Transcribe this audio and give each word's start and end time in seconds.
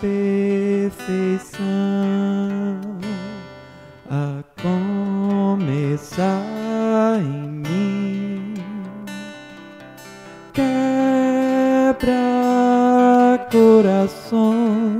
perfeição 0.00 1.58
a 4.10 4.42
começar 4.62 6.42
em 7.20 7.48
mim. 7.48 8.54
Quebra 10.52 12.08
corações 13.50 14.98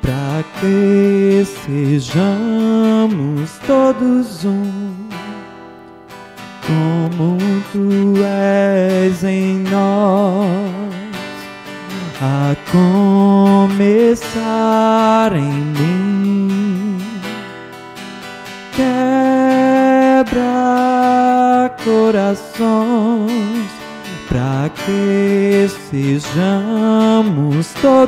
para 0.00 0.44
que 0.60 1.44
sejamos 1.44 2.43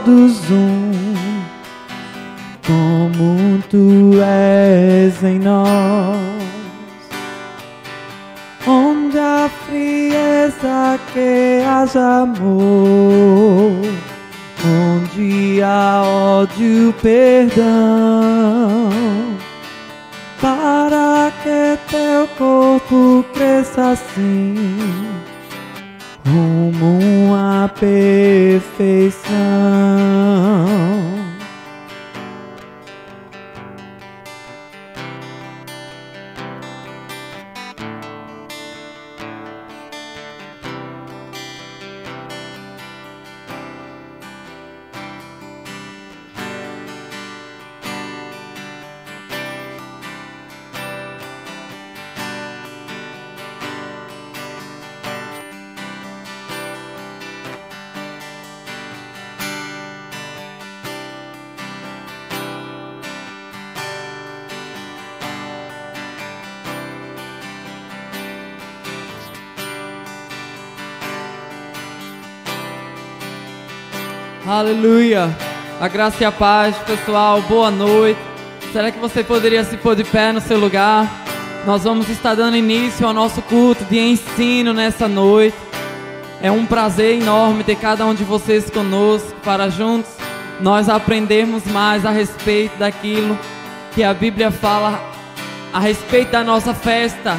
todos 0.06 0.50
um, 0.52 0.92
como 2.64 3.60
tu 3.68 4.22
és 4.22 5.22
em 5.24 5.40
nós. 5.40 6.16
Onde 8.64 9.18
a 9.18 9.50
frieza 9.66 10.98
que 11.12 11.60
haja 11.66 12.22
amor, 12.22 13.72
onde 14.64 15.60
há 15.62 16.02
ódio, 16.04 16.94
perdão, 17.02 18.90
para 20.40 21.32
que 21.42 21.78
teu 21.90 22.28
corpo 22.38 23.24
cresça 23.34 23.90
assim, 23.90 24.54
rumo 26.26 27.34
à 27.34 27.68
perfeição. 27.68 29.26
A 75.78 75.88
graça 75.88 76.22
e 76.22 76.26
a 76.26 76.32
paz, 76.32 76.74
pessoal. 76.78 77.42
Boa 77.42 77.70
noite. 77.70 78.18
Será 78.72 78.90
que 78.90 78.98
você 78.98 79.22
poderia 79.22 79.62
se 79.62 79.76
pôr 79.76 79.94
de 79.94 80.04
pé 80.04 80.32
no 80.32 80.40
seu 80.40 80.58
lugar? 80.58 81.06
Nós 81.66 81.84
vamos 81.84 82.08
estar 82.08 82.34
dando 82.34 82.56
início 82.56 83.06
ao 83.06 83.12
nosso 83.12 83.42
culto 83.42 83.84
de 83.84 83.98
ensino 83.98 84.72
nessa 84.72 85.06
noite. 85.06 85.56
É 86.40 86.50
um 86.50 86.64
prazer 86.64 87.20
enorme 87.20 87.62
ter 87.62 87.76
cada 87.76 88.06
um 88.06 88.14
de 88.14 88.24
vocês 88.24 88.70
conosco 88.70 89.34
para 89.44 89.68
juntos 89.68 90.10
nós 90.62 90.88
aprendermos 90.88 91.66
mais 91.66 92.06
a 92.06 92.10
respeito 92.10 92.78
daquilo 92.78 93.38
que 93.94 94.02
a 94.02 94.14
Bíblia 94.14 94.50
fala 94.50 94.98
a 95.74 95.78
respeito 95.78 96.30
da 96.30 96.42
nossa 96.42 96.72
festa, 96.72 97.38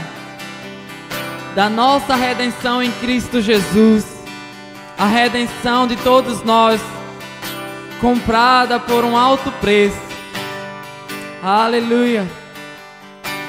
da 1.55 1.67
nossa 1.71 2.15
redenção 2.15 2.83
em 2.83 2.91
Cristo 2.91 3.41
Jesus, 3.41 4.05
a 4.95 5.07
redenção 5.07 5.87
de 5.87 5.95
todos 5.95 6.43
nós 6.43 6.79
comprada 7.99 8.79
por 8.79 9.03
um 9.03 9.17
alto 9.17 9.51
preço. 9.53 9.97
Aleluia. 11.41 12.27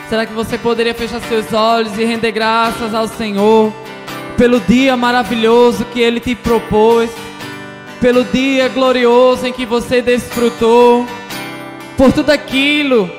Será 0.09 0.25
que 0.25 0.33
você 0.33 0.57
poderia 0.57 0.95
fechar 0.95 1.21
seus 1.21 1.53
olhos 1.53 1.99
e 1.99 2.05
render 2.05 2.33
graças 2.33 2.95
ao 2.95 3.07
Senhor 3.07 3.73
pelo 4.37 4.61
dia 4.61 4.97
maravilhoso 4.97 5.85
que 5.87 6.01
Ele 6.01 6.21
te 6.21 6.35
propôs, 6.35 7.11
pelo 8.01 8.25
dia 8.25 8.69
glorioso 8.69 9.47
em 9.47 9.53
que 9.53 9.67
você 9.67 10.01
desfrutou, 10.01 11.07
por 11.97 12.13
tudo 12.13 12.31
aquilo 12.31 13.11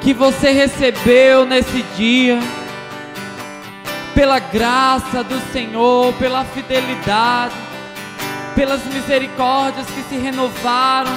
que 0.00 0.12
você 0.12 0.50
recebeu 0.50 1.44
nesse 1.44 1.82
dia, 1.96 2.40
pela 4.14 4.40
graça 4.40 5.22
do 5.22 5.38
Senhor, 5.52 6.12
pela 6.14 6.44
fidelidade 6.44 7.54
pelas 8.54 8.84
misericórdias 8.86 9.86
que 9.86 10.02
se 10.02 10.16
renovaram. 10.16 11.10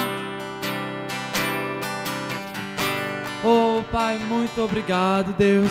Oh, 3.44 3.82
Pai, 3.92 4.18
muito 4.18 4.62
obrigado, 4.62 5.32
Deus. 5.32 5.70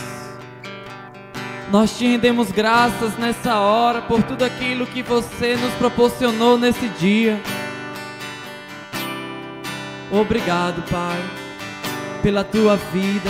Nós 1.72 1.98
te 1.98 2.08
rendemos 2.08 2.52
graças 2.52 3.18
nessa 3.18 3.60
hora 3.60 4.02
por 4.02 4.22
tudo 4.24 4.46
aquilo 4.46 4.86
que 4.86 5.02
você 5.02 5.56
nos 5.56 5.74
proporcionou 5.74 6.58
nesse 6.58 6.88
dia. 6.90 7.42
Obrigado, 10.12 10.84
Pai, 10.90 11.20
pela 12.22 12.44
tua 12.44 12.78
vida. 12.78 13.30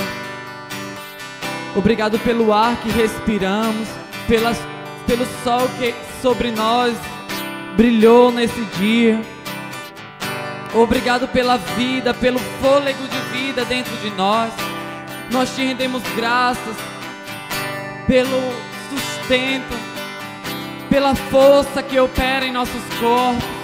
Obrigado 1.76 2.20
pelo 2.20 2.54
ar 2.54 2.76
que 2.82 2.90
respiramos, 2.90 3.88
pelas, 4.28 4.58
pelo 5.08 5.26
sol 5.44 5.68
que 5.80 5.96
sobre 6.22 6.52
nós 6.52 6.96
brilhou 7.76 8.32
nesse 8.32 8.62
dia. 8.78 9.22
Obrigado 10.74 11.28
pela 11.28 11.58
vida, 11.58 12.14
pelo 12.14 12.40
fôlego 12.40 13.08
de 13.08 13.18
vida 13.38 13.64
dentro 13.66 13.96
de 13.98 14.10
nós. 14.12 14.52
Nós 15.32 15.56
te 15.56 15.64
rendemos 15.64 16.04
graças 16.16 16.76
pelo 18.08 18.42
sustento, 18.90 19.76
pela 20.90 21.16
força 21.16 21.82
que 21.82 22.00
opera 22.00 22.46
em 22.46 22.52
nossos 22.52 22.84
corpos. 23.00 23.56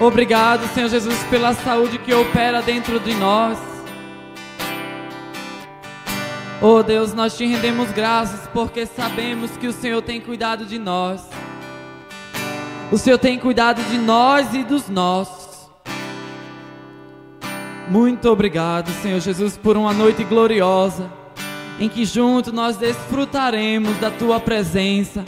Obrigado, 0.00 0.66
Senhor 0.74 0.88
Jesus, 0.88 1.18
pela 1.30 1.54
saúde 1.54 1.98
que 1.98 2.12
opera 2.12 2.60
dentro 2.60 3.00
de 3.00 3.14
nós. 3.14 3.58
Oh 6.60 6.82
Deus, 6.82 7.14
nós 7.14 7.36
te 7.36 7.46
rendemos 7.46 7.90
graças 7.92 8.48
porque 8.48 8.86
sabemos 8.86 9.56
que 9.58 9.66
o 9.66 9.72
Senhor 9.72 10.02
tem 10.02 10.20
cuidado 10.20 10.64
de 10.64 10.78
nós. 10.78 11.22
O 12.90 12.96
Senhor 12.96 13.18
tem 13.18 13.36
cuidado 13.36 13.82
de 13.90 13.98
nós 13.98 14.54
e 14.54 14.62
dos 14.62 14.88
nossos. 14.88 15.68
Muito 17.88 18.28
obrigado, 18.30 18.90
Senhor 19.02 19.18
Jesus, 19.18 19.56
por 19.56 19.76
uma 19.76 19.92
noite 19.92 20.22
gloriosa, 20.22 21.10
em 21.80 21.88
que 21.88 22.04
juntos 22.04 22.52
nós 22.52 22.76
desfrutaremos 22.76 23.96
da 23.98 24.08
tua 24.08 24.38
presença, 24.38 25.24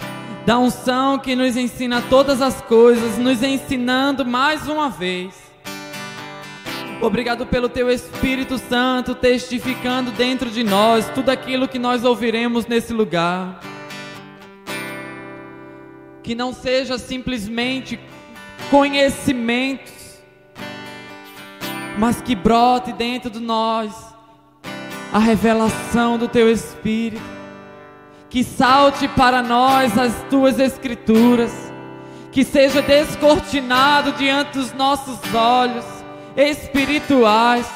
da 0.47 0.57
unção 0.57 1.19
que 1.19 1.35
nos 1.35 1.57
ensina 1.57 2.01
todas 2.09 2.41
as 2.41 2.61
coisas, 2.61 3.19
nos 3.19 3.43
ensinando 3.43 4.25
mais 4.25 4.69
uma 4.69 4.89
vez. 4.89 5.35
Obrigado 7.01 7.45
pelo 7.45 7.69
teu 7.69 7.91
Espírito 7.91 8.57
Santo 8.57 9.17
testificando 9.17 10.13
dentro 10.13 10.49
de 10.49 10.63
nós 10.63 11.09
tudo 11.11 11.29
aquilo 11.29 11.67
que 11.67 11.79
nós 11.79 12.05
ouviremos 12.05 12.67
nesse 12.67 12.93
lugar 12.93 13.61
que 16.29 16.35
não 16.35 16.53
seja 16.53 16.99
simplesmente 16.99 17.99
conhecimentos, 18.71 20.21
mas 21.97 22.21
que 22.21 22.35
brote 22.35 22.93
dentro 22.93 23.31
de 23.31 23.41
nós 23.41 23.95
a 25.11 25.19
revelação 25.19 26.19
do 26.19 26.29
Teu 26.29 26.53
Espírito, 26.53 27.23
que 28.29 28.45
salte 28.45 29.09
para 29.09 29.41
nós 29.41 29.97
as 29.97 30.13
Tuas 30.29 30.59
Escrituras, 30.59 31.51
que 32.31 32.45
seja 32.45 32.83
descortinado 32.83 34.13
diante 34.13 34.59
dos 34.59 34.75
nossos 34.75 35.19
olhos 35.33 35.87
espirituais. 36.37 37.67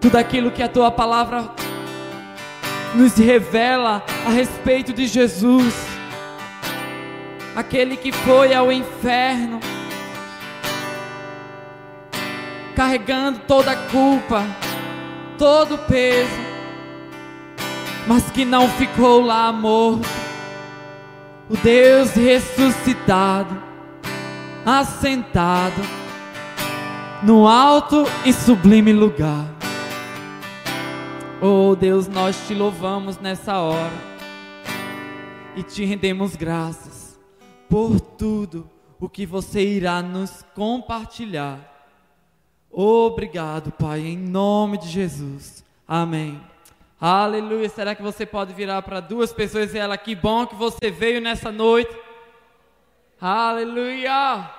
Tudo 0.00 0.16
aquilo 0.16 0.50
que 0.50 0.64
a 0.64 0.68
Tua 0.68 0.90
palavra 0.90 1.48
nos 2.96 3.16
revela 3.16 4.04
a 4.26 4.30
respeito 4.30 4.92
de 4.92 5.06
Jesus 5.06 5.96
aquele 7.54 7.96
que 7.96 8.12
foi 8.12 8.54
ao 8.54 8.70
inferno, 8.70 9.60
carregando 12.74 13.40
toda 13.40 13.72
a 13.72 13.76
culpa, 13.88 14.44
todo 15.36 15.74
o 15.74 15.78
peso, 15.78 16.48
mas 18.06 18.30
que 18.30 18.44
não 18.44 18.68
ficou 18.68 19.20
lá 19.20 19.52
morto. 19.52 20.08
O 21.50 21.56
Deus 21.56 22.12
ressuscitado, 22.12 23.62
assentado 24.64 25.80
no 27.22 27.48
alto 27.48 28.04
e 28.24 28.32
sublime 28.32 28.92
lugar. 28.92 29.46
Oh 31.40 31.74
Deus, 31.74 32.06
nós 32.08 32.36
te 32.46 32.54
louvamos 32.54 33.18
nessa 33.18 33.58
hora 33.58 34.08
e 35.56 35.62
te 35.62 35.84
rendemos 35.84 36.36
graças 36.36 36.87
por 37.68 38.00
tudo 38.00 38.68
o 39.00 39.08
que 39.08 39.24
você 39.24 39.62
irá 39.62 40.02
nos 40.02 40.42
compartilhar. 40.54 41.76
Obrigado, 42.70 43.72
Pai, 43.72 44.00
em 44.00 44.16
nome 44.16 44.78
de 44.78 44.88
Jesus. 44.88 45.64
Amém. 45.86 46.40
Aleluia. 47.00 47.68
Será 47.68 47.94
que 47.94 48.02
você 48.02 48.26
pode 48.26 48.52
virar 48.52 48.82
para 48.82 49.00
duas 49.00 49.32
pessoas 49.32 49.72
e 49.72 49.78
ela, 49.78 49.96
que 49.96 50.14
bom 50.14 50.46
que 50.46 50.54
você 50.54 50.90
veio 50.90 51.20
nessa 51.20 51.52
noite. 51.52 51.96
Aleluia. 53.20 54.50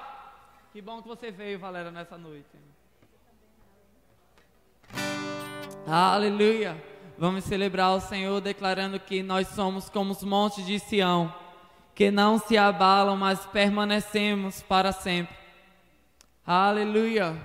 Que 0.71 0.81
bom 0.81 1.01
que 1.01 1.07
você 1.07 1.31
veio, 1.31 1.59
Valéria, 1.59 1.91
nessa 1.91 2.17
noite. 2.17 2.47
Aleluia. 5.85 6.81
Vamos 7.17 7.43
celebrar 7.43 7.91
o 7.91 7.99
Senhor 7.99 8.39
declarando 8.39 8.99
que 8.99 9.21
nós 9.21 9.47
somos 9.49 9.89
como 9.89 10.11
os 10.11 10.23
montes 10.23 10.65
de 10.65 10.79
Sião, 10.79 11.33
que 11.99 12.09
não 12.09 12.39
se 12.39 12.57
abalam, 12.57 13.17
mas 13.17 13.45
permanecemos 13.47 14.61
para 14.61 14.93
sempre. 14.93 15.35
Aleluia. 16.47 17.35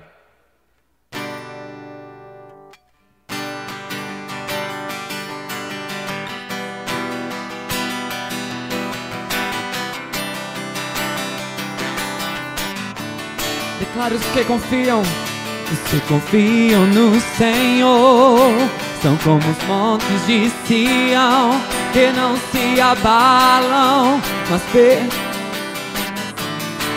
Declaro 13.81 14.15
os 14.15 14.25
que 14.27 14.45
confiam, 14.45 15.03
os 15.03 15.91
que 15.91 16.01
confiam 16.07 16.87
no 16.87 17.21
Senhor 17.21 18.84
são 19.05 19.19
como 19.19 19.37
os 19.37 19.65
montes 19.67 20.27
de 20.27 20.51
Sião 20.67 21.61
que 21.93 22.07
não 22.13 22.39
se 22.51 22.81
abalam, 22.81 24.19
mas 24.49 24.63
per... 24.73 25.03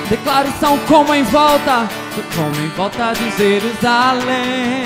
declaro 0.10 0.48
são 0.58 0.78
como 0.88 1.14
em 1.14 1.24
volta, 1.24 1.86
como 2.34 2.66
em 2.66 2.70
volta 2.70 3.12
de 3.12 3.30
Jerusalém. 3.32 4.86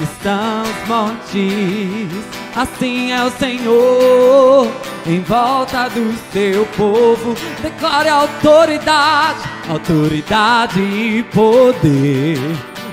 Estão 0.00 0.62
os 0.62 0.88
montes, 0.88 2.08
assim 2.56 3.12
é 3.12 3.24
o 3.24 3.30
Senhor, 3.30 4.72
em 5.06 5.20
volta 5.20 5.88
do 5.88 6.12
seu 6.32 6.66
povo. 6.76 7.36
Declare 7.62 8.08
autoridade, 8.08 9.38
autoridade 9.68 10.80
e 10.80 11.22
poder, 11.32 12.38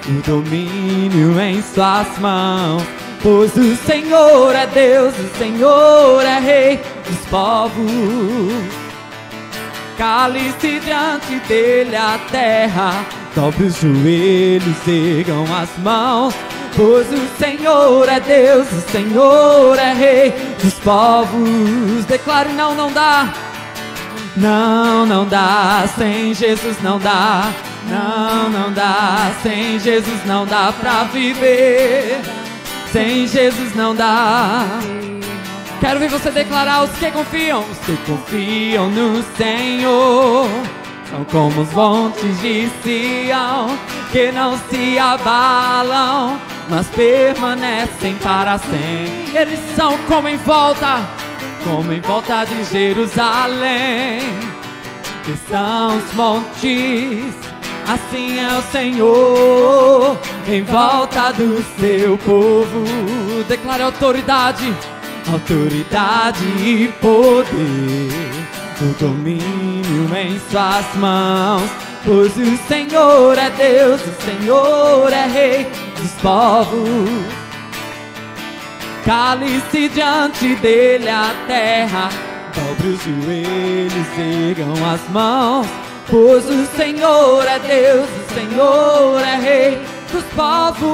o 0.08 0.22
domínio 0.28 1.40
em 1.42 1.60
suas 1.64 2.20
mãos 2.20 3.05
Pois 3.22 3.56
o 3.56 3.76
Senhor 3.76 4.56
é 4.56 4.68
Deus, 4.68 5.14
o 5.18 5.38
Senhor 5.38 6.22
é 6.24 6.40
Rei 6.40 6.82
dos 7.08 7.26
povos. 7.30 7.86
Cale-se 9.98 10.80
diante 10.82 11.40
dele 11.48 11.96
a 11.96 12.20
terra, 12.30 13.06
dobre 13.34 13.66
os 13.66 13.80
joelhos, 13.80 14.88
ergam 14.88 15.46
as 15.56 15.70
mãos. 15.80 16.36
Pois 16.76 17.08
o 17.10 17.28
Senhor 17.40 18.10
é 18.10 18.20
Deus, 18.20 18.68
o 18.70 18.92
Senhor 18.92 19.80
é 19.80 19.94
Rei 19.94 20.34
dos 20.62 20.74
povos. 20.76 22.04
Declare: 22.06 22.52
não, 22.52 22.76
não 22.76 22.92
dá. 22.92 23.34
Não, 24.36 25.06
não 25.06 25.26
dá, 25.26 25.88
sem 25.98 26.34
Jesus 26.34 26.76
não 26.84 27.00
dá. 27.00 27.50
Não, 27.88 28.50
não 28.50 28.74
dá, 28.74 29.32
sem 29.42 29.80
Jesus 29.80 30.26
não 30.26 30.46
dá 30.46 30.74
pra 30.74 31.06
viver. 31.06 32.20
Sem 32.92 33.28
Jesus 33.28 33.76
não 33.76 33.96
dá. 33.96 34.66
Quero 35.80 36.00
ver 36.00 36.10
você 36.10 36.32
declarar 36.32 36.84
os 36.84 36.92
que 36.92 37.12
confiam, 37.12 37.60
os 37.70 37.78
que 37.80 37.98
confiam 38.06 38.90
no 38.90 39.22
Senhor. 39.38 40.48
São 41.10 41.24
como 41.26 41.62
os 41.62 41.72
montes 41.74 42.42
de 42.42 42.70
Sião, 42.82 43.78
que 44.12 44.32
não 44.32 44.58
se 44.70 44.98
abalam, 44.98 46.40
mas 46.70 46.88
permanecem 46.88 48.16
para 48.16 48.58
sempre. 48.58 49.38
Eles 49.38 49.60
são 49.76 49.98
como 50.08 50.28
em 50.28 50.38
volta, 50.38 51.02
como 51.64 51.94
em 51.94 52.02
volta 52.02 52.46
de 52.46 52.64
Jerusalém, 52.64 54.22
que 55.24 55.38
são 55.50 55.98
os 55.98 56.14
montes 56.14 57.36
Assim 57.88 58.40
é 58.40 58.58
o 58.58 58.62
Senhor 58.72 60.18
em 60.48 60.64
volta 60.64 61.32
do 61.34 61.64
seu 61.80 62.18
povo. 62.18 62.84
Declare 63.48 63.84
autoridade, 63.84 64.76
autoridade 65.32 66.44
e 66.58 66.92
poder, 67.00 67.46
o 68.82 68.94
domínio 69.00 70.10
em 70.18 70.40
suas 70.50 70.96
mãos. 70.96 71.70
Pois 72.04 72.36
o 72.38 72.58
Senhor 72.68 73.38
é 73.38 73.52
Deus, 73.52 74.02
o 74.02 74.22
Senhor 74.24 75.14
é 75.14 75.28
Rei 75.28 75.68
dos 76.00 76.12
povos. 76.24 77.10
Cale-se 79.06 79.90
diante 79.90 80.56
dele 80.56 81.08
a 81.08 81.36
terra, 81.46 82.10
dobre 82.56 82.88
os 82.88 83.04
joelhos, 83.04 84.08
ergam 84.18 84.74
as 84.92 85.08
mãos 85.10 85.68
Pois 86.08 86.46
o 86.46 86.66
Senhor 86.78 87.46
é 87.48 87.58
Deus, 87.58 88.08
o 88.08 88.34
Senhor 88.34 89.20
é 89.22 89.38
Rei 89.38 89.82
dos 90.12 90.24
povos. 90.36 90.86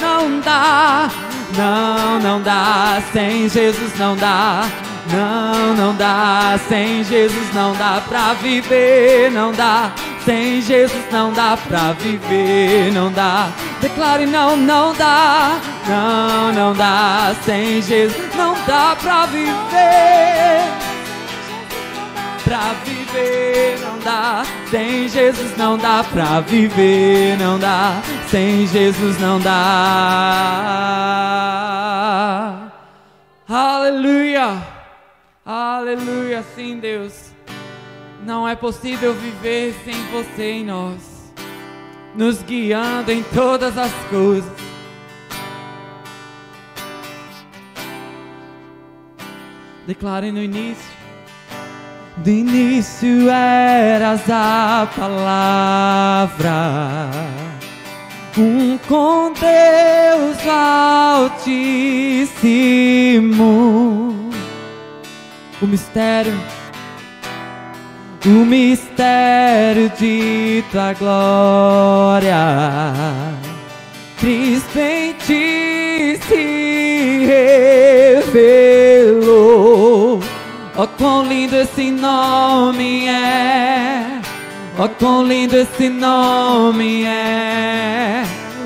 Não 0.00 0.40
dá, 0.40 1.10
não, 1.56 2.20
não 2.20 2.40
dá, 2.42 3.02
sem 3.12 3.48
Jesus 3.48 3.98
não 3.98 4.16
dá. 4.16 4.68
Não, 5.12 5.74
não 5.74 5.96
dá, 5.96 6.56
sem 6.68 7.02
Jesus 7.02 7.52
não 7.52 7.72
dá 7.74 8.00
pra 8.08 8.34
viver, 8.34 9.32
não 9.32 9.50
dá. 9.52 9.90
Sem 10.24 10.62
Jesus 10.62 11.04
não 11.10 11.32
dá 11.32 11.58
pra 11.68 11.92
viver, 11.94 12.92
não 12.92 13.10
dá. 13.10 13.48
Declare 13.80 14.26
não, 14.26 14.56
não 14.56 14.94
dá. 14.94 15.58
Não, 15.88 16.52
não 16.52 16.72
dá, 16.72 17.34
sem 17.44 17.82
Jesus 17.82 18.32
não 18.36 18.54
dá 18.66 18.96
pra 19.00 19.26
viver 19.26 20.99
pra 22.50 22.72
viver, 22.84 23.78
não 23.78 23.98
dá. 24.00 24.42
Sem 24.68 25.08
Jesus 25.08 25.56
não 25.56 25.78
dá 25.78 26.02
pra 26.02 26.40
viver, 26.40 27.38
não 27.38 27.60
dá. 27.60 28.02
Sem 28.28 28.66
Jesus 28.66 29.20
não 29.20 29.38
dá. 29.38 29.52
Aleluia, 33.48 34.60
aleluia, 35.46 36.44
sim, 36.56 36.80
Deus. 36.80 37.30
Não 38.26 38.48
é 38.48 38.56
possível 38.56 39.14
viver 39.14 39.72
sem 39.84 39.94
você 40.06 40.50
em 40.50 40.64
nós, 40.64 41.32
nos 42.16 42.42
guiando 42.42 43.12
em 43.12 43.22
todas 43.22 43.78
as 43.78 43.92
coisas. 44.10 44.50
Declare 49.86 50.32
no 50.32 50.42
início 50.42 50.99
do 52.22 52.30
início 52.30 53.28
eras 53.30 54.22
a 54.28 54.86
palavra, 54.94 56.50
um 58.36 58.78
com 58.86 59.32
Deus 59.32 60.36
altíssimo. 61.36 62.60
O 65.62 65.66
mistério, 65.66 66.38
o 68.26 68.44
mistério 68.44 69.90
de 69.98 70.62
tua 70.70 70.92
glória, 70.94 72.36
Cristo 74.18 74.78
em 74.78 75.14
ti 75.14 76.18
se 76.28 77.26
revelou 77.26 78.79
Oh, 80.82 80.86
quão 80.86 81.26
lindo 81.26 81.56
esse 81.56 81.90
nome 81.90 83.06
é! 83.06 84.18
Oh, 84.78 84.88
quão 84.88 85.26
lindo 85.26 85.54
esse 85.54 85.90
nome 85.90 87.04
é! 87.04 88.22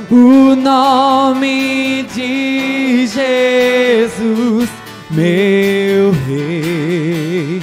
O 0.08 0.54
nome 0.54 2.04
de 2.14 3.08
Jesus, 3.08 4.70
meu 5.10 6.12
Rei. 6.24 7.60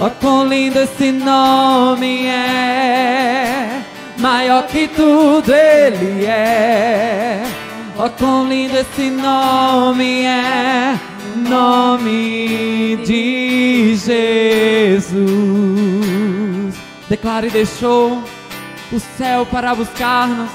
Oh, 0.00 0.08
quão 0.18 0.48
lindo 0.48 0.78
esse 0.78 1.12
nome 1.12 2.24
é, 2.26 3.82
maior 4.16 4.66
que 4.66 4.88
tudo 4.88 5.52
ele 5.52 6.24
é. 6.24 7.42
Oh, 7.98 8.08
quão 8.08 8.48
lindo 8.48 8.78
esse 8.78 9.10
nome 9.10 10.22
é, 10.22 10.98
nome 11.36 12.96
de 13.04 13.94
Jesus. 13.96 15.14
Declare 17.08 17.50
deixou 17.50 18.22
o 18.92 19.00
céu 19.16 19.46
para 19.46 19.74
buscar-nos. 19.74 20.50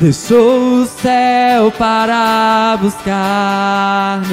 Deixou 0.00 0.82
o 0.82 0.86
céu 0.86 1.70
para 1.72 2.78
buscar-nos 2.80 4.32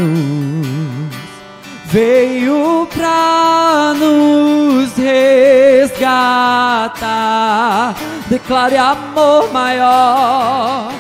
veio 1.92 2.88
pra 2.94 3.94
nos 3.98 4.96
resgatar. 4.96 6.16
Declare 8.28 8.78
amor 8.78 9.52
maior, 9.52 10.94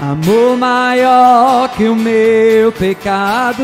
amor 0.00 0.56
maior 0.56 1.68
que 1.70 1.88
o 1.88 1.94
meu 1.94 2.72
pecado. 2.72 3.62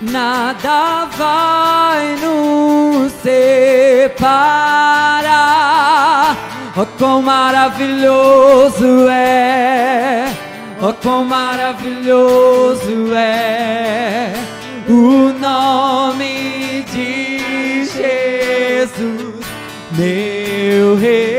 Nada 0.00 1.06
vai 1.16 2.16
nos 2.16 3.12
separar. 3.12 4.22
Oh, 6.74 6.86
quão 6.98 7.20
maravilhoso 7.20 9.06
é 9.10 10.32
Oh, 10.84 10.92
quão 10.94 11.24
maravilhoso 11.24 13.14
é 13.14 14.32
o 14.88 15.32
nome 15.38 16.84
de 16.90 17.84
Jesus, 17.86 19.46
meu 19.92 20.96
Rei. 20.96 21.31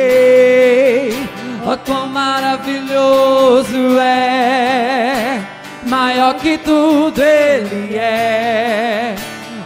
Quão 1.86 2.08
maravilhoso 2.08 4.00
é, 4.00 5.42
maior 5.88 6.36
que 6.36 6.58
tudo 6.58 7.22
Ele 7.22 7.96
é. 7.96 9.16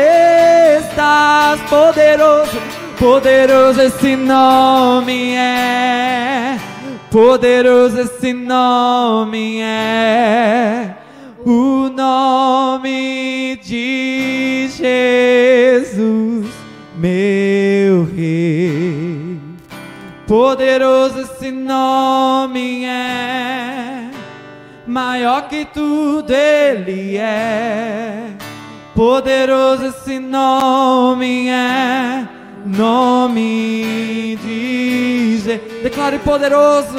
estás 0.80 1.60
poderoso 1.68 2.78
Poderoso 2.98 3.80
esse 3.80 4.16
nome 4.16 5.36
é, 5.36 6.58
poderoso 7.10 8.00
esse 8.00 8.32
nome 8.32 9.60
é, 9.60 10.94
o 11.44 11.88
nome 11.88 13.58
de 13.62 14.68
Jesus, 14.76 16.46
meu 16.96 18.04
Rei. 18.04 19.38
Poderoso 20.26 21.20
esse 21.20 21.50
nome 21.50 22.84
é, 22.84 24.10
maior 24.86 25.48
que 25.48 25.64
tudo 25.64 26.30
ele 26.30 27.16
é. 27.16 28.32
Poderoso 28.94 29.86
esse 29.86 30.18
nome 30.18 31.48
é 31.48 32.37
nome 32.76 34.36
de. 34.42 34.68
Declare 35.82 36.18
poderoso, 36.18 36.98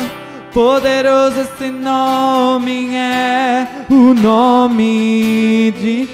Poderoso 0.54 1.42
esse 1.42 1.70
nome 1.70 2.96
é 2.96 3.68
o 3.88 4.16
nome 4.16 5.72
de 5.80 6.10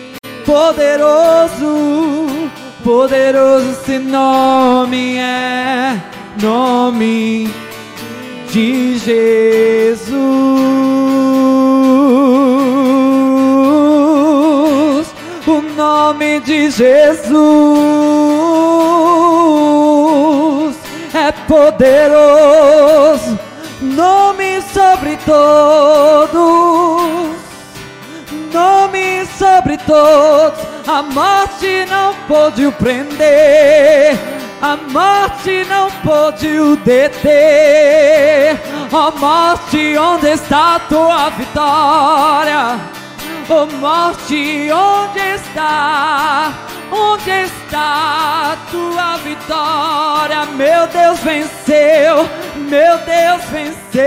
poderoso, 0.45 2.27
poderoso 2.83 3.71
esse 3.71 3.97
nome 3.97 5.15
é 5.15 5.97
nome 6.41 7.49
de 8.51 8.97
Jesus. 8.97 10.15
O 15.47 15.61
nome 15.61 16.39
de 16.39 16.71
Jesus 16.71 16.85
é 21.13 21.31
poderoso, 21.47 23.39
nome 23.79 24.59
sobre 24.73 25.17
todos, 25.17 26.31
nome 28.51 29.27
sobre 29.37 29.77
todos. 29.77 30.65
A 30.87 31.03
morte 31.03 31.85
não 31.91 32.15
pôde 32.27 32.65
o 32.65 32.71
prender, 32.71 34.17
a 34.63 34.75
morte 34.75 35.63
não 35.69 35.91
pôde 36.03 36.59
o 36.59 36.75
deter. 36.77 38.59
Ó 38.91 39.11
morte, 39.11 39.95
onde 39.95 40.27
está 40.27 40.79
tua 40.89 41.29
vitória? 41.29 43.04
Ó 43.47 43.67
morte, 43.67 44.71
onde 44.71 45.19
está? 45.19 46.51
Onde 46.91 47.29
está 47.29 48.57
tua 48.71 49.17
vitória? 49.17 50.45
Meu 50.47 50.87
Deus 50.87 51.19
venceu, 51.19 52.27
meu 52.55 52.97
Deus 52.99 53.43
venceu. 53.51 54.01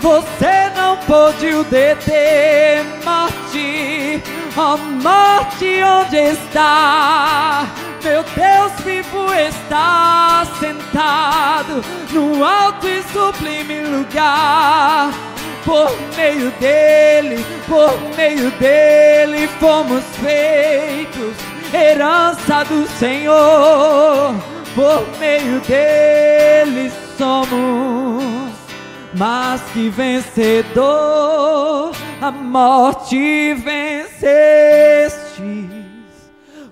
Você 0.00 0.70
não 0.74 0.96
pôde 1.06 1.54
o 1.54 1.62
deter, 1.64 2.84
morte. 3.04 4.20
Ó 4.56 4.76
morte, 4.76 5.80
onde 5.82 6.16
está? 6.16 7.66
Meu 8.02 8.24
Deus 8.34 8.72
vivo 8.84 9.32
está 9.32 10.44
sentado 10.58 11.84
no 12.10 12.44
alto 12.44 12.88
e 12.88 13.00
sublime 13.04 13.82
lugar. 13.82 15.33
Por 15.64 15.90
meio 16.16 16.50
dele, 16.60 17.44
por 17.66 17.98
meio 18.16 18.50
dele 18.52 19.48
fomos 19.58 20.04
feitos 20.16 21.36
herança 21.72 22.64
do 22.64 22.86
Senhor. 22.98 24.34
Por 24.74 25.18
meio 25.18 25.60
dele 25.60 26.92
somos 27.16 28.52
mais 29.14 29.62
que 29.72 29.88
vencedor. 29.88 30.84
A 32.20 32.30
morte 32.30 33.54
venceste 33.54 35.24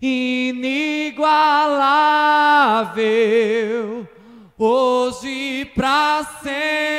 inigualável, 0.00 1.28
hoje 4.56 5.66
para 5.74 6.24
sempre 6.42 6.90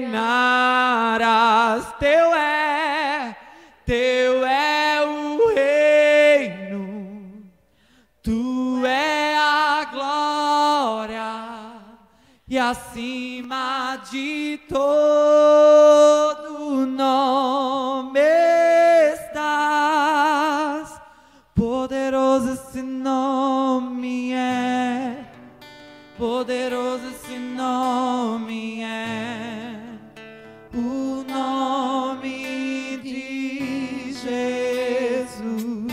reinarás, 0.00 1.84
teu 1.98 2.19
de 14.08 14.58
todo 14.68 16.86
nome 16.86 18.20
estás, 19.12 20.98
poderoso 21.54 22.52
esse 22.52 22.80
nome 22.80 24.32
é, 24.32 25.26
poderoso 26.16 27.08
esse 27.08 27.38
nome 27.38 28.82
é, 28.82 29.76
o 30.74 31.22
nome 31.30 32.98
de 33.02 34.12
Jesus, 34.12 35.92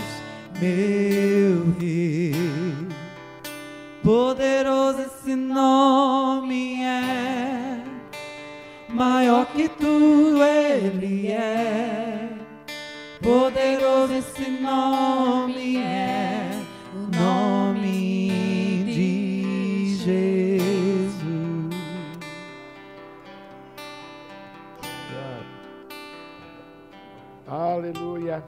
meu 0.58 1.74
Rei. 1.78 2.32
Poderoso 4.02 5.02
esse 5.02 5.36
nome 5.36 6.07
maior 8.98 9.46
que 9.46 9.68
tu 9.68 10.42
ele 10.42 11.30
é. 11.30 12.30
Poderoso 13.22 14.12
esse 14.14 14.50
nome 14.50 15.76
é, 15.78 16.50
o 16.92 17.16
nome 17.16 18.84
de 18.86 19.96
Jesus. 19.96 21.18
Aleluia. 27.46 28.42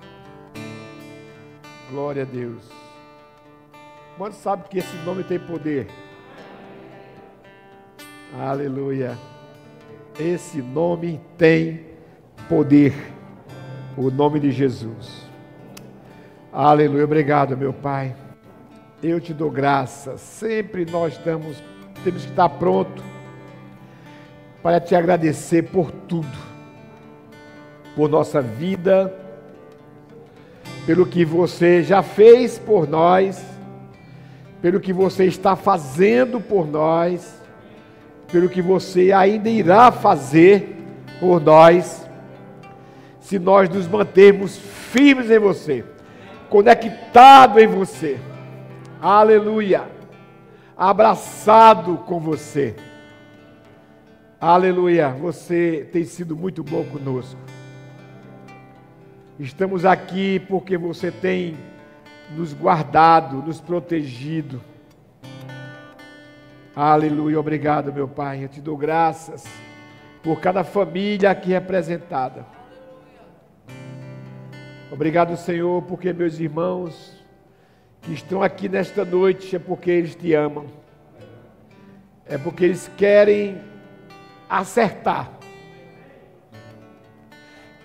Glória 1.91 2.23
a 2.23 2.27
Deus. 2.27 2.65
Quantos 4.17 4.39
sabe 4.39 4.69
que 4.69 4.79
esse 4.79 4.97
nome 4.99 5.23
tem 5.25 5.39
poder? 5.39 5.89
Aleluia. 8.39 9.17
Esse 10.21 10.61
nome 10.61 11.19
tem 11.39 11.81
poder. 12.47 12.93
O 13.97 14.11
nome 14.11 14.39
de 14.39 14.53
Jesus. 14.53 15.27
Aleluia. 16.53 17.05
Obrigado, 17.05 17.57
meu 17.57 17.73
Pai. 17.73 18.15
Eu 19.03 19.19
te 19.19 19.33
dou 19.33 19.51
graça. 19.51 20.19
Sempre 20.19 20.85
nós 20.85 21.15
estamos, 21.15 21.63
temos 22.05 22.23
que 22.23 22.29
estar 22.29 22.51
pronto 22.51 23.03
para 24.63 24.79
te 24.79 24.95
agradecer 24.95 25.63
por 25.71 25.91
tudo. 25.91 26.51
Por 27.97 28.11
nossa 28.11 28.43
vida, 28.43 29.15
pelo 30.85 31.07
que 31.07 31.25
você 31.25 31.83
já 31.83 32.03
fez 32.03 32.59
por 32.59 32.87
nós, 32.87 33.43
pelo 34.61 34.81
que 34.81 34.93
você 34.93 35.25
está 35.25 35.57
fazendo 35.57 36.43
por 36.43 36.67
nós, 36.67 37.40
pelo 38.31 38.49
que 38.49 38.63
você 38.63 39.13
ainda 39.13 39.49
irá 39.49 39.91
fazer 39.91 40.77
por 41.19 41.41
nós, 41.41 42.09
se 43.21 43.39
nós 43.39 43.69
nos 43.69 43.87
mantermos 43.87 44.57
firmes 44.57 45.31
em 45.31 45.39
você, 45.39 45.85
conectado 46.49 47.59
em 47.59 47.67
você, 47.67 48.19
aleluia, 49.01 49.85
abraçado 50.77 51.99
com 51.99 52.19
você, 52.21 52.75
aleluia, 54.41 55.11
você 55.11 55.89
tem 55.93 56.05
sido 56.05 56.37
muito 56.37 56.65
bom 56.65 56.85
conosco. 56.85 57.39
Estamos 59.39 59.85
aqui 59.85 60.39
porque 60.49 60.77
você 60.77 61.11
tem 61.11 61.57
nos 62.37 62.53
guardado, 62.53 63.37
nos 63.37 63.61
protegido. 63.61 64.61
Aleluia, 66.75 67.41
obrigado, 67.41 67.93
meu 67.93 68.07
Pai. 68.07 68.45
Eu 68.45 68.49
te 68.49 68.61
dou 68.61 68.77
graças 68.77 69.45
por 70.23 70.41
cada 70.41 70.63
família 70.63 71.31
aqui 71.31 71.51
representada. 71.51 72.47
Obrigado, 74.93 75.37
Senhor, 75.37 75.83
porque 75.83 76.13
meus 76.13 76.39
irmãos 76.39 77.13
que 78.03 78.13
estão 78.13 78.41
aqui 78.41 78.69
nesta 78.69 79.05
noite 79.05 79.57
é 79.57 79.59
porque 79.59 79.91
eles 79.91 80.15
te 80.15 80.33
amam. 80.33 80.67
É 82.25 82.39
porque 82.39 82.67
eles 82.67 82.89
querem 82.97 83.61
acertar. 84.49 85.29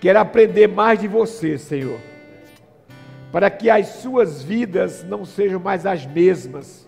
Quero 0.00 0.20
aprender 0.20 0.68
mais 0.68 1.00
de 1.00 1.08
você, 1.08 1.58
Senhor. 1.58 1.98
para 3.32 3.50
que 3.50 3.68
as 3.68 3.88
suas 3.88 4.42
vidas 4.42 5.04
não 5.04 5.24
sejam 5.24 5.60
mais 5.60 5.84
as 5.84 6.06
mesmas, 6.06 6.85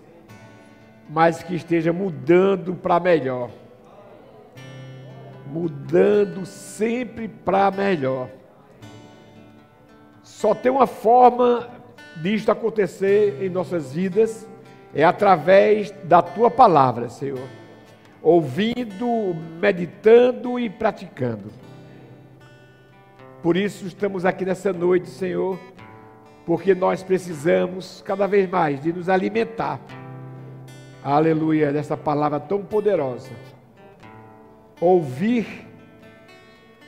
mas 1.09 1.43
que 1.43 1.55
esteja 1.55 1.93
mudando 1.93 2.75
para 2.75 3.01
melhor. 3.01 3.51
Mudando 5.47 6.45
sempre 6.45 7.29
para 7.29 7.71
melhor. 7.71 8.29
Só 10.23 10.55
tem 10.55 10.71
uma 10.71 10.87
forma 10.87 11.69
disto 12.23 12.51
acontecer 12.51 13.43
em 13.43 13.49
nossas 13.49 13.93
vidas, 13.93 14.47
é 14.95 15.05
através 15.05 15.91
da 16.05 16.21
tua 16.21 16.51
palavra, 16.51 17.09
Senhor. 17.09 17.49
Ouvindo, 18.23 19.35
meditando 19.61 20.59
e 20.59 20.69
praticando. 20.69 21.51
Por 23.43 23.57
isso 23.57 23.87
estamos 23.87 24.25
aqui 24.25 24.45
nessa 24.45 24.73
noite, 24.73 25.09
Senhor, 25.09 25.59
porque 26.45 26.75
nós 26.75 27.03
precisamos 27.03 28.03
cada 28.05 28.27
vez 28.27 28.51
mais 28.51 28.83
de 28.83 28.93
nos 28.93 29.09
alimentar. 29.09 29.81
Aleluia, 31.03 31.73
dessa 31.73 31.97
palavra 31.97 32.41
tão 32.41 32.65
poderosa. 32.65 33.31
Ouvir 34.81 35.67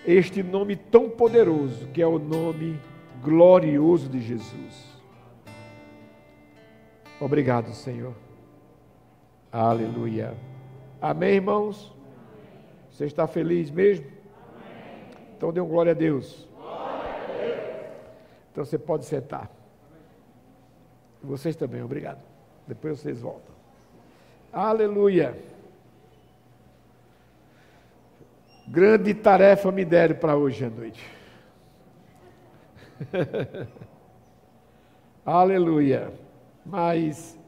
este 0.07 0.43
nome 0.43 0.77
tão 0.77 1.09
poderoso, 1.09 1.87
que 1.89 2.03
é 2.03 2.07
o 2.07 2.19
nome 2.19 2.81
glorioso 3.23 4.09
de 4.09 4.21
Jesus. 4.21 4.91
Obrigado, 7.21 7.73
Senhor. 7.73 8.15
Aleluia. 9.53 10.35
Amém, 11.01 11.35
irmãos? 11.35 11.95
Você 12.91 13.05
está 13.05 13.27
feliz 13.27 13.71
mesmo? 13.71 14.07
Então 15.37 15.53
dê 15.53 15.61
um 15.61 15.69
glória 15.69 15.93
a 15.93 15.95
Deus. 15.95 16.49
Então 18.53 18.65
você 18.65 18.79
pode 18.79 19.05
sentar. 19.05 19.51
Vocês 21.23 21.55
também, 21.57 21.83
obrigado. 21.83 22.23
Depois 22.67 22.99
vocês 23.01 23.21
voltam. 23.21 23.50
Aleluia. 24.53 25.39
Grande 28.67 29.15
tarefa 29.15 29.71
me 29.71 29.85
deram 29.85 30.17
para 30.17 30.37
hoje 30.37 30.65
à 30.65 30.71
noite. 30.71 31.05
Aleluia. 35.25 36.13
Mas 36.67 37.39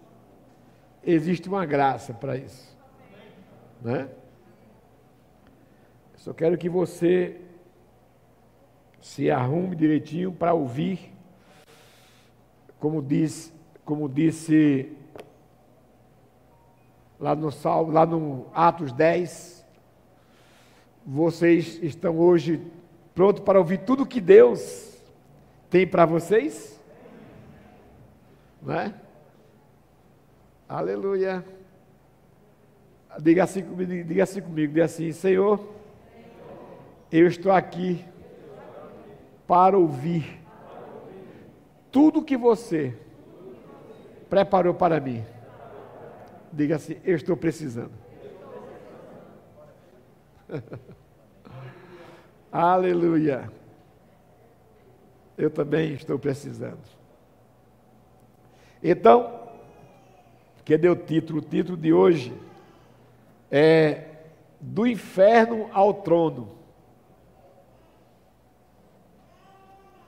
existe 1.03 1.49
uma 1.49 1.67
graça 1.67 2.15
para 2.15 2.37
isso. 2.37 2.77
Né? 3.81 4.09
Só 6.17 6.33
quero 6.33 6.57
que 6.57 6.69
você 6.69 7.41
se 9.01 9.29
arrume 9.29 9.75
direitinho 9.75 10.31
para 10.31 10.55
ouvir, 10.55 11.13
como 12.79 13.03
diz, 13.03 13.53
como 13.85 14.09
disse 14.09 14.97
lá 17.23 17.37
no 17.37 17.53
Salmo, 17.53 17.93
lá 17.93 18.05
no 18.05 18.47
Atos 18.53 18.91
10, 18.91 19.65
vocês 21.07 21.79
estão 21.81 22.19
hoje 22.19 22.61
prontos 23.15 23.45
para 23.45 23.61
ouvir 23.61 23.79
tudo 23.79 24.05
que 24.05 24.21
Deus 24.21 25.01
tem 25.71 25.87
para 25.87 26.05
vocês? 26.05 26.81
Não 28.61 28.75
é? 28.75 28.93
Aleluia. 30.69 31.45
Diga 33.21 33.45
assim, 33.45 33.63
diga 34.05 34.25
assim 34.25 34.41
comigo, 34.41 34.73
diga 34.73 34.87
assim, 34.87 35.13
Senhor, 35.13 35.65
eu 37.13 37.29
estou 37.29 37.53
aqui 37.53 38.05
para 39.47 39.79
ouvir 39.79 40.41
tudo 41.93 42.25
que 42.25 42.37
você 42.37 42.93
preparou 44.29 44.75
para 44.75 44.99
mim. 44.99 45.25
Diga 46.53 46.77
assim, 46.77 47.01
eu 47.05 47.17
estou 47.17 47.37
precisando. 47.37 47.93
Aleluia. 52.53 53.51
Eu 55.39 55.51
também 55.51 55.95
estou 55.95 56.19
precisando. 56.19 56.81
Então, 58.83 59.49
que 60.65 60.77
deu 60.77 60.93
o 60.93 60.97
título, 60.97 61.39
o 61.39 61.43
título 61.43 61.77
de 61.77 61.93
hoje 61.93 62.33
é 63.51 64.05
Do 64.61 64.87
Inferno 64.87 65.71
ao 65.73 65.95
Trono. 65.95 66.63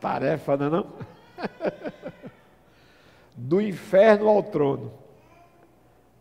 Tarefa, 0.05 0.57
não 0.59 0.67
é 0.67 0.71
não? 0.71 0.87
Do 3.35 3.59
inferno 3.59 4.29
ao 4.29 4.43
trono. 4.43 4.93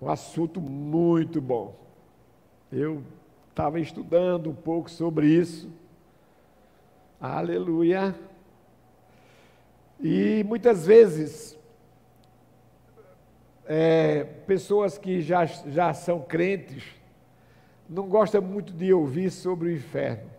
Um 0.03 0.09
assunto 0.09 0.59
muito 0.59 1.39
bom. 1.39 1.73
Eu 2.69 3.01
estava 3.49 3.79
estudando 3.79 4.49
um 4.49 4.53
pouco 4.53 4.91
sobre 4.91 5.27
isso. 5.27 5.71
Aleluia. 7.21 8.13
E 10.01 10.43
muitas 10.45 10.85
vezes, 10.85 11.57
é, 13.65 14.25
pessoas 14.45 14.97
que 14.97 15.21
já, 15.21 15.45
já 15.45 15.93
são 15.93 16.19
crentes 16.19 16.83
não 17.87 18.09
gostam 18.09 18.41
muito 18.41 18.73
de 18.73 18.91
ouvir 18.91 19.31
sobre 19.31 19.69
o 19.69 19.71
inferno. 19.71 20.29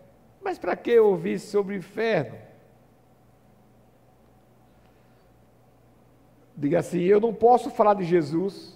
Mas 0.43 0.59
para 0.59 0.75
que 0.75 0.99
ouvir 0.99 1.39
sobre 1.39 1.73
o 1.73 1.77
inferno? 1.79 2.37
Diga 6.55 6.77
assim: 6.77 6.99
eu 6.99 7.19
não 7.19 7.33
posso 7.33 7.71
falar 7.71 7.95
de 7.95 8.03
Jesus 8.03 8.74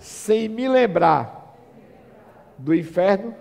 sem 0.00 0.48
me 0.48 0.66
lembrar 0.66 1.54
do 2.56 2.74
inferno 2.74 3.34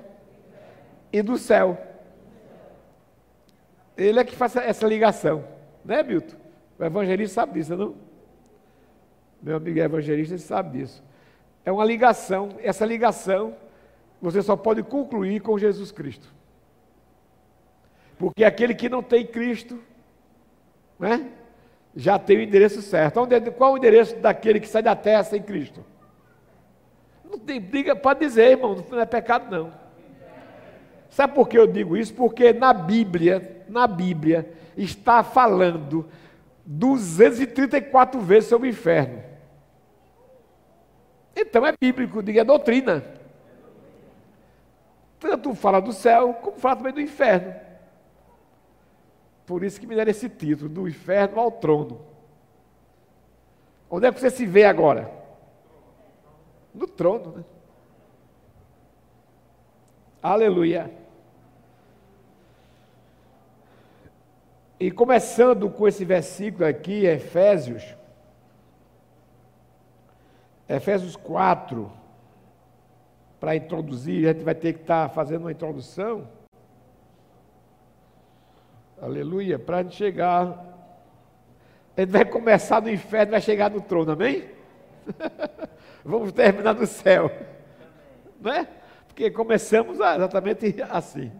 e 1.11 1.21
do 1.21 1.37
céu. 1.37 1.77
Ele 3.97 4.19
é 4.19 4.23
que 4.23 4.35
faz 4.35 4.55
essa 4.57 4.85
ligação, 4.85 5.43
né, 5.83 6.03
Milton? 6.03 6.35
O 6.77 6.83
evangelista 6.83 7.35
sabe 7.35 7.53
disso, 7.53 7.75
não? 7.75 7.95
Meu 9.41 9.55
amigo 9.55 9.79
evangelista 9.79 10.37
sabe 10.37 10.77
disso. 10.77 11.01
É 11.65 11.71
uma 11.71 11.85
ligação, 11.85 12.49
essa 12.61 12.85
ligação 12.85 13.55
você 14.21 14.41
só 14.41 14.55
pode 14.55 14.83
concluir 14.83 15.41
com 15.41 15.57
Jesus 15.57 15.91
Cristo. 15.91 16.27
Porque 18.17 18.43
aquele 18.43 18.75
que 18.75 18.89
não 18.89 19.01
tem 19.01 19.25
Cristo, 19.25 19.79
né? 20.99 21.31
já 21.95 22.19
tem 22.19 22.37
o 22.37 22.41
endereço 22.41 22.81
certo. 22.81 23.19
Qual 23.57 23.73
o 23.73 23.77
endereço 23.77 24.17
daquele 24.17 24.59
que 24.59 24.67
sai 24.67 24.83
da 24.83 24.95
terra 24.95 25.23
sem 25.23 25.41
Cristo? 25.41 25.85
Não 27.29 27.37
tem, 27.37 27.61
diga, 27.61 27.95
pode 27.95 28.21
dizer, 28.21 28.51
irmão, 28.51 28.83
não 28.89 28.99
é 28.99 29.05
pecado 29.05 29.51
não. 29.51 29.71
Sabe 31.09 31.35
por 31.35 31.47
que 31.47 31.57
eu 31.57 31.67
digo 31.67 31.95
isso? 31.95 32.13
Porque 32.13 32.51
na 32.51 32.73
Bíblia, 32.73 33.63
na 33.69 33.85
Bíblia, 33.85 34.51
está 34.75 35.23
falando 35.23 36.09
234 36.65 38.19
vezes 38.19 38.49
sobre 38.49 38.67
o 38.67 38.71
inferno. 38.71 39.23
Então 41.35 41.65
é 41.65 41.73
bíblico, 41.79 42.23
diga, 42.23 42.41
é 42.41 42.43
doutrina. 42.43 43.03
Tanto 45.19 45.53
fala 45.53 45.79
do 45.79 45.93
céu, 45.93 46.33
como 46.33 46.57
fala 46.57 46.77
também 46.77 46.93
do 46.93 47.01
inferno. 47.01 47.53
Por 49.45 49.63
isso 49.63 49.79
que 49.79 49.87
me 49.87 49.95
deram 49.95 50.11
esse 50.11 50.29
título, 50.29 50.69
do 50.69 50.87
inferno 50.87 51.39
ao 51.39 51.51
trono. 51.51 52.01
Onde 53.89 54.07
é 54.07 54.11
que 54.11 54.19
você 54.19 54.29
se 54.29 54.45
vê 54.45 54.65
agora? 54.65 55.18
No 56.73 56.87
trono, 56.87 57.37
né? 57.37 57.43
Aleluia. 60.21 60.91
E 64.79 64.91
começando 64.91 65.69
com 65.69 65.87
esse 65.87 66.05
versículo 66.05 66.65
aqui, 66.65 67.05
Efésios, 67.05 67.83
Efésios 70.67 71.15
4, 71.15 71.91
para 73.39 73.55
introduzir, 73.55 74.27
a 74.27 74.33
gente 74.33 74.43
vai 74.43 74.55
ter 74.55 74.73
que 74.73 74.81
estar 74.81 75.07
tá 75.07 75.13
fazendo 75.13 75.41
uma 75.41 75.51
introdução. 75.51 76.27
Aleluia, 79.01 79.57
para 79.57 79.77
a 79.77 79.83
gente 79.83 79.95
chegar. 79.95 80.65
A 81.95 82.01
gente 82.01 82.11
vai 82.11 82.25
começar 82.25 82.81
no 82.81 82.89
inferno, 82.89 83.31
vai 83.31 83.41
chegar 83.41 83.71
no 83.71 83.81
trono, 83.81 84.11
amém? 84.11 84.49
Vamos 86.09 86.31
terminar 86.31 86.73
no 86.73 86.87
céu, 86.87 87.31
não 88.39 88.51
é? 88.51 88.67
Porque 89.07 89.29
começamos 89.29 89.95
exatamente 89.95 90.75
assim, 90.89 91.31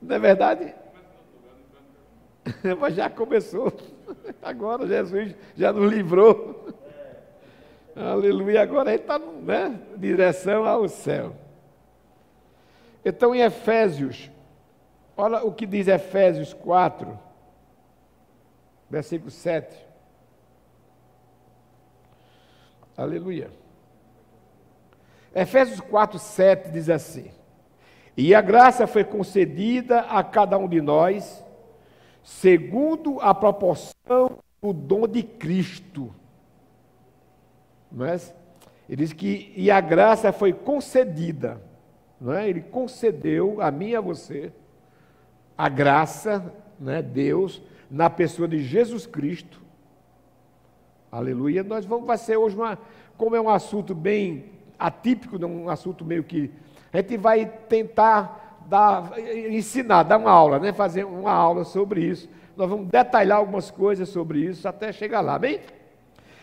não 0.00 0.16
é 0.16 0.18
verdade? 0.18 0.74
Mas 2.80 2.94
já 2.94 3.10
começou, 3.10 3.72
agora 4.42 4.86
Jesus 4.86 5.34
já 5.54 5.72
nos 5.72 5.92
livrou. 5.92 6.68
Aleluia, 7.94 8.62
agora 8.62 8.92
ele 8.92 9.02
está 9.02 9.18
né, 9.18 9.80
direção 9.96 10.64
ao 10.64 10.88
céu. 10.88 11.34
Então, 13.04 13.34
em 13.34 13.40
Efésios 13.40 14.30
Olha 15.16 15.42
o 15.44 15.52
que 15.52 15.64
diz 15.64 15.88
Efésios 15.88 16.52
4. 16.52 17.18
versículo 18.90 19.30
7. 19.30 19.85
Aleluia. 22.96 23.50
Efésios 25.34 25.80
4, 25.80 26.18
7 26.18 26.70
diz 26.70 26.88
assim: 26.88 27.30
E 28.16 28.34
a 28.34 28.40
graça 28.40 28.86
foi 28.86 29.04
concedida 29.04 30.00
a 30.00 30.24
cada 30.24 30.56
um 30.56 30.68
de 30.68 30.80
nós, 30.80 31.44
segundo 32.22 33.20
a 33.20 33.34
proporção 33.34 34.38
do 34.62 34.72
dom 34.72 35.06
de 35.06 35.22
Cristo. 35.22 36.14
Não 37.92 38.06
é? 38.06 38.16
Ele 38.88 39.02
diz 39.02 39.12
que, 39.12 39.52
e 39.56 39.70
a 39.70 39.80
graça 39.80 40.32
foi 40.32 40.52
concedida, 40.52 41.60
não 42.20 42.32
é? 42.32 42.48
Ele 42.48 42.60
concedeu 42.60 43.60
a 43.60 43.70
mim 43.70 43.90
e 43.90 43.96
a 43.96 44.00
você 44.00 44.52
a 45.56 45.68
graça, 45.68 46.52
né, 46.78 47.00
Deus, 47.00 47.62
na 47.90 48.10
pessoa 48.10 48.46
de 48.46 48.58
Jesus 48.62 49.06
Cristo. 49.06 49.62
Aleluia. 51.16 51.62
Nós 51.62 51.86
vamos, 51.86 52.06
vai 52.06 52.18
ser 52.18 52.36
hoje 52.36 52.54
uma, 52.54 52.78
como 53.16 53.34
é 53.34 53.40
um 53.40 53.48
assunto 53.48 53.94
bem 53.94 54.44
atípico, 54.78 55.42
um 55.46 55.70
assunto 55.70 56.04
meio 56.04 56.22
que 56.22 56.50
a 56.92 56.98
gente 56.98 57.16
vai 57.16 57.46
tentar 57.46 58.60
dar, 58.68 59.12
ensinar, 59.50 60.02
dar 60.02 60.18
uma 60.18 60.30
aula, 60.30 60.58
né, 60.58 60.74
fazer 60.74 61.04
uma 61.04 61.32
aula 61.32 61.64
sobre 61.64 62.02
isso. 62.02 62.28
Nós 62.54 62.68
vamos 62.68 62.88
detalhar 62.88 63.38
algumas 63.38 63.70
coisas 63.70 64.10
sobre 64.10 64.40
isso 64.40 64.68
até 64.68 64.92
chegar 64.92 65.22
lá, 65.22 65.38
bem? 65.38 65.60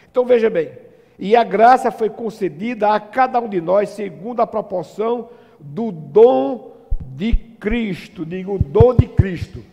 Então 0.09 0.25
veja 0.25 0.49
bem, 0.49 0.71
e 1.19 1.35
a 1.35 1.43
graça 1.43 1.91
foi 1.91 2.09
concedida 2.09 2.89
a 2.89 2.99
cada 2.99 3.39
um 3.39 3.47
de 3.47 3.61
nós 3.61 3.89
segundo 3.89 4.41
a 4.41 4.47
proporção 4.47 5.29
do 5.59 5.91
dom 5.91 6.77
de 7.15 7.35
Cristo. 7.35 8.25
Digo, 8.25 8.57
dom 8.57 8.95
de 8.95 9.05
Cristo. 9.05 9.63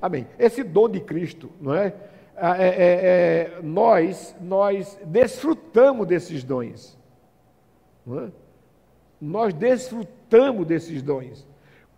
Amém. 0.00 0.26
Esse 0.38 0.64
dom 0.64 0.88
de 0.88 1.00
Cristo, 1.00 1.50
não 1.60 1.74
é? 1.74 1.92
É, 2.44 2.66
é, 2.66 3.58
é, 3.58 3.62
nós, 3.62 4.34
nós 4.40 4.98
desfrutamos 5.04 6.08
desses 6.08 6.42
dons. 6.42 6.98
É? 8.08 8.30
Nós 9.20 9.54
desfrutamos 9.54 10.66
desses 10.66 11.00
dons. 11.02 11.46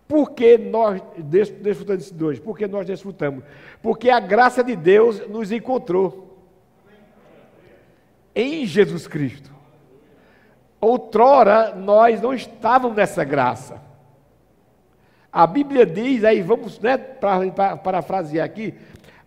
Por 0.07 0.33
que 0.33 0.55
nós 0.55 1.01
desfrutamos 1.17 1.97
desses 1.97 2.11
dons? 2.11 2.37
Porque 2.37 2.67
nós 2.67 2.85
desfrutamos. 2.85 3.43
Porque 3.81 4.11
a 4.11 4.19
graça 4.19 4.63
de 4.63 4.75
Deus 4.75 5.27
nos 5.27 5.51
encontrou 5.51 6.37
em 8.35 8.67
Jesus 8.67 9.07
Cristo. 9.07 9.51
Outrora 10.79 11.73
nós 11.73 12.21
não 12.21 12.35
estávamos 12.35 12.95
nessa 12.95 13.23
graça. 13.23 13.81
A 15.33 15.47
Bíblia 15.47 15.87
diz, 15.87 16.23
aí 16.23 16.41
vamos 16.41 16.79
né, 16.79 16.97
para 16.97 17.75
parafrasear 17.77 18.45
aqui, 18.45 18.75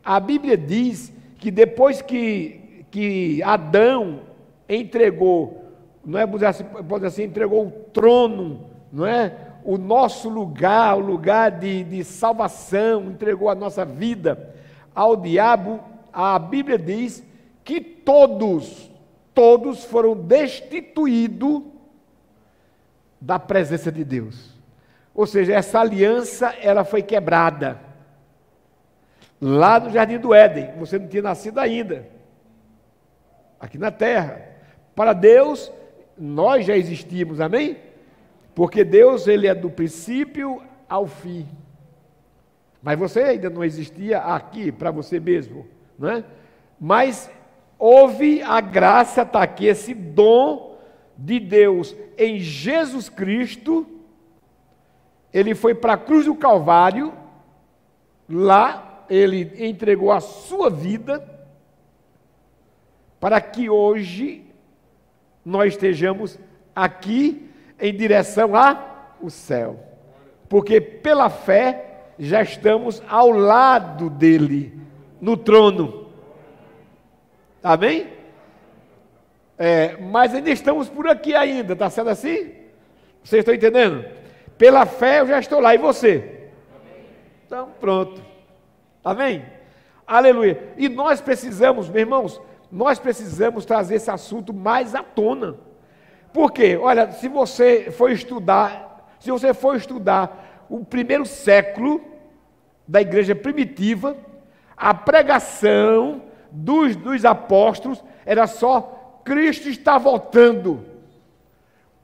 a 0.08 0.18
Bíblia 0.18 0.56
diz 0.56 1.12
que 1.36 1.50
depois 1.50 2.00
que, 2.00 2.86
que 2.90 3.42
Adão 3.42 4.20
entregou, 4.66 5.66
não 6.02 6.18
é 6.18 6.24
assim, 6.46 6.64
pode 6.64 7.04
assim, 7.04 7.24
entregou 7.24 7.66
o 7.66 7.70
trono, 7.70 8.64
não 8.90 9.04
é? 9.04 9.36
O 9.62 9.76
nosso 9.76 10.30
lugar, 10.30 10.96
o 10.96 11.00
lugar 11.00 11.50
de, 11.50 11.84
de 11.84 12.02
salvação, 12.04 13.10
entregou 13.10 13.50
a 13.50 13.54
nossa 13.54 13.84
vida 13.84 14.54
ao 14.94 15.14
diabo, 15.14 15.78
a 16.10 16.38
Bíblia 16.38 16.78
diz 16.78 17.22
que 17.62 17.78
todos, 17.78 18.90
todos 19.34 19.84
foram 19.84 20.16
destituídos 20.16 21.64
da 23.20 23.38
presença 23.38 23.92
de 23.92 24.04
Deus. 24.04 24.54
Ou 25.14 25.26
seja, 25.26 25.52
essa 25.52 25.78
aliança 25.80 26.54
ela 26.62 26.82
foi 26.82 27.02
quebrada. 27.02 27.87
Lá 29.40 29.78
no 29.78 29.90
jardim 29.90 30.18
do 30.18 30.34
Éden, 30.34 30.72
você 30.78 30.98
não 30.98 31.06
tinha 31.06 31.22
nascido 31.22 31.58
ainda. 31.58 32.06
Aqui 33.60 33.78
na 33.78 33.90
terra. 33.90 34.42
Para 34.94 35.12
Deus, 35.12 35.72
nós 36.16 36.66
já 36.66 36.76
existimos, 36.76 37.40
amém? 37.40 37.76
Porque 38.54 38.82
Deus, 38.82 39.28
ele 39.28 39.46
é 39.46 39.54
do 39.54 39.70
princípio 39.70 40.60
ao 40.88 41.06
fim. 41.06 41.46
Mas 42.82 42.98
você 42.98 43.20
ainda 43.20 43.48
não 43.48 43.62
existia 43.62 44.18
aqui 44.18 44.72
para 44.72 44.90
você 44.90 45.20
mesmo, 45.20 45.66
não 45.98 46.10
é? 46.10 46.24
Mas 46.80 47.30
houve 47.78 48.42
a 48.42 48.60
graça, 48.60 49.22
está 49.22 49.42
aqui, 49.42 49.66
esse 49.66 49.94
dom 49.94 50.76
de 51.16 51.38
Deus 51.38 51.94
em 52.16 52.38
Jesus 52.38 53.08
Cristo. 53.08 53.86
Ele 55.32 55.54
foi 55.54 55.74
para 55.74 55.92
a 55.92 55.98
cruz 55.98 56.24
do 56.24 56.34
Calvário, 56.34 57.12
lá 58.28 58.87
ele 59.08 59.52
entregou 59.66 60.12
a 60.12 60.20
sua 60.20 60.68
vida 60.70 61.24
para 63.20 63.40
que 63.40 63.68
hoje 63.68 64.44
nós 65.44 65.74
estejamos 65.74 66.38
aqui 66.74 67.50
em 67.80 67.94
direção 67.94 68.54
ao 68.54 69.28
céu. 69.30 69.80
Porque 70.48 70.80
pela 70.80 71.28
fé 71.28 71.88
já 72.18 72.42
estamos 72.42 73.02
ao 73.08 73.30
lado 73.30 74.10
dele, 74.10 74.78
no 75.20 75.36
trono. 75.36 76.08
Amém? 77.62 78.06
É, 79.58 79.96
mas 79.96 80.34
ainda 80.34 80.50
estamos 80.50 80.88
por 80.88 81.08
aqui 81.08 81.34
ainda, 81.34 81.72
está 81.72 81.90
sendo 81.90 82.10
assim? 82.10 82.52
Vocês 83.22 83.40
estão 83.40 83.54
entendendo? 83.54 84.04
Pela 84.56 84.86
fé 84.86 85.20
eu 85.20 85.26
já 85.26 85.38
estou 85.40 85.60
lá, 85.60 85.74
e 85.74 85.78
você? 85.78 86.50
Então 87.46 87.70
pronto. 87.80 88.27
Amém? 89.04 89.44
Aleluia. 90.06 90.72
E 90.76 90.88
nós 90.88 91.20
precisamos, 91.20 91.88
meus 91.88 92.00
irmãos, 92.00 92.40
nós 92.70 92.98
precisamos 92.98 93.64
trazer 93.64 93.96
esse 93.96 94.10
assunto 94.10 94.52
mais 94.52 94.94
à 94.94 95.02
tona. 95.02 95.56
Por 96.32 96.52
quê? 96.52 96.76
Olha, 96.80 97.10
se 97.12 97.28
você 97.28 97.90
for 97.90 98.10
estudar, 98.10 99.16
se 99.18 99.30
você 99.30 99.54
for 99.54 99.76
estudar 99.76 100.66
o 100.68 100.84
primeiro 100.84 101.24
século 101.24 102.00
da 102.86 103.00
igreja 103.00 103.34
primitiva, 103.34 104.16
a 104.76 104.94
pregação 104.94 106.22
dos, 106.50 106.96
dos 106.96 107.24
apóstolos 107.24 108.02
era 108.24 108.46
só 108.46 109.20
Cristo 109.24 109.68
está 109.68 109.98
voltando. 109.98 110.86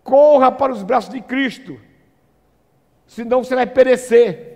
Corra 0.02 0.52
para 0.52 0.72
os 0.72 0.82
braços 0.82 1.10
de 1.10 1.22
Cristo, 1.22 1.80
senão 3.06 3.42
você 3.42 3.54
vai 3.54 3.66
perecer 3.66 4.53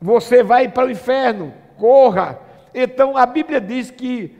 você 0.00 0.42
vai 0.42 0.68
para 0.68 0.86
o 0.86 0.90
inferno, 0.90 1.52
corra. 1.76 2.38
Então 2.74 3.16
a 3.16 3.24
Bíblia 3.26 3.60
diz 3.60 3.90
que 3.90 4.36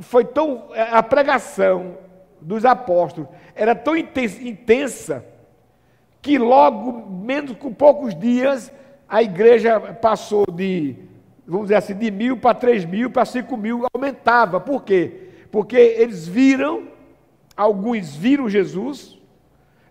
foi 0.00 0.24
tão 0.24 0.68
a 0.74 1.02
pregação 1.02 1.98
dos 2.40 2.64
apóstolos 2.64 3.30
era 3.54 3.74
tão 3.74 3.96
intensa 3.96 5.24
que 6.20 6.38
logo 6.38 7.08
menos 7.08 7.56
com 7.56 7.72
poucos 7.72 8.14
dias 8.14 8.70
a 9.08 9.22
igreja 9.22 9.80
passou 9.80 10.44
de 10.46 10.96
vamos 11.46 11.66
dizer 11.66 11.76
assim 11.76 11.94
de 11.94 12.10
mil 12.10 12.36
para 12.36 12.54
três 12.54 12.84
mil 12.84 13.10
para 13.10 13.24
cinco 13.24 13.56
mil 13.56 13.86
aumentava. 13.94 14.60
Por 14.60 14.82
quê? 14.82 15.30
Porque 15.50 15.76
eles 15.76 16.26
viram 16.26 16.88
alguns 17.56 18.14
viram 18.14 18.48
Jesus, 18.48 19.18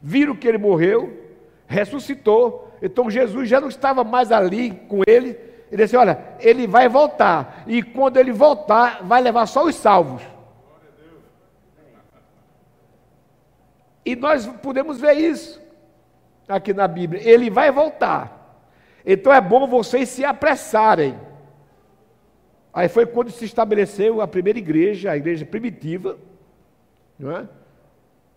viram 0.02 0.36
que 0.36 0.48
ele 0.48 0.58
morreu, 0.58 1.26
ressuscitou 1.66 2.65
então 2.86 3.10
Jesus 3.10 3.50
já 3.50 3.60
não 3.60 3.68
estava 3.68 4.04
mais 4.04 4.32
ali 4.32 4.70
com 4.70 5.02
ele. 5.08 5.36
Ele 5.72 5.84
disse: 5.84 5.98
Olha, 5.98 6.20
ele 6.40 6.68
vai 6.68 6.88
voltar. 6.88 7.64
E 7.66 7.82
quando 7.82 8.18
ele 8.18 8.32
voltar, 8.32 9.04
vai 9.04 9.22
levar 9.22 9.48
só 9.48 9.66
os 9.66 9.74
salvos. 9.74 10.22
E 14.06 14.16
nós 14.16 14.46
podemos 14.62 15.02
ver 15.02 15.14
isso 15.14 15.60
aqui 16.48 16.76
na 16.76 16.88
Bíblia. 16.88 17.28
Ele 17.28 17.50
vai 17.50 17.72
voltar. 17.72 18.62
Então 19.04 19.34
é 19.34 19.42
bom 19.42 19.66
vocês 19.68 20.08
se 20.10 20.24
apressarem. 20.24 21.20
Aí 22.72 22.88
foi 22.88 23.08
quando 23.08 23.32
se 23.32 23.46
estabeleceu 23.46 24.22
a 24.22 24.28
primeira 24.28 24.60
igreja, 24.60 25.10
a 25.10 25.18
igreja 25.18 25.44
primitiva. 25.44 26.20
Não 27.18 27.36
é? 27.36 27.48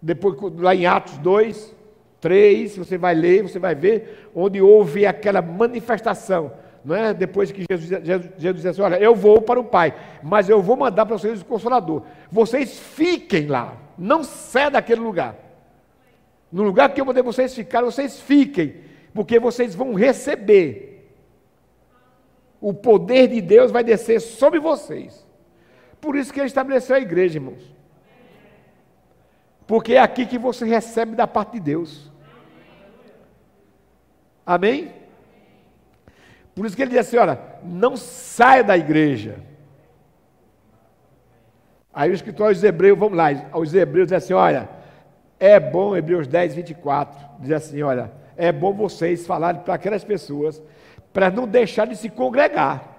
Depois, 0.00 0.37
lá 0.56 0.74
em 0.74 0.87
Atos 0.87 1.18
2, 1.18 1.76
3, 2.20 2.76
você 2.76 2.98
vai 2.98 3.14
ler, 3.14 3.42
você 3.42 3.59
vai 3.59 3.74
ver, 3.74 4.31
onde 4.35 4.61
houve 4.61 5.07
aquela 5.07 5.40
manifestação, 5.40 6.52
não 6.85 6.94
é? 6.94 7.14
Depois 7.14 7.52
que 7.52 7.64
Jesus, 7.70 8.04
Jesus, 8.04 8.31
Jesus 8.38 8.57
disse 8.57 8.68
assim: 8.68 8.83
Olha, 8.83 8.96
eu 8.96 9.14
vou 9.14 9.40
para 9.40 9.61
o 9.61 9.64
Pai, 9.64 9.94
mas 10.22 10.48
eu 10.48 10.61
vou 10.61 10.76
mandar 10.76 11.07
para 11.07 11.16
vocês 11.16 11.40
o 11.40 11.44
Consolador. 11.44 12.02
Vocês 12.31 12.78
fiquem 12.78 13.46
lá, 13.46 13.76
não 13.96 14.24
saiam 14.24 14.70
daquele 14.70 15.00
lugar. 15.00 15.37
No 16.50 16.62
lugar 16.62 16.92
que 16.92 17.00
eu 17.00 17.04
mandei 17.04 17.22
vocês 17.22 17.54
ficar, 17.54 17.83
vocês 17.83 18.20
fiquem, 18.20 18.76
porque 19.12 19.38
vocês 19.38 19.74
vão 19.74 19.94
receber. 19.94 20.87
O 22.61 22.74
poder 22.74 23.28
de 23.28 23.40
Deus 23.40 23.70
vai 23.70 23.85
descer 23.85 24.20
sobre 24.20 24.59
vocês. 24.59 25.24
Por 26.00 26.16
isso 26.16 26.33
que 26.33 26.40
ele 26.40 26.46
estabeleceu 26.46 26.96
a 26.96 27.00
igreja, 27.00 27.38
irmãos. 27.38 27.77
Porque 29.68 29.92
é 29.92 30.00
aqui 30.00 30.24
que 30.24 30.38
você 30.38 30.64
recebe 30.64 31.14
da 31.14 31.26
parte 31.26 31.52
de 31.52 31.61
Deus. 31.61 32.11
Amém? 34.44 34.94
Por 36.54 36.64
isso 36.64 36.74
que 36.74 36.81
ele 36.81 36.92
diz 36.92 37.00
assim: 37.00 37.18
olha, 37.18 37.38
não 37.62 37.94
saia 37.94 38.64
da 38.64 38.78
igreja. 38.78 39.44
Aí 41.92 42.11
o 42.11 42.14
escritor 42.14 42.48
aos 42.48 42.62
Hebreus, 42.64 42.98
vamos 42.98 43.18
lá, 43.18 43.26
aos 43.52 43.74
Hebreus 43.74 44.09
diz 44.09 44.14
assim: 44.14 44.33
olha, 44.33 44.70
é 45.38 45.61
bom, 45.61 45.94
Hebreus 45.94 46.26
10, 46.26 46.54
24, 46.54 47.28
diz 47.40 47.52
assim: 47.52 47.83
olha, 47.83 48.11
é 48.38 48.50
bom 48.50 48.72
vocês 48.72 49.26
falarem 49.26 49.61
para 49.61 49.74
aquelas 49.74 50.02
pessoas, 50.02 50.62
para 51.12 51.31
não 51.31 51.46
deixar 51.46 51.87
de 51.87 51.94
se 51.94 52.09
congregar, 52.09 52.96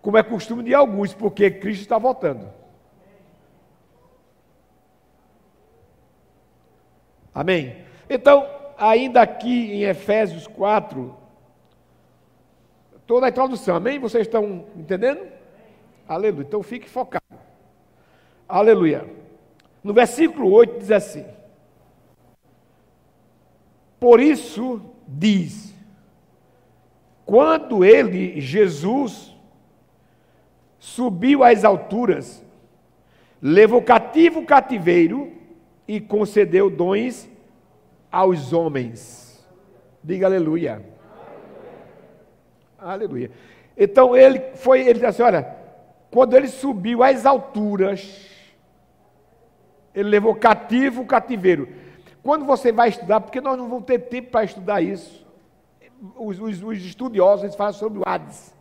como 0.00 0.16
é 0.16 0.22
costume 0.22 0.62
de 0.62 0.72
alguns, 0.72 1.12
porque 1.12 1.50
Cristo 1.50 1.82
está 1.82 1.98
voltando. 1.98 2.48
Amém? 7.34 7.84
Então, 8.08 8.48
ainda 8.78 9.20
aqui 9.20 9.72
em 9.72 9.82
Efésios 9.82 10.46
4, 10.46 11.14
toda 13.06 13.26
a 13.26 13.28
introdução, 13.28 13.74
amém? 13.74 13.98
Vocês 13.98 14.26
estão 14.26 14.66
entendendo? 14.76 15.20
Aleluia. 16.06 16.44
Então 16.46 16.62
fique 16.62 16.88
focado. 16.88 17.24
Aleluia. 18.48 19.08
No 19.82 19.92
versículo 19.92 20.50
8 20.52 20.78
diz 20.78 20.90
assim: 20.90 21.26
Por 23.98 24.20
isso 24.20 24.80
diz, 25.08 25.74
quando 27.24 27.84
ele, 27.84 28.40
Jesus, 28.40 29.34
subiu 30.78 31.42
às 31.42 31.64
alturas, 31.64 32.44
levou 33.40 33.82
cativo 33.82 34.40
o 34.40 34.46
cativeiro 34.46 35.32
e 35.86 36.00
concedeu 36.00 36.70
dons 36.70 37.28
aos 38.10 38.52
homens. 38.52 39.44
Diga 40.02 40.26
aleluia. 40.26 40.84
Aleluia. 42.78 43.30
Então 43.76 44.16
ele 44.16 44.40
foi, 44.56 44.80
ele 44.80 44.94
disse 44.94 45.06
assim: 45.06 45.22
olha, 45.22 45.56
quando 46.10 46.36
ele 46.36 46.48
subiu 46.48 47.02
às 47.02 47.26
alturas, 47.26 48.28
ele 49.94 50.08
levou 50.08 50.34
cativo 50.34 51.02
o 51.02 51.06
cativeiro. 51.06 51.68
Quando 52.22 52.44
você 52.44 52.72
vai 52.72 52.88
estudar, 52.88 53.20
porque 53.20 53.40
nós 53.40 53.58
não 53.58 53.68
vamos 53.68 53.84
ter 53.84 53.98
tempo 53.98 54.30
para 54.30 54.44
estudar 54.44 54.80
isso, 54.80 55.26
os, 56.16 56.38
os, 56.38 56.62
os 56.62 56.78
estudiosos 56.78 57.54
falam 57.54 57.72
sobre 57.72 57.98
o 57.98 58.02
Hades. 58.04 58.54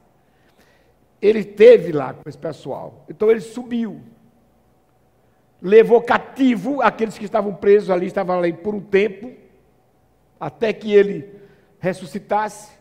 Ele 1.21 1.43
teve 1.43 1.91
lá 1.91 2.13
com 2.13 2.27
esse 2.27 2.37
pessoal. 2.37 3.05
Então 3.09 3.31
ele 3.31 3.39
subiu. 3.39 4.01
Levou 5.63 6.01
cativo 6.01 6.81
aqueles 6.81 7.17
que 7.17 7.23
estavam 7.23 7.55
presos 7.55 7.89
ali, 7.89 8.05
estavam 8.05 8.37
ali 8.37 8.51
por 8.51 8.75
um 8.75 8.81
tempo, 8.81 9.31
até 10.37 10.73
que 10.73 10.93
ele 10.93 11.39
ressuscitasse. 11.79 12.73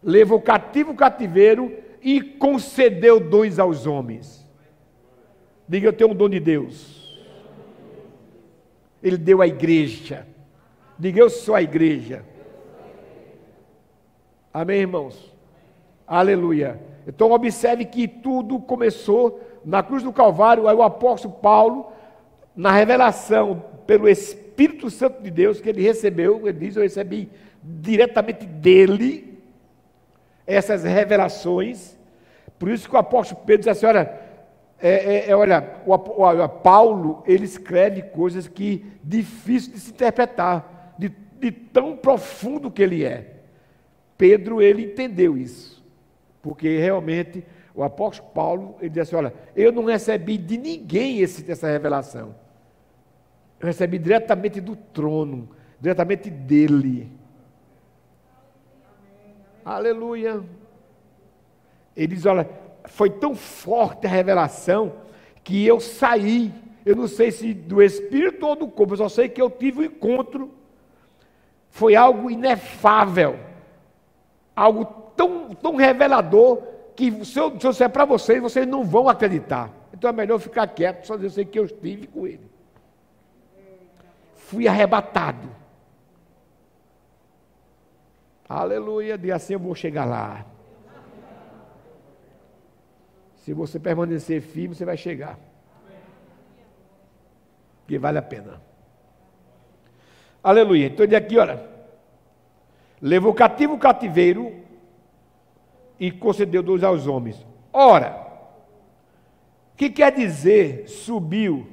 Levou 0.00 0.40
cativo 0.40 0.92
o 0.92 0.94
cativeiro 0.94 1.76
e 2.00 2.20
concedeu 2.20 3.18
dons 3.18 3.58
aos 3.58 3.84
homens. 3.84 4.46
Diga, 5.68 5.88
eu 5.88 5.92
tenho 5.92 6.10
um 6.10 6.14
dom 6.14 6.28
de 6.28 6.38
Deus. 6.38 7.18
Ele 9.02 9.16
deu 9.16 9.42
à 9.42 9.48
igreja. 9.48 10.24
Diga, 10.96 11.18
eu 11.18 11.28
sou 11.28 11.56
a 11.56 11.62
igreja. 11.62 12.24
Amém, 14.54 14.82
irmãos? 14.82 15.34
Aleluia. 16.06 16.80
Então, 17.08 17.32
observe 17.32 17.84
que 17.84 18.06
tudo 18.06 18.60
começou 18.60 19.40
na 19.64 19.82
cruz 19.82 20.02
do 20.02 20.12
Calvário. 20.12 20.68
Aí, 20.68 20.74
o 20.74 20.82
apóstolo 20.82 21.34
Paulo, 21.34 21.92
na 22.54 22.72
revelação 22.72 23.62
pelo 23.86 24.08
Espírito 24.08 24.90
Santo 24.90 25.22
de 25.22 25.30
Deus 25.30 25.60
que 25.60 25.68
ele 25.68 25.82
recebeu, 25.82 26.46
ele 26.46 26.58
diz: 26.58 26.76
Eu 26.76 26.82
recebi 26.82 27.30
diretamente 27.62 28.46
dele 28.46 29.38
essas 30.46 30.84
revelações. 30.84 31.96
Por 32.58 32.70
isso 32.70 32.88
que 32.88 32.94
o 32.94 32.98
apóstolo 32.98 33.42
Pedro 33.44 33.60
diz 33.60 33.68
assim: 33.68 33.86
Olha, 33.86 34.28
é, 34.80 34.90
é, 34.90 35.30
é, 35.30 35.36
olha, 35.36 35.76
o, 35.84 35.94
o, 35.94 36.48
Paulo, 36.48 37.22
ele 37.26 37.44
escreve 37.44 38.02
coisas 38.02 38.46
que 38.46 38.86
difícil 39.02 39.72
de 39.72 39.80
se 39.80 39.90
interpretar, 39.90 40.94
de, 40.96 41.12
de 41.40 41.50
tão 41.50 41.96
profundo 41.96 42.70
que 42.70 42.82
ele 42.82 43.04
é. 43.04 43.34
Pedro, 44.16 44.62
ele 44.62 44.84
entendeu 44.84 45.36
isso, 45.36 45.84
porque 46.42 46.78
realmente 46.78 47.44
o 47.78 47.84
apóstolo 47.84 48.28
Paulo, 48.30 48.74
ele 48.80 48.90
diz 48.90 49.02
assim, 49.02 49.14
olha, 49.14 49.32
eu 49.54 49.70
não 49.70 49.84
recebi 49.84 50.36
de 50.36 50.58
ninguém 50.58 51.20
esse, 51.20 51.48
essa 51.48 51.68
revelação. 51.68 52.34
Eu 53.60 53.68
recebi 53.68 54.00
diretamente 54.00 54.60
do 54.60 54.74
trono, 54.74 55.48
diretamente 55.80 56.28
dele. 56.28 57.08
Aleluia. 59.64 60.42
Ele 61.96 62.16
diz, 62.16 62.26
olha, 62.26 62.50
foi 62.86 63.10
tão 63.10 63.36
forte 63.36 64.08
a 64.08 64.10
revelação 64.10 64.94
que 65.44 65.64
eu 65.64 65.78
saí. 65.78 66.52
Eu 66.84 66.96
não 66.96 67.06
sei 67.06 67.30
se 67.30 67.54
do 67.54 67.80
espírito 67.80 68.44
ou 68.44 68.56
do 68.56 68.66
corpo, 68.66 68.94
eu 68.94 68.98
só 68.98 69.08
sei 69.08 69.28
que 69.28 69.40
eu 69.40 69.48
tive 69.48 69.82
um 69.82 69.84
encontro. 69.84 70.52
Foi 71.70 71.94
algo 71.94 72.28
inefável, 72.28 73.38
algo 74.56 74.84
tão, 75.14 75.50
tão 75.50 75.76
revelador 75.76 76.76
que 76.98 77.24
se 77.24 77.38
eu, 77.38 77.52
se 77.52 77.68
disser 77.68 77.88
para 77.88 78.04
vocês, 78.04 78.42
vocês 78.42 78.66
não 78.66 78.82
vão 78.82 79.08
acreditar. 79.08 79.70
Então 79.94 80.10
é 80.10 80.12
melhor 80.12 80.40
ficar 80.40 80.66
quieto, 80.66 81.06
só 81.06 81.16
dizer 81.16 81.44
que 81.44 81.56
eu 81.56 81.64
estive 81.64 82.08
com 82.08 82.26
ele. 82.26 82.50
Fui 84.34 84.66
arrebatado. 84.66 85.48
Aleluia, 88.48 89.16
de 89.16 89.30
assim 89.30 89.52
eu 89.52 89.60
vou 89.60 89.76
chegar 89.76 90.06
lá. 90.06 90.44
Se 93.36 93.54
você 93.54 93.78
permanecer 93.78 94.42
firme, 94.42 94.74
você 94.74 94.84
vai 94.84 94.96
chegar. 94.96 95.38
Porque 97.82 97.96
vale 97.96 98.18
a 98.18 98.22
pena. 98.22 98.60
Aleluia. 100.42 100.86
Então, 100.86 101.06
de 101.06 101.14
aqui, 101.14 101.38
olha. 101.38 101.64
Levou 103.00 103.32
cativo 103.32 103.74
o 103.74 103.78
cativeiro 103.78 104.66
e 105.98 106.10
concedeu 106.10 106.62
dois 106.62 106.84
aos 106.84 107.06
homens. 107.06 107.44
Ora, 107.72 108.26
o 109.72 109.76
que 109.76 109.90
quer 109.90 110.12
dizer 110.12 110.88
subiu? 110.88 111.66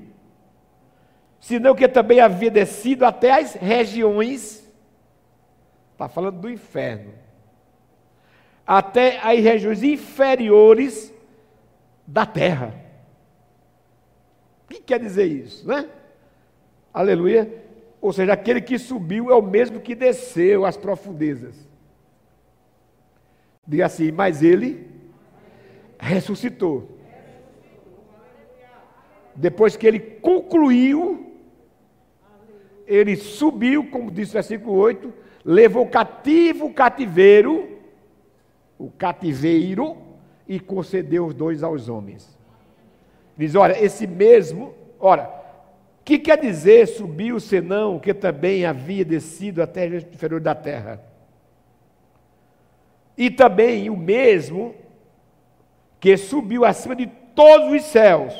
Senão 1.39 1.75
que 1.75 1.87
também 1.87 2.19
havia 2.19 2.49
descido 2.49 3.05
até 3.05 3.31
as 3.39 3.53
regiões, 3.53 4.67
está 5.91 6.09
falando 6.09 6.39
do 6.39 6.49
inferno, 6.49 7.13
até 8.65 9.19
as 9.19 9.39
regiões 9.39 9.83
inferiores 9.83 11.13
da 12.07 12.25
terra. 12.25 12.73
O 14.65 14.73
que 14.73 14.81
quer 14.81 14.99
dizer 14.99 15.25
isso, 15.25 15.67
né? 15.67 15.87
Aleluia. 16.91 17.63
Ou 18.01 18.11
seja, 18.11 18.33
aquele 18.33 18.61
que 18.61 18.79
subiu 18.79 19.29
é 19.29 19.35
o 19.35 19.41
mesmo 19.41 19.79
que 19.79 19.93
desceu 19.93 20.65
às 20.65 20.77
profundezas. 20.77 21.55
Diga 23.67 23.85
assim, 23.85 24.11
mas 24.11 24.43
ele 24.43 24.87
ressuscitou. 25.97 26.97
Depois 29.35 29.75
que 29.75 29.85
ele 29.85 29.99
concluiu, 29.99 31.33
ele 32.87 33.15
subiu, 33.15 33.89
como 33.89 34.11
diz 34.11 34.29
o 34.29 34.33
versículo 34.33 34.77
8, 34.77 35.13
levou 35.43 35.87
cativo 35.87 36.67
o 36.67 36.73
cativeiro, 36.73 37.79
o 38.77 38.89
cativeiro, 38.91 39.97
e 40.47 40.59
concedeu 40.59 41.25
os 41.25 41.33
dois 41.33 41.63
aos 41.63 41.89
homens. 41.89 42.37
Diz: 43.37 43.55
olha, 43.55 43.83
esse 43.83 44.07
mesmo, 44.07 44.73
ora, 44.99 45.29
que 46.03 46.19
quer 46.19 46.39
dizer 46.39 46.87
subiu 46.87 47.39
senão 47.39 47.99
que 47.99 48.13
também 48.13 48.65
havia 48.65 49.03
descido 49.03 49.61
até 49.61 49.87
o 49.87 49.95
inferior 49.97 50.39
da 50.39 50.53
terra? 50.53 51.01
E 53.17 53.29
também 53.29 53.89
o 53.89 53.95
mesmo 53.95 54.75
que 55.99 56.17
subiu 56.17 56.65
acima 56.65 56.95
de 56.95 57.07
todos 57.07 57.71
os 57.71 57.83
céus 57.83 58.33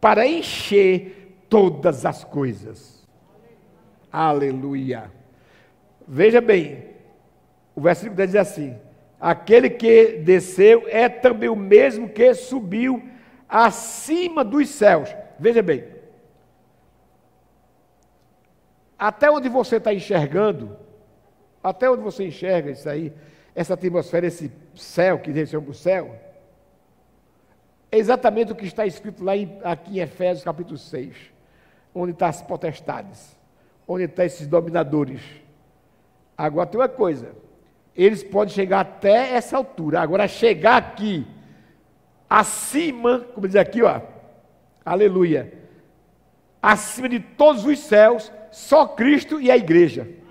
para 0.00 0.26
encher 0.26 1.44
todas 1.48 2.04
as 2.04 2.24
coisas. 2.24 3.06
Aleluia. 4.12 5.10
Veja 6.06 6.40
bem, 6.40 6.84
o 7.74 7.80
versículo 7.80 8.16
10 8.16 8.30
diz 8.30 8.40
assim: 8.40 8.78
Aquele 9.20 9.70
que 9.70 10.18
desceu 10.18 10.84
é 10.88 11.08
também 11.08 11.48
o 11.48 11.56
mesmo 11.56 12.08
que 12.08 12.34
subiu 12.34 13.02
acima 13.48 14.44
dos 14.44 14.68
céus. 14.68 15.14
Veja 15.38 15.62
bem. 15.62 15.84
Até 18.98 19.30
onde 19.30 19.48
você 19.48 19.76
está 19.76 19.92
enxergando, 19.92 20.76
até 21.62 21.90
onde 21.90 22.02
você 22.02 22.26
enxerga 22.26 22.70
isso 22.70 22.88
aí, 22.88 23.12
essa 23.54 23.74
atmosfera, 23.74 24.26
esse 24.26 24.50
céu 24.74 25.18
que 25.18 25.32
desceu 25.32 25.62
para 25.62 25.70
o 25.70 25.74
céu, 25.74 26.18
é 27.90 27.98
exatamente 27.98 28.50
o 28.50 28.56
que 28.56 28.66
está 28.66 28.84
escrito 28.84 29.22
lá 29.22 29.36
em, 29.36 29.60
aqui 29.62 29.98
em 29.98 30.02
Efésios 30.02 30.44
capítulo 30.44 30.76
6, 30.76 31.14
onde 31.94 32.10
estão 32.10 32.26
tá 32.26 32.28
as 32.28 32.42
potestades, 32.42 33.36
onde 33.86 34.04
estão 34.04 34.16
tá 34.16 34.24
esses 34.24 34.46
dominadores. 34.48 35.20
Agora 36.36 36.66
tem 36.66 36.80
uma 36.80 36.88
coisa, 36.88 37.30
eles 37.94 38.24
podem 38.24 38.52
chegar 38.52 38.80
até 38.80 39.34
essa 39.34 39.56
altura. 39.56 40.00
Agora, 40.00 40.26
chegar 40.26 40.76
aqui, 40.76 41.24
acima, 42.28 43.20
como 43.20 43.46
diz 43.46 43.54
aqui, 43.54 43.82
ó, 43.82 44.00
aleluia, 44.84 45.52
acima 46.60 47.08
de 47.08 47.20
todos 47.20 47.64
os 47.64 47.78
céus, 47.78 48.32
só 48.50 48.88
Cristo 48.88 49.40
e 49.40 49.50
a 49.50 49.56
igreja. 49.56 50.23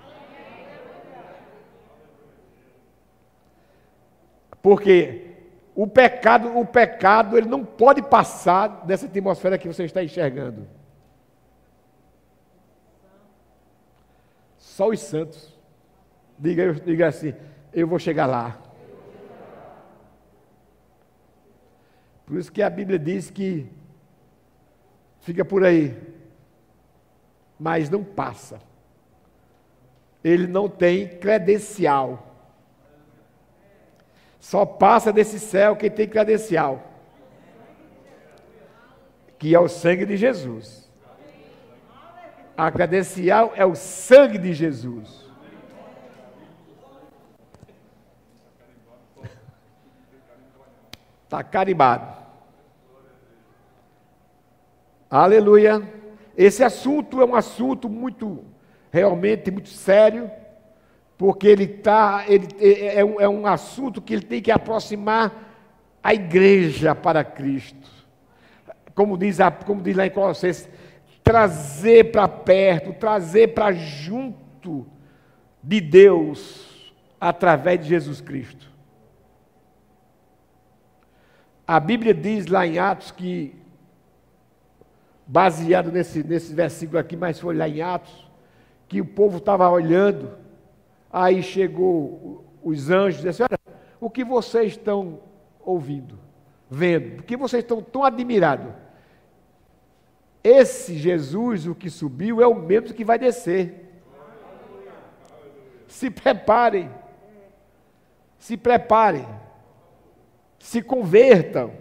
Porque 4.64 5.26
o 5.74 5.86
pecado, 5.86 6.58
o 6.58 6.64
pecado, 6.64 7.36
ele 7.36 7.46
não 7.46 7.62
pode 7.62 8.00
passar 8.00 8.86
dessa 8.86 9.04
atmosfera 9.04 9.58
que 9.58 9.68
você 9.68 9.84
está 9.84 10.02
enxergando. 10.02 10.66
Só 14.56 14.88
os 14.88 15.00
santos. 15.00 15.54
Diga, 16.38 16.72
diga 16.72 17.08
assim, 17.08 17.34
eu 17.74 17.86
vou 17.86 17.98
chegar 17.98 18.24
lá. 18.24 18.58
Por 22.24 22.38
isso 22.38 22.50
que 22.50 22.62
a 22.62 22.70
Bíblia 22.70 22.98
diz 22.98 23.30
que 23.30 23.70
fica 25.20 25.44
por 25.44 25.62
aí, 25.62 25.94
mas 27.60 27.90
não 27.90 28.02
passa. 28.02 28.58
Ele 30.24 30.46
não 30.46 30.70
tem 30.70 31.06
credencial. 31.18 32.33
Só 34.44 34.66
passa 34.66 35.10
desse 35.10 35.40
céu 35.40 35.74
quem 35.74 35.90
tem 35.90 36.06
credencial, 36.06 36.82
que 39.38 39.54
é 39.54 39.58
o 39.58 39.68
sangue 39.68 40.04
de 40.04 40.18
Jesus. 40.18 40.86
A 42.54 42.70
credencial 42.70 43.54
é 43.56 43.64
o 43.64 43.74
sangue 43.74 44.36
de 44.36 44.52
Jesus. 44.52 45.24
Está 51.22 51.42
carimbado. 51.42 52.14
Aleluia. 55.08 55.82
Esse 56.36 56.62
assunto 56.62 57.22
é 57.22 57.24
um 57.24 57.34
assunto 57.34 57.88
muito, 57.88 58.44
realmente 58.92 59.50
muito 59.50 59.70
sério 59.70 60.30
porque 61.16 61.46
ele 61.46 61.64
está, 61.64 62.24
ele 62.26 62.48
é, 62.58 63.00
é, 63.00 63.04
um, 63.04 63.20
é 63.20 63.28
um 63.28 63.46
assunto 63.46 64.02
que 64.02 64.14
ele 64.14 64.22
tem 64.22 64.42
que 64.42 64.50
aproximar 64.50 65.32
a 66.02 66.12
igreja 66.12 66.94
para 66.94 67.24
Cristo. 67.24 67.90
Como 68.94 69.16
diz, 69.16 69.40
a, 69.40 69.50
como 69.50 69.82
diz 69.82 69.96
lá 69.96 70.06
em 70.06 70.10
Colossenses, 70.10 70.68
trazer 71.22 72.12
para 72.12 72.28
perto, 72.28 72.92
trazer 72.92 73.54
para 73.54 73.72
junto 73.72 74.86
de 75.62 75.80
Deus 75.80 76.92
através 77.20 77.80
de 77.80 77.88
Jesus 77.88 78.20
Cristo. 78.20 78.70
A 81.66 81.80
Bíblia 81.80 82.12
diz 82.12 82.46
lá 82.46 82.66
em 82.66 82.78
Atos 82.78 83.10
que, 83.10 83.54
baseado 85.26 85.90
nesse, 85.90 86.22
nesse 86.22 86.52
versículo 86.52 86.98
aqui, 86.98 87.16
mas 87.16 87.40
foi 87.40 87.56
lá 87.56 87.66
em 87.66 87.80
Atos, 87.80 88.30
que 88.86 89.00
o 89.00 89.06
povo 89.06 89.38
estava 89.38 89.68
olhando 89.70 90.43
Aí 91.16 91.44
chegou 91.44 92.44
os 92.60 92.90
anjos 92.90 93.22
e 93.22 93.28
disse: 93.28 93.40
Olha, 93.40 93.56
o 94.00 94.10
que 94.10 94.24
vocês 94.24 94.72
estão 94.72 95.20
ouvindo, 95.60 96.18
vendo, 96.68 97.20
o 97.20 97.22
que 97.22 97.36
vocês 97.36 97.62
estão 97.62 97.80
tão 97.80 98.02
admirados? 98.02 98.74
Esse 100.42 100.96
Jesus, 100.96 101.68
o 101.68 101.74
que 101.74 101.88
subiu, 101.88 102.42
é 102.42 102.48
o 102.48 102.56
mesmo 102.56 102.92
que 102.92 103.04
vai 103.04 103.16
descer. 103.16 103.92
Se 105.86 106.10
preparem. 106.10 106.90
Se 108.36 108.56
preparem. 108.56 109.24
Se 110.58 110.82
convertam. 110.82 111.72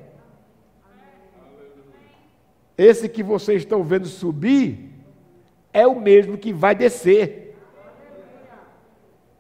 Esse 2.78 3.10
que 3.10 3.24
vocês 3.24 3.64
estão 3.64 3.84
vendo 3.84 4.06
subir 4.06 4.92
é 5.74 5.88
o 5.88 6.00
mesmo 6.00 6.38
que 6.38 6.54
vai 6.54 6.76
descer. 6.76 7.43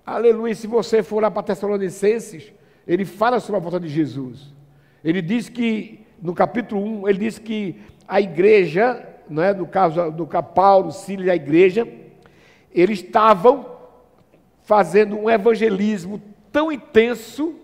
Aleluia. 0.05 0.53
Se 0.53 0.67
você 0.67 1.01
for 1.01 1.21
lá 1.21 1.31
para 1.31 1.43
Tessalonicenses, 1.43 2.51
ele 2.85 3.05
fala 3.05 3.39
sobre 3.39 3.55
a 3.55 3.61
volta 3.61 3.79
de 3.79 3.87
Jesus. 3.87 4.53
Ele 5.01 5.21
diz 5.21 5.47
que, 5.47 6.05
no 6.21 6.33
capítulo 6.33 6.83
1, 7.03 7.07
ele 7.07 7.19
diz 7.19 7.39
que 7.39 7.81
a 8.05 8.19
igreja, 8.19 9.07
não 9.29 9.41
é, 9.41 9.53
no 9.53 9.65
caso 9.65 10.11
do 10.11 10.27
Paulo, 10.27 10.91
Sílio 10.91 11.27
e 11.27 11.29
a 11.29 11.35
igreja, 11.35 11.87
eles 12.73 12.99
estavam 12.99 13.65
fazendo 14.63 15.17
um 15.17 15.29
evangelismo 15.29 16.21
tão 16.51 16.69
intenso 16.69 17.55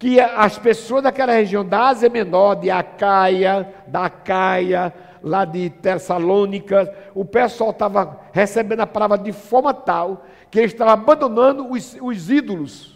que 0.00 0.18
as 0.18 0.58
pessoas 0.58 1.04
daquela 1.04 1.32
região 1.32 1.64
da 1.64 1.90
Ásia 1.90 2.08
Menor, 2.08 2.56
de 2.56 2.70
Acaia, 2.70 3.72
da 3.86 4.06
Acaia, 4.06 4.92
lá 5.22 5.44
de 5.44 5.70
Tessalônica, 5.70 6.92
o 7.14 7.24
pessoal 7.24 7.70
estava 7.70 8.20
recebendo 8.32 8.80
a 8.80 8.86
palavra 8.86 9.16
de 9.16 9.30
forma 9.30 9.72
tal 9.72 10.26
que 10.52 10.58
ele 10.58 10.66
estava 10.66 10.92
abandonando 10.92 11.66
os, 11.72 11.96
os 11.98 12.30
ídolos. 12.30 12.94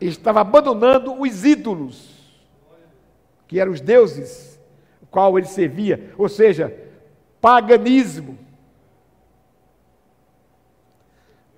Ele 0.00 0.10
estava 0.10 0.40
abandonando 0.40 1.20
os 1.20 1.44
ídolos, 1.44 2.16
que 3.48 3.58
eram 3.58 3.72
os 3.72 3.80
deuses, 3.80 4.56
o 5.02 5.06
qual 5.06 5.36
ele 5.36 5.48
servia, 5.48 6.14
ou 6.16 6.28
seja, 6.28 6.72
paganismo. 7.40 8.38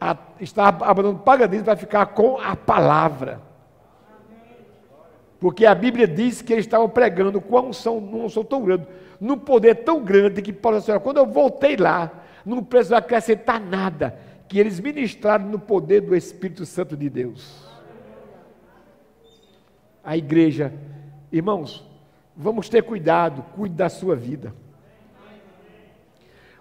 A, 0.01 0.17
estava 0.41 0.87
abandonando 0.87 1.21
o 1.21 1.23
paganismo 1.23 1.67
para 1.67 1.77
ficar 1.77 2.07
com 2.07 2.39
a 2.41 2.57
palavra. 2.57 3.43
Porque 5.39 5.67
a 5.67 5.75
Bíblia 5.75 6.09
diz 6.09 6.41
que 6.41 6.55
eles 6.55 6.65
estavam 6.65 6.89
pregando 6.89 7.39
com 7.39 7.59
a 7.59 7.61
unção, 7.61 8.01
numa 8.01 8.25
unção 8.25 8.45
tão 8.45 8.63
grande, 8.63 8.87
num 9.21 9.37
poder 9.37 9.85
tão 9.85 10.03
grande 10.03 10.41
que, 10.41 10.55
Paulo 10.55 10.79
disse, 10.79 10.99
quando 11.01 11.19
eu 11.19 11.27
voltei 11.27 11.77
lá, 11.77 12.20
não 12.45 12.63
precisou 12.65 12.97
acrescentar 12.97 13.61
nada, 13.61 14.19
que 14.49 14.59
eles 14.59 14.81
ministraram 14.81 15.47
no 15.47 15.59
poder 15.59 16.01
do 16.01 16.17
Espírito 16.17 16.67
Santo 16.67 16.97
de 16.97 17.09
Deus. 17.09 17.69
A 20.03 20.17
igreja, 20.17 20.73
irmãos, 21.31 21.87
vamos 22.37 22.69
ter 22.69 22.83
cuidado, 22.83 23.45
cuide 23.55 23.75
da 23.75 23.89
sua 23.89 24.17
vida. 24.17 24.55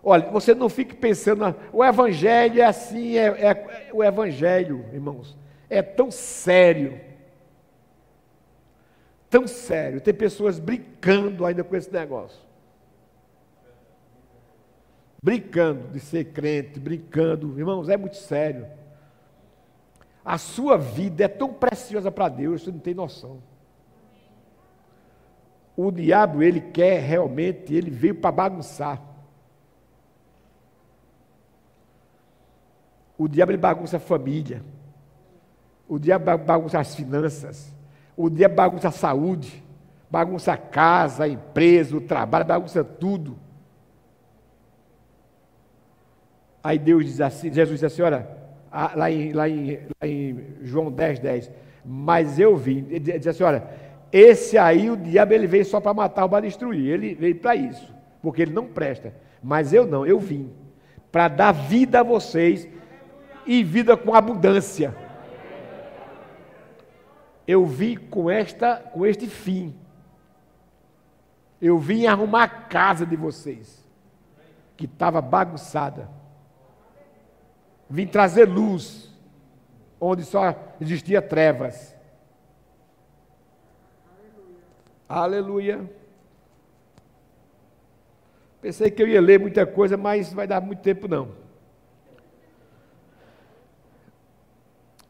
Olha, 0.03 0.29
você 0.29 0.53
não 0.53 0.69
fique 0.69 0.95
pensando, 0.95 1.55
o 1.73 1.83
evangelho 1.83 2.61
é 2.61 2.65
assim, 2.65 3.17
é, 3.17 3.27
é, 3.27 3.89
o 3.91 4.03
evangelho, 4.03 4.85
irmãos, 4.93 5.37
é 5.69 5.81
tão 5.81 6.09
sério, 6.09 6.99
tão 9.29 9.45
sério. 9.47 9.99
Tem 9.99 10.13
pessoas 10.13 10.57
brincando 10.57 11.45
ainda 11.45 11.63
com 11.63 11.75
esse 11.75 11.91
negócio 11.91 12.48
brincando 15.21 15.87
de 15.89 15.99
ser 15.99 16.25
crente, 16.25 16.79
brincando. 16.79 17.57
Irmãos, 17.59 17.89
é 17.89 17.97
muito 17.97 18.17
sério. 18.17 18.67
A 20.23 20.37
sua 20.37 20.77
vida 20.77 21.23
é 21.23 21.27
tão 21.27 21.53
preciosa 21.53 22.11
para 22.11 22.29
Deus, 22.29 22.63
você 22.63 22.71
não 22.71 22.79
tem 22.79 22.93
noção. 22.93 23.41
O 25.75 25.91
diabo, 25.91 26.43
ele 26.43 26.59
quer 26.59 26.99
realmente, 26.99 27.73
ele 27.73 27.89
veio 27.89 28.15
para 28.15 28.31
bagunçar. 28.31 29.01
O 33.17 33.27
diabo, 33.27 33.51
ele 33.51 33.57
bagunça 33.57 33.97
a 33.97 33.99
família. 33.99 34.63
O 35.87 35.97
diabo 35.97 36.37
bagunça 36.37 36.79
as 36.79 36.93
finanças. 36.95 37.73
O 38.15 38.29
diabo 38.29 38.55
bagunça 38.55 38.89
a 38.89 38.91
saúde. 38.91 39.63
Bagunça 40.11 40.53
a 40.53 40.57
casa, 40.57 41.23
a 41.23 41.27
empresa, 41.27 41.95
o 41.95 42.01
trabalho, 42.01 42.45
bagunça 42.45 42.83
tudo. 42.83 43.37
Aí 46.63 46.77
Deus 46.77 47.05
diz 47.05 47.21
assim, 47.21 47.51
Jesus 47.51 47.79
diz 47.79 47.83
assim, 47.83 48.01
olha, 48.01 48.27
lá 48.95 49.09
em, 49.09 49.31
lá 49.31 49.47
em, 49.49 49.79
lá 50.01 50.07
em 50.07 50.45
João 50.61 50.91
10, 50.91 51.19
10, 51.19 51.51
mas 51.85 52.39
eu 52.39 52.55
vim, 52.55 52.85
ele 52.89 52.99
diz 52.99 53.27
assim, 53.27 53.43
olha, 53.43 53.63
esse 54.11 54.57
aí 54.57 54.89
o 54.89 54.97
diabo 54.97 55.33
ele 55.33 55.47
veio 55.47 55.65
só 55.65 55.79
para 55.79 55.93
matar 55.93 56.23
ou 56.23 56.29
para 56.29 56.45
destruir, 56.45 56.93
ele 56.93 57.15
veio 57.15 57.35
para 57.35 57.55
isso, 57.55 57.93
porque 58.21 58.41
ele 58.41 58.53
não 58.53 58.65
presta, 58.65 59.13
mas 59.41 59.73
eu 59.73 59.85
não, 59.85 60.05
eu 60.05 60.19
vim 60.19 60.51
para 61.11 61.27
dar 61.27 61.51
vida 61.51 62.01
a 62.01 62.03
vocês 62.03 62.67
e 63.45 63.63
vida 63.63 63.97
com 63.97 64.13
abundância. 64.13 64.95
Eu 67.47 67.65
vim 67.65 67.95
com 67.95 68.29
esta, 68.29 68.75
com 68.75 69.05
este 69.05 69.25
fim. 69.25 69.75
Eu 71.59 71.79
vim 71.79 72.05
arrumar 72.05 72.43
a 72.43 72.47
casa 72.47 73.05
de 73.05 73.15
vocês, 73.15 73.83
que 74.77 74.85
estava 74.85 75.19
bagunçada. 75.19 76.09
Vim 77.89 78.05
trazer 78.05 78.45
luz, 78.45 79.09
onde 79.99 80.23
só 80.23 80.55
existia 80.79 81.21
trevas. 81.21 81.95
Aleluia. 85.07 85.75
Aleluia. 85.75 85.99
Pensei 88.61 88.91
que 88.91 89.01
eu 89.01 89.07
ia 89.07 89.21
ler 89.21 89.39
muita 89.39 89.65
coisa, 89.65 89.95
mas 89.97 90.33
vai 90.33 90.45
dar 90.45 90.61
muito 90.61 90.81
tempo 90.81 91.07
não. 91.07 91.31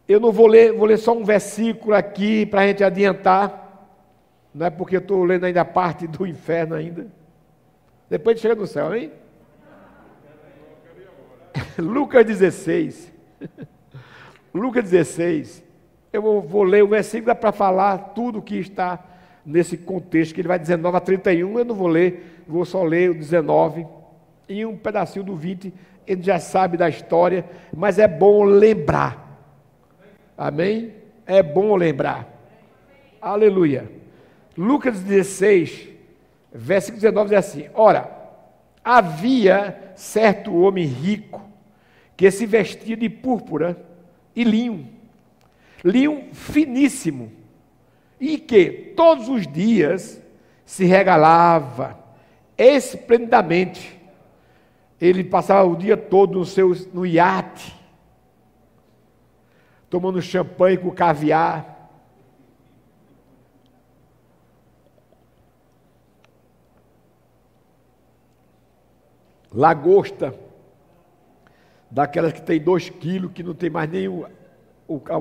Eu 0.07 0.19
não 0.19 0.31
vou 0.31 0.47
ler, 0.47 0.71
vou 0.71 0.87
ler 0.87 0.97
só 0.97 1.13
um 1.13 1.23
versículo 1.23 1.93
aqui 1.93 2.45
para 2.45 2.61
a 2.61 2.67
gente 2.67 2.83
adiantar. 2.83 3.87
Não 4.53 4.65
é 4.65 4.69
porque 4.69 4.95
eu 4.95 5.01
estou 5.01 5.23
lendo 5.23 5.45
ainda 5.45 5.61
a 5.61 5.65
parte 5.65 6.07
do 6.07 6.25
inferno 6.25 6.75
ainda. 6.75 7.07
Depois 8.09 8.35
de 8.35 8.41
chegar 8.41 8.55
no 8.55 8.65
céu, 8.65 8.95
hein? 8.95 9.11
Lucas 11.81 12.25
16. 12.25 13.11
Lucas 14.53 14.83
16. 14.83 15.63
Eu 16.11 16.21
vou, 16.21 16.41
vou 16.41 16.63
ler 16.63 16.83
o 16.83 16.87
versículo 16.87 17.33
para 17.35 17.51
falar 17.51 17.97
tudo 18.15 18.41
que 18.41 18.55
está 18.55 19.03
nesse 19.45 19.77
contexto, 19.77 20.33
que 20.33 20.41
ele 20.41 20.47
vai 20.47 20.59
19 20.59 20.97
a 20.97 20.99
31. 20.99 21.59
Eu 21.59 21.65
não 21.65 21.75
vou 21.75 21.87
ler, 21.87 22.43
vou 22.47 22.65
só 22.65 22.83
ler 22.83 23.11
o 23.11 23.13
19 23.13 23.87
e 24.47 24.65
um 24.65 24.75
pedacinho 24.75 25.23
do 25.23 25.35
20. 25.35 25.73
Ele 26.05 26.21
já 26.21 26.39
sabe 26.39 26.75
da 26.75 26.89
história, 26.89 27.45
mas 27.75 27.99
é 27.99 28.07
bom 28.07 28.43
lembrar. 28.43 29.27
Amém? 30.37 30.93
É 31.25 31.43
bom 31.43 31.75
lembrar. 31.75 32.27
Aleluia. 33.21 33.89
Lucas 34.57 35.01
16, 35.01 35.89
versículo 36.51 37.01
19 37.01 37.29
diz 37.29 37.37
assim: 37.37 37.69
Ora, 37.73 38.09
havia 38.83 39.93
certo 39.95 40.55
homem 40.55 40.85
rico 40.85 41.48
que 42.19 42.29
se 42.31 42.45
vestia 42.45 42.97
de 42.97 43.07
púrpura 43.09 43.81
e 44.35 44.43
linho, 44.43 44.89
linho 45.81 46.33
finíssimo, 46.33 47.31
e 48.19 48.37
que 48.37 48.93
todos 48.93 49.29
os 49.29 49.47
dias 49.47 50.21
se 50.65 50.83
regalava 50.83 51.97
esplendidamente. 52.57 53.97
Ele 54.99 55.23
passava 55.23 55.65
o 55.65 55.77
dia 55.77 55.95
todo 55.95 56.39
no 56.39 56.43
seu 56.43 56.75
no 56.93 57.05
iate, 57.05 57.73
tomando 59.89 60.21
champanhe 60.21 60.77
com 60.77 60.91
caviar. 60.91 61.89
Lagosta, 69.53 70.48
daquelas 71.89 72.33
que 72.33 72.41
tem 72.41 72.59
dois 72.59 72.89
quilos, 72.89 73.31
que 73.31 73.43
não 73.43 73.53
tem 73.53 73.69
mais 73.69 73.89
nem 73.89 74.07
o, 74.07 74.25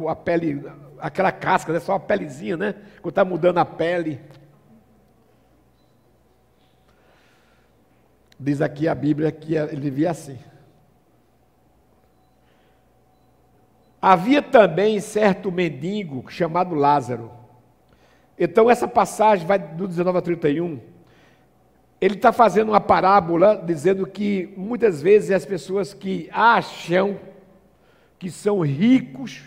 a 0.08 0.16
pele, 0.16 0.64
aquela 0.98 1.30
casca, 1.32 1.72
né? 1.72 1.80
só 1.80 1.94
a 1.94 2.00
pelezinha, 2.00 2.56
né? 2.56 2.74
Quando 3.00 3.12
está 3.12 3.24
mudando 3.24 3.58
a 3.58 3.64
pele. 3.64 4.20
Diz 8.38 8.60
aqui 8.60 8.86
a 8.86 8.94
Bíblia 8.94 9.32
que 9.32 9.54
ele 9.54 9.80
vivia 9.80 10.10
assim. 10.10 10.38
Havia 14.00 14.40
também 14.40 15.00
certo 15.00 15.50
mendigo 15.50 16.24
chamado 16.30 16.74
Lázaro. 16.74 17.32
Então, 18.38 18.70
essa 18.70 18.86
passagem 18.86 19.44
vai 19.44 19.58
do 19.58 19.88
19 19.88 20.18
a 20.18 20.22
31. 20.22 20.80
Ele 22.00 22.14
está 22.14 22.32
fazendo 22.32 22.68
uma 22.68 22.80
parábola 22.80 23.60
dizendo 23.64 24.06
que 24.06 24.52
muitas 24.56 25.02
vezes 25.02 25.30
as 25.30 25.44
pessoas 25.44 25.92
que 25.92 26.28
acham 26.32 27.18
que 28.18 28.30
são 28.30 28.60
ricos, 28.60 29.42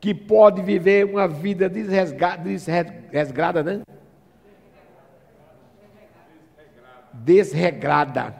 que 0.00 0.14
podem 0.14 0.64
viver 0.64 1.06
uma 1.06 1.26
vida 1.26 1.68
desregrada, 1.68 3.62
né? 3.62 3.82
Desregrada. 7.12 8.34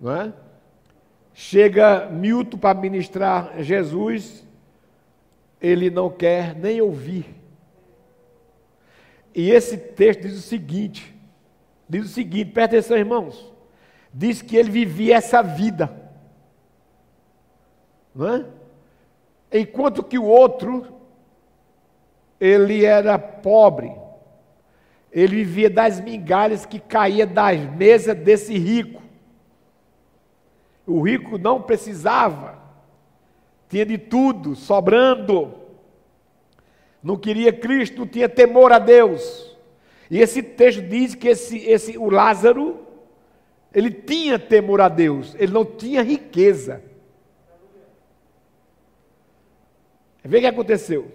Não 0.00 0.14
é? 0.14 0.32
Chega 1.34 2.08
Milton 2.10 2.58
para 2.58 2.78
ministrar 2.78 3.62
Jesus, 3.62 4.46
ele 5.60 5.90
não 5.90 6.10
quer 6.10 6.54
nem 6.54 6.80
ouvir. 6.80 7.26
E 9.34 9.50
esse 9.50 9.76
texto 9.76 10.22
diz 10.22 10.38
o 10.38 10.42
seguinte: 10.42 11.11
diz 11.92 12.06
o 12.06 12.08
seguinte, 12.08 12.52
presta 12.52 12.76
atenção, 12.76 12.96
irmãos. 12.96 13.52
Diz 14.14 14.40
que 14.40 14.56
ele 14.56 14.70
vivia 14.70 15.16
essa 15.16 15.42
vida. 15.42 15.94
Não 18.14 18.34
é? 18.34 18.46
Enquanto 19.52 20.02
que 20.02 20.18
o 20.18 20.24
outro, 20.24 20.86
ele 22.40 22.82
era 22.82 23.18
pobre. 23.18 23.92
Ele 25.10 25.44
vivia 25.44 25.68
das 25.68 26.00
migalhas 26.00 26.64
que 26.64 26.80
caía 26.80 27.26
das 27.26 27.60
mesas 27.76 28.16
desse 28.16 28.56
rico. 28.56 29.02
O 30.86 31.02
rico 31.02 31.36
não 31.36 31.60
precisava, 31.60 32.58
tinha 33.68 33.84
de 33.84 33.98
tudo, 33.98 34.56
sobrando. 34.56 35.52
Não 37.02 37.18
queria 37.18 37.52
Cristo, 37.52 38.06
tinha 38.06 38.30
temor 38.30 38.72
a 38.72 38.78
Deus. 38.78 39.51
E 40.12 40.20
esse 40.20 40.42
texto 40.42 40.82
diz 40.82 41.14
que 41.14 41.28
esse, 41.28 41.56
esse, 41.60 41.96
o 41.96 42.10
Lázaro, 42.10 42.86
ele 43.72 43.90
tinha 43.90 44.38
temor 44.38 44.82
a 44.82 44.88
Deus, 44.90 45.34
ele 45.38 45.50
não 45.50 45.64
tinha 45.64 46.02
riqueza. 46.02 46.82
Vê 50.22 50.36
o 50.36 50.40
que 50.42 50.46
aconteceu. 50.46 51.10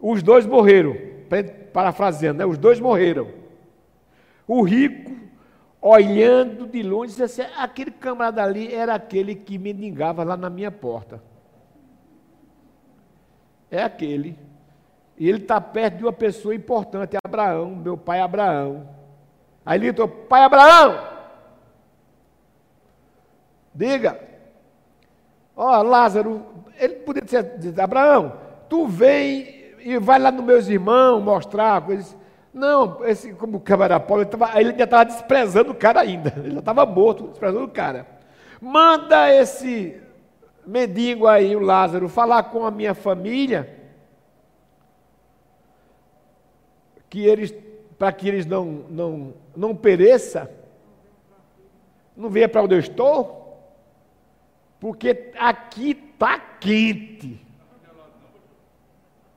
Os 0.00 0.22
dois 0.22 0.46
morreram, 0.46 0.96
parafraseando, 1.70 2.38
né? 2.38 2.46
os 2.46 2.56
dois 2.56 2.80
morreram. 2.80 3.28
O 4.48 4.62
rico 4.62 5.14
olhando 5.78 6.66
de 6.66 6.82
longe, 6.82 7.10
disse 7.10 7.42
assim: 7.42 7.52
aquele 7.58 7.90
camarada 7.90 8.42
ali 8.42 8.72
era 8.72 8.94
aquele 8.94 9.34
que 9.34 9.58
mendigava 9.58 10.24
lá 10.24 10.34
na 10.34 10.48
minha 10.48 10.70
porta. 10.70 11.22
É 13.70 13.82
aquele. 13.82 14.34
E 15.22 15.28
ele 15.28 15.38
está 15.38 15.60
perto 15.60 15.98
de 15.98 16.02
uma 16.02 16.12
pessoa 16.12 16.52
importante, 16.52 17.16
Abraão, 17.24 17.76
meu 17.76 17.96
pai 17.96 18.18
Abraão. 18.18 18.88
Aí 19.64 19.78
ele 19.78 19.84
gritou: 19.84 20.08
Pai 20.08 20.42
Abraão, 20.42 20.98
diga, 23.72 24.18
ó 25.56 25.78
oh, 25.78 25.82
Lázaro, 25.84 26.44
ele 26.76 26.94
podia 26.94 27.22
dizer: 27.22 27.80
Abraão, 27.80 28.32
tu 28.68 28.88
vem 28.88 29.76
e 29.78 29.96
vai 29.96 30.18
lá 30.18 30.32
nos 30.32 30.44
meus 30.44 30.66
irmãos 30.66 31.22
mostrar 31.22 31.80
coisas. 31.82 32.16
Não, 32.52 33.04
esse, 33.04 33.32
como 33.34 33.58
o 33.58 33.60
câmara 33.60 34.00
pobre, 34.00 34.26
ele 34.56 34.76
já 34.76 34.82
estava 34.82 35.04
desprezando 35.04 35.70
o 35.70 35.76
cara 35.76 36.00
ainda. 36.00 36.34
Ele 36.42 36.54
já 36.54 36.58
estava 36.58 36.84
morto, 36.84 37.28
desprezando 37.28 37.64
o 37.64 37.70
cara. 37.70 38.08
Manda 38.60 39.32
esse 39.32 40.02
mendigo 40.66 41.28
aí, 41.28 41.54
o 41.54 41.60
Lázaro, 41.60 42.08
falar 42.08 42.42
com 42.42 42.66
a 42.66 42.72
minha 42.72 42.92
família, 42.92 43.81
que 47.12 47.26
eles, 47.26 47.54
para 47.98 48.10
que 48.10 48.26
eles 48.26 48.46
não, 48.46 48.64
não, 48.64 49.34
não 49.54 49.76
pereça, 49.76 50.50
não 52.16 52.30
venha 52.30 52.48
para 52.48 52.62
onde 52.62 52.74
eu 52.74 52.78
estou, 52.78 53.60
porque 54.80 55.30
aqui 55.38 55.90
está 55.90 56.38
quente. 56.38 57.38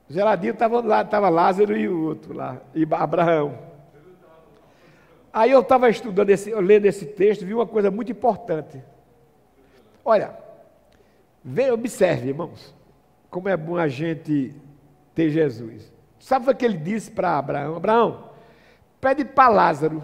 Geladinho 0.08 0.54
estava 0.54 0.80
lá, 0.80 1.02
estava 1.02 1.28
Lázaro 1.28 1.76
e 1.76 1.86
o 1.86 2.06
outro 2.06 2.32
lá, 2.32 2.62
e 2.74 2.88
Abraão. 2.90 3.58
Aí 5.30 5.50
eu 5.50 5.60
estava 5.60 5.90
estudando, 5.90 6.30
esse, 6.30 6.54
lendo 6.54 6.86
esse 6.86 7.04
texto, 7.04 7.44
vi 7.44 7.52
uma 7.52 7.66
coisa 7.66 7.90
muito 7.90 8.10
importante. 8.10 8.82
Olha, 10.02 10.34
vem, 11.44 11.70
observe, 11.70 12.28
irmãos, 12.28 12.74
como 13.28 13.50
é 13.50 13.56
bom 13.56 13.76
a 13.76 13.86
gente 13.86 14.54
ter 15.14 15.28
Jesus. 15.28 15.94
Sabe 16.26 16.50
o 16.50 16.56
que 16.56 16.64
ele 16.64 16.76
disse 16.76 17.08
para 17.08 17.38
Abraão? 17.38 17.76
Abraão, 17.76 18.24
pede 19.00 19.24
para 19.24 19.48
Lázaro 19.48 20.02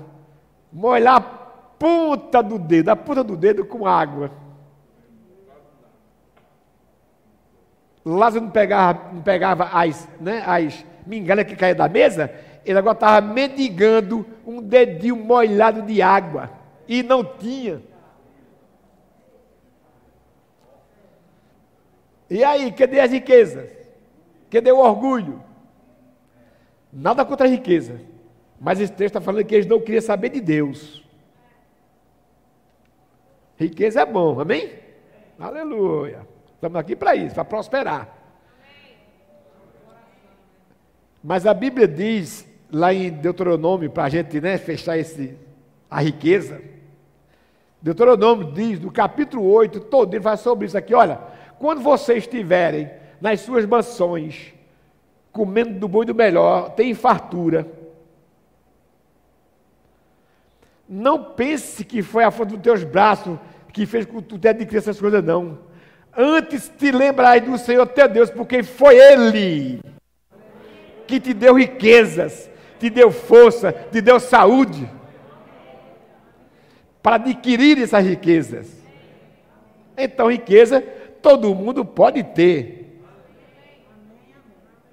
molhar 0.72 1.16
a 1.16 1.20
ponta 1.20 2.40
do 2.40 2.60
dedo, 2.60 2.90
a 2.90 2.94
ponta 2.94 3.24
do 3.24 3.36
dedo 3.36 3.64
com 3.64 3.84
água. 3.84 4.30
Lázaro 8.04 8.44
não 8.44 8.52
pegava, 8.52 9.12
não 9.12 9.20
pegava 9.20 9.64
as, 9.72 10.08
né, 10.20 10.44
as 10.46 10.86
mingalhas 11.04 11.44
que 11.44 11.56
caíam 11.56 11.74
da 11.74 11.88
mesa, 11.88 12.32
ele 12.64 12.78
agora 12.78 12.94
estava 12.94 13.26
mendigando 13.26 14.24
um 14.46 14.62
dedinho 14.62 15.16
molhado 15.16 15.82
de 15.82 16.00
água. 16.00 16.52
E 16.86 17.02
não 17.02 17.24
tinha. 17.24 17.82
E 22.30 22.44
aí, 22.44 22.70
cadê 22.70 23.00
as 23.00 23.10
riquezas? 23.10 23.68
Cadê 24.48 24.70
o 24.70 24.78
orgulho? 24.78 25.50
Nada 26.93 27.24
contra 27.24 27.47
a 27.47 27.51
riqueza. 27.51 28.01
Mas 28.61 28.78
esse 28.78 28.93
texto 28.93 29.16
está 29.16 29.20
falando 29.20 29.45
que 29.45 29.55
eles 29.55 29.66
não 29.66 29.80
queriam 29.80 30.03
saber 30.03 30.28
de 30.28 30.40
Deus. 30.40 31.03
Riqueza 33.57 34.03
é 34.03 34.07
bom, 34.07 34.40
amém? 34.40 34.72
Aleluia. 35.38 36.26
Estamos 36.55 36.78
aqui 36.78 36.95
para 36.95 37.16
isso, 37.16 37.34
para 37.34 37.45
prosperar. 37.45 38.18
Mas 41.22 41.47
a 41.47 41.55
Bíblia 41.55 41.88
diz, 41.88 42.47
lá 42.70 42.93
em 42.93 43.11
Deuteronômio, 43.11 43.90
para 43.90 44.05
a 44.05 44.09
gente 44.09 44.40
né, 44.40 44.59
fechar 44.59 44.99
esse, 44.99 45.36
a 45.90 46.01
riqueza, 46.01 46.61
Deuteronômio 47.80 48.53
diz, 48.53 48.78
no 48.80 48.93
capítulo 48.93 49.45
8, 49.51 49.80
todo 49.80 50.14
ele 50.14 50.22
fala 50.22 50.36
sobre 50.36 50.66
isso 50.66 50.78
aqui, 50.78 50.95
olha, 50.95 51.20
quando 51.59 51.80
vocês 51.80 52.18
estiverem 52.18 52.90
nas 53.20 53.40
suas 53.40 53.64
mansões, 53.66 54.53
comendo 55.32 55.78
do 55.78 55.88
bom 55.88 56.02
e 56.02 56.06
do 56.06 56.14
melhor, 56.14 56.70
tem 56.70 56.94
fartura. 56.94 57.66
Não 60.88 61.24
pense 61.24 61.84
que 61.84 62.02
foi 62.02 62.22
a 62.22 62.30
força 62.30 62.52
dos 62.52 62.60
teus 62.60 62.84
braços 62.84 63.38
que 63.72 63.86
fez 63.86 64.04
com 64.04 64.20
que 64.20 64.28
tu 64.28 64.38
tenha 64.38 64.52
de 64.52 64.76
essas 64.76 65.00
coisas, 65.00 65.24
não. 65.24 65.58
Antes 66.14 66.68
te 66.68 66.92
lembrai 66.92 67.40
do 67.40 67.56
Senhor 67.56 67.86
teu 67.86 68.06
Deus, 68.06 68.30
porque 68.30 68.62
foi 68.62 68.96
Ele 68.96 69.80
que 71.06 71.18
te 71.18 71.32
deu 71.32 71.54
riquezas, 71.54 72.50
te 72.78 72.90
deu 72.90 73.10
força, 73.10 73.72
te 73.72 74.02
deu 74.02 74.20
saúde 74.20 74.88
para 77.02 77.16
adquirir 77.16 77.78
essas 77.78 78.04
riquezas. 78.04 78.70
Então, 79.96 80.30
riqueza 80.30 80.82
todo 81.22 81.54
mundo 81.54 81.84
pode 81.84 82.22
ter, 82.22 82.81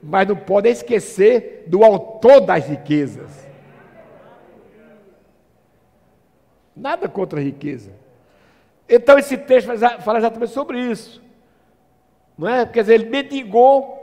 mas 0.01 0.27
não 0.27 0.35
pode 0.35 0.69
esquecer 0.69 1.65
do 1.67 1.83
autor 1.83 2.41
das 2.41 2.65
riquezas. 2.65 3.47
Nada 6.75 7.09
contra 7.09 7.39
a 7.39 7.43
riqueza. 7.43 7.91
Então, 8.87 9.19
esse 9.19 9.37
texto 9.37 9.69
fala 10.01 10.17
exatamente 10.17 10.51
sobre 10.51 10.79
isso. 10.79 11.21
Não 12.37 12.47
é? 12.47 12.65
Quer 12.65 12.81
dizer, 12.81 12.93
ele 12.93 13.09
mendigou 13.09 13.99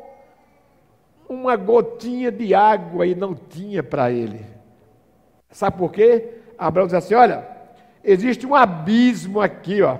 uma 1.28 1.56
gotinha 1.56 2.30
de 2.30 2.54
água 2.54 3.06
e 3.06 3.14
não 3.14 3.34
tinha 3.34 3.82
para 3.82 4.10
ele. 4.12 4.44
Sabe 5.50 5.78
por 5.78 5.90
quê? 5.90 6.34
Abraão 6.58 6.86
diz 6.86 6.94
assim: 6.94 7.14
Olha, 7.14 7.48
existe 8.04 8.46
um 8.46 8.54
abismo 8.54 9.40
aqui, 9.40 9.82
ó. 9.82 9.98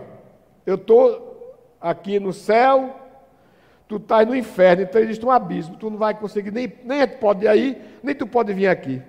Eu 0.66 0.74
estou 0.74 1.56
aqui 1.80 2.20
no 2.20 2.32
céu, 2.32 2.94
tu 3.88 3.96
estás 3.96 4.26
no 4.26 4.34
inferno, 4.34 4.82
então 4.82 5.00
existe 5.00 5.24
um 5.24 5.30
abismo, 5.30 5.76
tu 5.76 5.88
não 5.90 5.96
vai 5.96 6.14
conseguir, 6.14 6.50
nem, 6.50 6.72
nem 6.84 7.06
tu 7.06 7.18
pode 7.18 7.44
ir 7.44 7.48
aí, 7.48 7.98
nem 8.02 8.14
tu 8.14 8.26
pode 8.26 8.52
vir 8.52 8.66
aqui. 8.66 9.02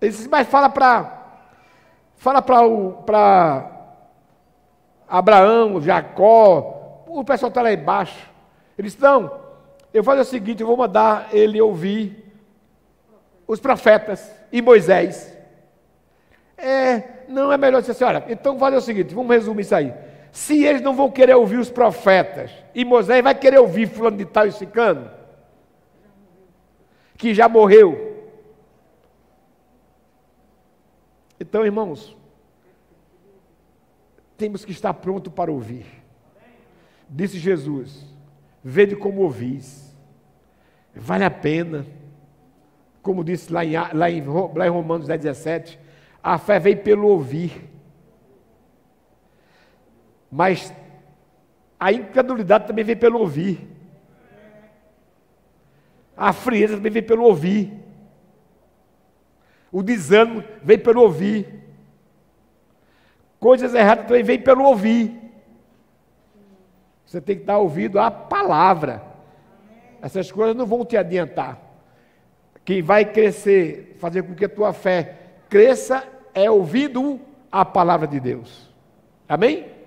Ele 0.00 0.10
disse, 0.10 0.28
mas 0.28 0.48
fala 0.48 0.68
para 0.68 1.16
fala 2.16 2.42
para 2.42 3.70
Abraão, 5.06 5.80
Jacó, 5.80 7.04
o 7.06 7.24
pessoal 7.24 7.48
está 7.48 7.62
lá 7.62 7.72
embaixo. 7.72 8.28
Ele 8.76 8.88
disse, 8.88 9.00
não, 9.00 9.40
eu 9.92 10.02
vou 10.02 10.12
fazer 10.12 10.22
o 10.22 10.24
seguinte, 10.24 10.60
eu 10.60 10.66
vou 10.66 10.76
mandar 10.76 11.28
ele 11.32 11.60
ouvir 11.60 12.24
os 13.46 13.60
profetas 13.60 14.30
e 14.52 14.60
Moisés. 14.60 15.36
É, 16.56 17.24
não 17.28 17.52
é 17.52 17.56
melhor 17.56 17.80
dizer 17.80 17.92
assim, 17.92 18.04
olha, 18.04 18.24
então 18.28 18.52
vou 18.52 18.60
fazer 18.60 18.76
o 18.76 18.80
seguinte, 18.80 19.14
vamos 19.14 19.30
resumir 19.34 19.62
isso 19.62 19.74
aí. 19.74 19.94
Se 20.30 20.64
eles 20.64 20.82
não 20.82 20.94
vão 20.94 21.10
querer 21.10 21.34
ouvir 21.34 21.58
os 21.58 21.70
profetas, 21.70 22.50
e 22.74 22.84
Moisés 22.84 23.22
vai 23.22 23.34
querer 23.34 23.58
ouvir 23.58 23.88
fulano 23.88 24.16
de 24.16 24.24
tal 24.24 24.46
e 24.46 24.52
cicano, 24.52 25.10
que 27.16 27.34
já 27.34 27.48
morreu. 27.48 28.08
Então, 31.40 31.64
irmãos, 31.64 32.16
temos 34.36 34.64
que 34.64 34.70
estar 34.70 34.94
pronto 34.94 35.30
para 35.30 35.50
ouvir. 35.50 35.86
Disse 37.08 37.38
Jesus: 37.38 38.04
Vede 38.62 38.94
como 38.94 39.22
ouvis. 39.22 39.96
Vale 40.94 41.24
a 41.24 41.30
pena. 41.30 41.86
Como 43.02 43.24
disse 43.24 43.52
lá 43.52 43.64
em, 43.64 43.72
lá 43.72 44.10
em, 44.10 44.22
lá 44.54 44.66
em 44.66 44.70
Romanos 44.70 45.06
10, 45.06 45.20
17, 45.20 45.78
a 46.22 46.36
fé 46.38 46.58
vem 46.58 46.76
pelo 46.76 47.08
ouvir. 47.08 47.68
Mas 50.30 50.72
a 51.78 51.92
incredulidade 51.92 52.66
também 52.66 52.84
vem 52.84 52.96
pelo 52.96 53.18
ouvir. 53.18 53.66
A 56.16 56.32
frieza 56.32 56.76
também 56.76 56.92
vem 56.92 57.02
pelo 57.02 57.24
ouvir. 57.24 57.72
O 59.70 59.82
desânimo 59.82 60.42
vem 60.62 60.78
pelo 60.78 61.02
ouvir. 61.02 61.62
Coisas 63.38 63.74
erradas 63.74 64.06
também 64.06 64.22
vêm 64.22 64.40
pelo 64.40 64.64
ouvir. 64.64 65.16
Você 67.06 67.20
tem 67.20 67.38
que 67.38 67.44
dar 67.44 67.58
ouvido 67.58 67.98
à 67.98 68.10
palavra. 68.10 69.02
Essas 70.02 70.30
coisas 70.30 70.56
não 70.56 70.66
vão 70.66 70.84
te 70.84 70.96
adiantar. 70.96 71.58
Quem 72.64 72.82
vai 72.82 73.04
crescer, 73.04 73.96
fazer 73.98 74.22
com 74.22 74.34
que 74.34 74.44
a 74.44 74.48
tua 74.48 74.72
fé 74.72 75.16
cresça, 75.48 76.06
é 76.34 76.50
ouvido 76.50 77.20
a 77.50 77.64
palavra 77.64 78.06
de 78.06 78.20
Deus. 78.20 78.68
Amém? 79.28 79.77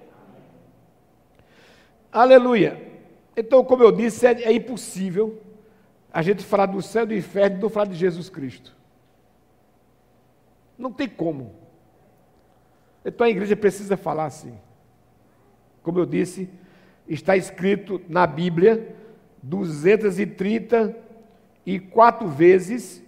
Aleluia. 2.11 2.91
Então, 3.35 3.63
como 3.63 3.83
eu 3.83 3.91
disse, 3.91 4.27
é, 4.27 4.43
é 4.43 4.51
impossível 4.51 5.41
a 6.11 6.21
gente 6.21 6.43
falar 6.43 6.65
do 6.65 6.81
céu 6.81 7.03
e 7.03 7.07
do 7.07 7.15
inferno 7.15 7.57
e 7.57 7.61
não 7.61 7.69
falar 7.69 7.85
de 7.85 7.95
Jesus 7.95 8.29
Cristo. 8.29 8.75
Não 10.77 10.91
tem 10.91 11.07
como. 11.07 11.55
Então 13.05 13.25
a 13.25 13.29
igreja 13.29 13.55
precisa 13.55 13.95
falar 13.95 14.25
assim. 14.25 14.59
Como 15.81 15.97
eu 15.99 16.05
disse, 16.05 16.49
está 17.07 17.37
escrito 17.37 18.01
na 18.09 18.27
Bíblia 18.27 18.93
234 19.41 22.27
vezes 22.27 23.01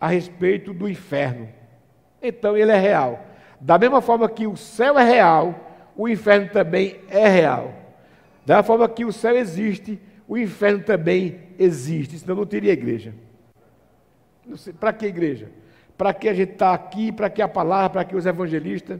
a 0.00 0.08
respeito 0.08 0.72
do 0.72 0.88
inferno. 0.88 1.50
Então 2.22 2.56
ele 2.56 2.72
é 2.72 2.78
real. 2.78 3.22
Da 3.60 3.78
mesma 3.78 4.00
forma 4.00 4.26
que 4.28 4.46
o 4.46 4.56
céu 4.56 4.98
é 4.98 5.04
real, 5.04 5.54
o 5.96 6.08
inferno 6.08 6.48
também 6.50 7.00
é 7.08 7.28
real. 7.28 7.87
Da 8.48 8.62
forma 8.62 8.88
que 8.88 9.04
o 9.04 9.12
céu 9.12 9.36
existe, 9.36 10.00
o 10.26 10.38
inferno 10.38 10.82
também 10.82 11.38
existe. 11.58 12.18
Senão 12.18 12.34
não 12.34 12.46
teria 12.46 12.72
igreja. 12.72 13.12
Para 14.80 14.90
que 14.90 15.04
igreja? 15.04 15.52
Para 15.98 16.14
que 16.14 16.30
a 16.30 16.32
gente 16.32 16.52
está 16.52 16.72
aqui? 16.72 17.12
Para 17.12 17.28
que 17.28 17.42
a 17.42 17.46
palavra? 17.46 17.90
Para 17.90 18.04
que 18.06 18.16
os 18.16 18.24
evangelistas? 18.24 18.98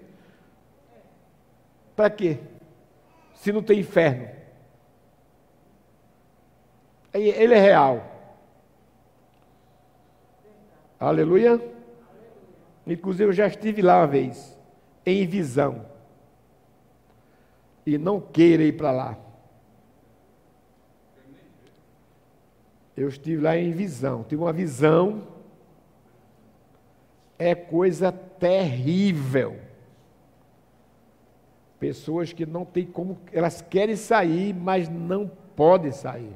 Para 1.96 2.10
quê? 2.10 2.36
se 3.36 3.50
não 3.50 3.62
tem 3.62 3.80
inferno? 3.80 4.28
Ele 7.14 7.54
é 7.54 7.58
real. 7.58 8.04
Aleluia. 11.00 11.58
Inclusive, 12.86 13.30
eu 13.30 13.32
já 13.32 13.46
estive 13.46 13.80
lá 13.80 14.00
uma 14.00 14.06
vez, 14.08 14.58
em 15.06 15.26
visão. 15.26 15.86
E 17.86 17.96
não 17.96 18.20
queira 18.20 18.62
ir 18.62 18.76
para 18.76 18.90
lá. 18.90 19.27
Eu 22.98 23.08
estive 23.08 23.40
lá 23.40 23.56
em 23.56 23.70
visão. 23.70 24.24
Tive 24.24 24.42
uma 24.42 24.52
visão. 24.52 25.28
É 27.38 27.54
coisa 27.54 28.10
terrível. 28.10 29.56
Pessoas 31.78 32.32
que 32.32 32.44
não 32.44 32.64
têm 32.64 32.84
como, 32.84 33.16
elas 33.32 33.62
querem 33.62 33.94
sair, 33.94 34.52
mas 34.52 34.88
não 34.88 35.30
podem 35.54 35.92
sair. 35.92 36.34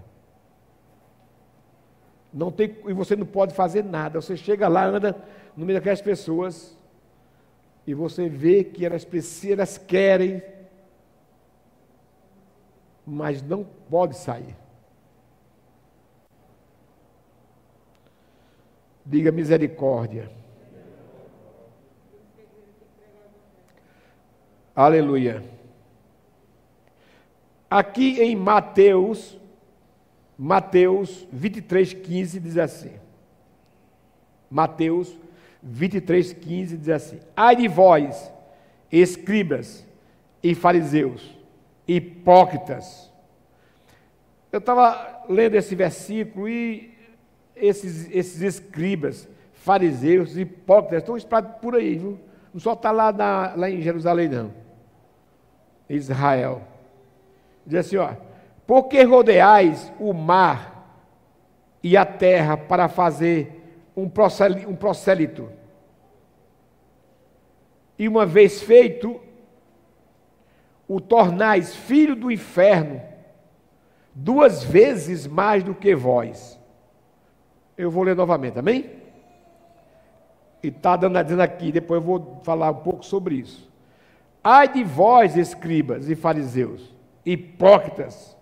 Não 2.32 2.52
tem, 2.52 2.76
e 2.86 2.92
você 2.92 3.16
não 3.16 3.26
pode 3.26 3.52
fazer 3.54 3.82
nada. 3.82 4.20
Você 4.20 4.36
chega 4.36 4.68
lá, 4.68 4.84
anda 4.84 5.16
no 5.56 5.66
meio 5.66 5.80
daquelas 5.80 6.00
pessoas, 6.00 6.78
e 7.84 7.92
você 7.92 8.28
vê 8.28 8.62
que 8.62 8.86
elas 8.86 9.04
precisam, 9.04 9.54
elas 9.54 9.78
querem, 9.78 10.40
mas 13.04 13.42
não 13.42 13.64
pode 13.90 14.16
sair. 14.16 14.61
Diga 19.04 19.32
misericórdia. 19.32 20.30
Aleluia. 24.74 25.42
Aqui 27.68 28.20
em 28.20 28.36
Mateus, 28.36 29.38
Mateus 30.38 31.26
23, 31.32 31.92
15 31.94 32.40
diz 32.40 32.56
assim. 32.56 32.92
Mateus 34.50 35.16
23, 35.62 36.32
15 36.32 36.76
diz 36.76 36.88
assim: 36.88 37.20
Ai 37.36 37.56
de 37.56 37.68
vós, 37.68 38.32
escribas 38.90 39.86
e 40.42 40.54
fariseus, 40.54 41.36
hipócritas. 41.86 43.10
Eu 44.50 44.58
estava 44.58 45.24
lendo 45.28 45.54
esse 45.54 45.74
versículo 45.74 46.48
e 46.48 46.91
esses, 47.56 48.10
esses 48.10 48.40
escribas, 48.42 49.28
fariseus, 49.52 50.36
hipócritas 50.36 51.02
estão 51.02 51.16
espalhados 51.16 51.60
por 51.60 51.74
aí, 51.74 51.96
viu? 51.96 52.18
não 52.52 52.60
só 52.60 52.74
está 52.74 52.90
lá, 52.90 53.10
lá 53.56 53.70
em 53.70 53.80
Jerusalém, 53.80 54.28
não. 54.28 54.52
Israel. 55.88 56.62
Diz 57.66 57.86
assim, 57.86 57.96
ó, 57.96 58.14
porque 58.66 59.02
rodeais 59.02 59.92
o 59.98 60.12
mar 60.12 60.72
e 61.82 61.96
a 61.96 62.04
terra 62.04 62.56
para 62.56 62.88
fazer 62.88 63.60
um 63.96 64.08
prosélito. 64.08 65.50
E 67.98 68.08
uma 68.08 68.26
vez 68.26 68.62
feito, 68.62 69.20
o 70.88 71.00
tornais 71.00 71.74
filho 71.74 72.16
do 72.16 72.30
inferno, 72.30 73.00
duas 74.14 74.62
vezes 74.62 75.26
mais 75.26 75.62
do 75.62 75.74
que 75.74 75.94
vós. 75.94 76.58
Eu 77.82 77.90
vou 77.90 78.04
ler 78.04 78.14
novamente, 78.14 78.56
amém? 78.60 78.90
E 80.62 80.68
está 80.68 80.96
dizendo 80.96 81.40
aqui, 81.42 81.72
depois 81.72 82.00
eu 82.00 82.06
vou 82.06 82.40
falar 82.44 82.70
um 82.70 82.76
pouco 82.76 83.04
sobre 83.04 83.34
isso. 83.34 83.68
Ai 84.42 84.68
de 84.68 84.84
vós, 84.84 85.36
escribas 85.36 86.08
e 86.08 86.14
fariseus, 86.14 86.94
hipócritas, 87.26 88.36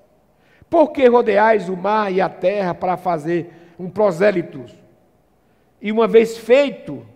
por 0.68 0.92
que 0.92 1.08
rodeais 1.08 1.70
o 1.70 1.76
mar 1.76 2.12
e 2.12 2.20
a 2.20 2.28
terra 2.28 2.74
para 2.74 2.98
fazer 2.98 3.50
um 3.78 3.88
prosélito? 3.88 4.66
E 5.80 5.90
uma 5.90 6.06
vez 6.06 6.36
feito, 6.36 7.06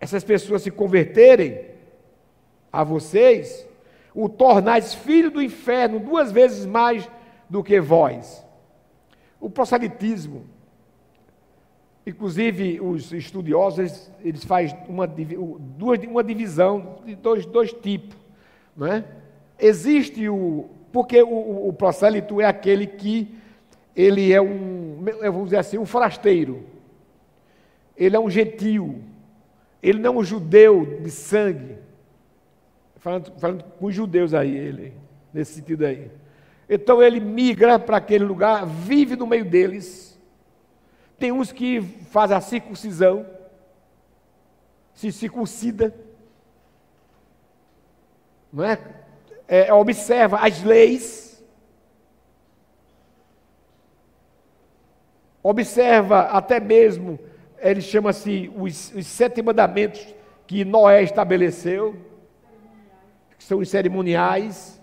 essas 0.00 0.24
pessoas 0.24 0.62
se 0.62 0.72
converterem 0.72 1.66
a 2.72 2.82
vocês, 2.82 3.64
o 4.12 4.28
tornais 4.28 4.92
filho 4.92 5.30
do 5.30 5.40
inferno 5.40 6.00
duas 6.00 6.32
vezes 6.32 6.66
mais 6.66 7.08
do 7.48 7.62
que 7.62 7.80
vós. 7.80 8.44
O 9.40 9.48
proselitismo, 9.48 10.52
inclusive 12.06 12.80
os 12.80 13.12
estudiosos, 13.12 14.10
eles, 14.22 14.44
fazem 14.44 14.76
uma, 14.88 15.06
duas, 15.06 15.98
uma 16.00 16.22
divisão 16.22 16.98
de 17.04 17.14
dois, 17.14 17.46
dois 17.46 17.72
tipos. 17.72 18.16
Não 18.76 18.86
é? 18.86 19.04
Existe 19.58 20.28
o. 20.28 20.68
Porque 20.92 21.22
o, 21.22 21.68
o 21.68 21.72
prosélito 21.72 22.40
é 22.40 22.44
aquele 22.44 22.86
que 22.86 23.34
ele 23.96 24.32
é 24.32 24.40
um, 24.40 25.04
vamos 25.20 25.44
dizer 25.44 25.58
assim, 25.58 25.78
um 25.78 25.86
forasteiro. 25.86 26.62
Ele 27.96 28.14
é 28.14 28.20
um 28.20 28.30
gentil. 28.30 29.02
Ele 29.82 29.98
não 29.98 30.14
é 30.14 30.16
um 30.18 30.24
judeu 30.24 31.00
de 31.02 31.10
sangue 31.10 31.84
falando, 33.04 33.32
falando 33.38 33.64
com 33.78 33.86
os 33.86 33.94
judeus 33.94 34.32
aí, 34.32 34.56
ele, 34.56 34.94
nesse 35.32 35.56
sentido 35.56 35.84
aí. 35.84 36.10
Então 36.66 37.02
ele 37.02 37.20
migra 37.20 37.78
para 37.78 37.98
aquele 37.98 38.24
lugar, 38.24 38.64
vive 38.64 39.14
no 39.14 39.26
meio 39.26 39.44
deles. 39.44 40.13
Tem 41.18 41.32
uns 41.32 41.52
que 41.52 41.80
fazem 42.10 42.36
a 42.36 42.40
circuncisão, 42.40 43.26
se 44.92 45.10
circuncida, 45.10 45.94
não 48.52 48.64
é? 48.64 48.78
é 49.48 49.72
observa 49.72 50.38
as 50.38 50.62
leis, 50.62 51.42
observa 55.42 56.20
até 56.22 56.58
mesmo, 56.60 57.18
ele 57.58 57.80
chama-se 57.80 58.52
os, 58.56 58.92
os 58.94 59.06
sete 59.06 59.42
mandamentos 59.42 60.14
que 60.46 60.64
Noé 60.64 61.02
estabeleceu 61.02 61.96
que 63.44 63.48
são 63.48 63.58
os 63.58 63.68
cerimoniais, 63.68 64.80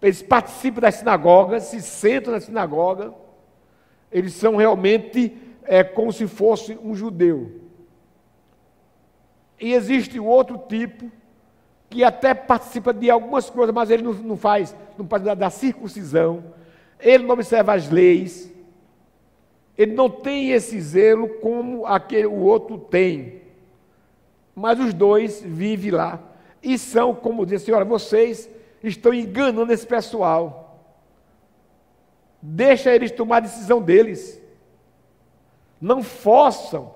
eles 0.00 0.22
participam 0.22 0.80
das 0.80 0.96
sinagogas, 0.96 1.64
se 1.64 1.80
sentam 1.82 2.32
na 2.32 2.40
sinagoga, 2.40 3.12
eles 4.12 4.34
são 4.34 4.56
realmente 4.56 5.36
é, 5.64 5.82
como 5.82 6.12
se 6.12 6.26
fosse 6.26 6.78
um 6.82 6.94
judeu. 6.94 7.60
E 9.58 9.72
existe 9.72 10.18
o 10.18 10.26
outro 10.26 10.58
tipo, 10.58 11.10
que 11.88 12.02
até 12.02 12.34
participa 12.34 12.92
de 12.92 13.10
algumas 13.10 13.48
coisas, 13.48 13.74
mas 13.74 13.90
ele 13.90 14.02
não, 14.02 14.12
não 14.12 14.36
faz, 14.36 14.74
não 14.98 15.06
da, 15.06 15.34
da 15.34 15.50
circuncisão, 15.50 16.44
ele 17.00 17.24
não 17.24 17.34
observa 17.34 17.74
as 17.74 17.88
leis, 17.90 18.52
ele 19.76 19.94
não 19.94 20.08
tem 20.08 20.50
esse 20.50 20.80
zelo 20.80 21.28
como 21.40 21.86
aquele, 21.86 22.26
o 22.26 22.40
outro 22.40 22.78
tem. 22.78 23.42
Mas 24.54 24.78
os 24.78 24.92
dois 24.92 25.42
vivem 25.42 25.90
lá 25.90 26.20
e 26.62 26.78
são, 26.78 27.14
como 27.14 27.44
diz 27.46 27.62
a 27.62 27.64
senhora, 27.64 27.84
vocês 27.84 28.48
estão 28.82 29.12
enganando 29.12 29.72
esse 29.72 29.86
pessoal. 29.86 30.61
Deixa 32.42 32.92
eles 32.92 33.12
tomar 33.12 33.36
a 33.36 33.40
decisão 33.40 33.80
deles. 33.80 34.42
Não 35.80 36.02
forçam, 36.02 36.92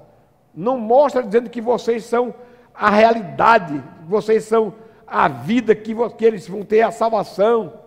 não 0.53 0.77
mostra 0.77 1.23
dizendo 1.23 1.49
que 1.49 1.61
vocês 1.61 2.05
são 2.05 2.35
a 2.75 2.91
realidade, 2.91 3.83
vocês 4.09 4.45
são 4.45 4.75
a 5.07 5.29
vida, 5.29 5.75
que, 5.75 5.95
que 6.17 6.25
eles 6.25 6.49
vão 6.49 6.65
ter 6.65 6.83
a 6.83 6.91
salvação. 6.91 7.81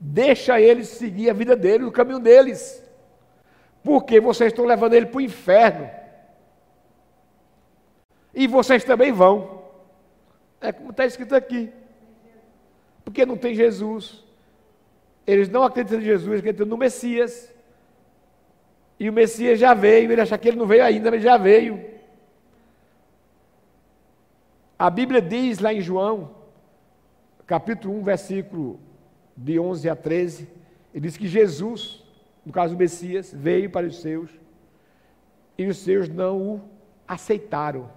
Deixa 0.00 0.58
eles 0.58 0.88
seguir 0.88 1.28
a 1.28 1.34
vida 1.34 1.54
deles, 1.54 1.86
o 1.86 1.92
caminho 1.92 2.18
deles. 2.18 2.82
Porque 3.84 4.18
vocês 4.18 4.50
estão 4.50 4.64
levando 4.64 4.94
ele 4.94 5.06
para 5.06 5.18
o 5.18 5.20
inferno. 5.20 5.90
E 8.34 8.46
vocês 8.46 8.82
também 8.82 9.12
vão. 9.12 9.62
É 10.60 10.72
como 10.72 10.90
está 10.90 11.04
escrito 11.04 11.34
aqui. 11.34 11.70
Porque 13.04 13.26
não 13.26 13.36
tem 13.36 13.54
Jesus. 13.54 14.21
Eles 15.26 15.48
não 15.48 15.62
acreditam 15.62 15.98
em 15.98 16.04
Jesus, 16.04 16.38
acreditam 16.38 16.66
no 16.66 16.76
Messias. 16.76 17.52
E 18.98 19.08
o 19.08 19.12
Messias 19.12 19.58
já 19.58 19.74
veio, 19.74 20.10
ele 20.10 20.20
acha 20.20 20.36
que 20.38 20.48
ele 20.48 20.56
não 20.56 20.66
veio 20.66 20.84
ainda, 20.84 21.10
mas 21.10 21.22
já 21.22 21.36
veio. 21.36 21.84
A 24.78 24.90
Bíblia 24.90 25.22
diz 25.22 25.58
lá 25.58 25.72
em 25.72 25.80
João, 25.80 26.34
capítulo 27.46 27.94
1, 27.98 28.02
versículo 28.02 28.80
de 29.36 29.58
11 29.58 29.88
a 29.88 29.96
13, 29.96 30.48
ele 30.92 31.06
diz 31.06 31.16
que 31.16 31.26
Jesus, 31.26 32.04
no 32.44 32.52
caso 32.52 32.74
do 32.74 32.78
Messias, 32.78 33.32
veio 33.32 33.70
para 33.70 33.86
os 33.86 34.00
seus, 34.00 34.30
e 35.56 35.66
os 35.66 35.78
seus 35.78 36.08
não 36.08 36.40
o 36.40 36.60
aceitaram 37.06 37.88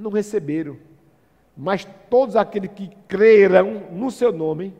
não 0.00 0.10
receberam. 0.10 0.76
Mas 1.56 1.86
todos 2.08 2.34
aqueles 2.36 2.70
que 2.72 2.88
crerão 3.06 3.88
no 3.92 4.10
seu 4.10 4.32
nome 4.32 4.74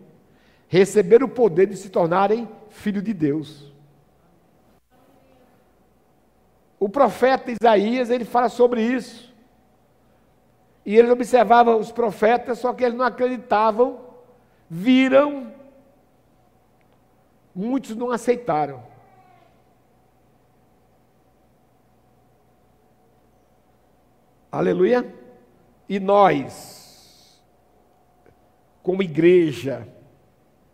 receberam 0.71 1.27
o 1.27 1.31
poder 1.31 1.66
de 1.66 1.77
se 1.77 1.91
tornarem 1.91 2.49
filhos 2.68 3.03
de 3.03 3.12
Deus. 3.12 3.73
O 6.79 6.89
profeta 6.89 7.51
Isaías, 7.51 8.09
ele 8.09 8.25
fala 8.25 8.49
sobre 8.49 8.81
isso. 8.81 9.35
E 10.87 10.97
eles 10.97 11.11
observavam 11.11 11.77
os 11.77 11.91
profetas, 11.91 12.61
só 12.61 12.73
que 12.73 12.85
eles 12.85 12.97
não 12.97 13.05
acreditavam, 13.05 13.99
viram, 14.71 15.53
muitos 17.53 17.97
não 17.97 18.12
aceitaram. 18.12 18.81
Aleluia? 24.53 25.12
E 25.89 25.99
nós, 25.99 27.43
como 28.85 29.03
igreja, 29.03 29.87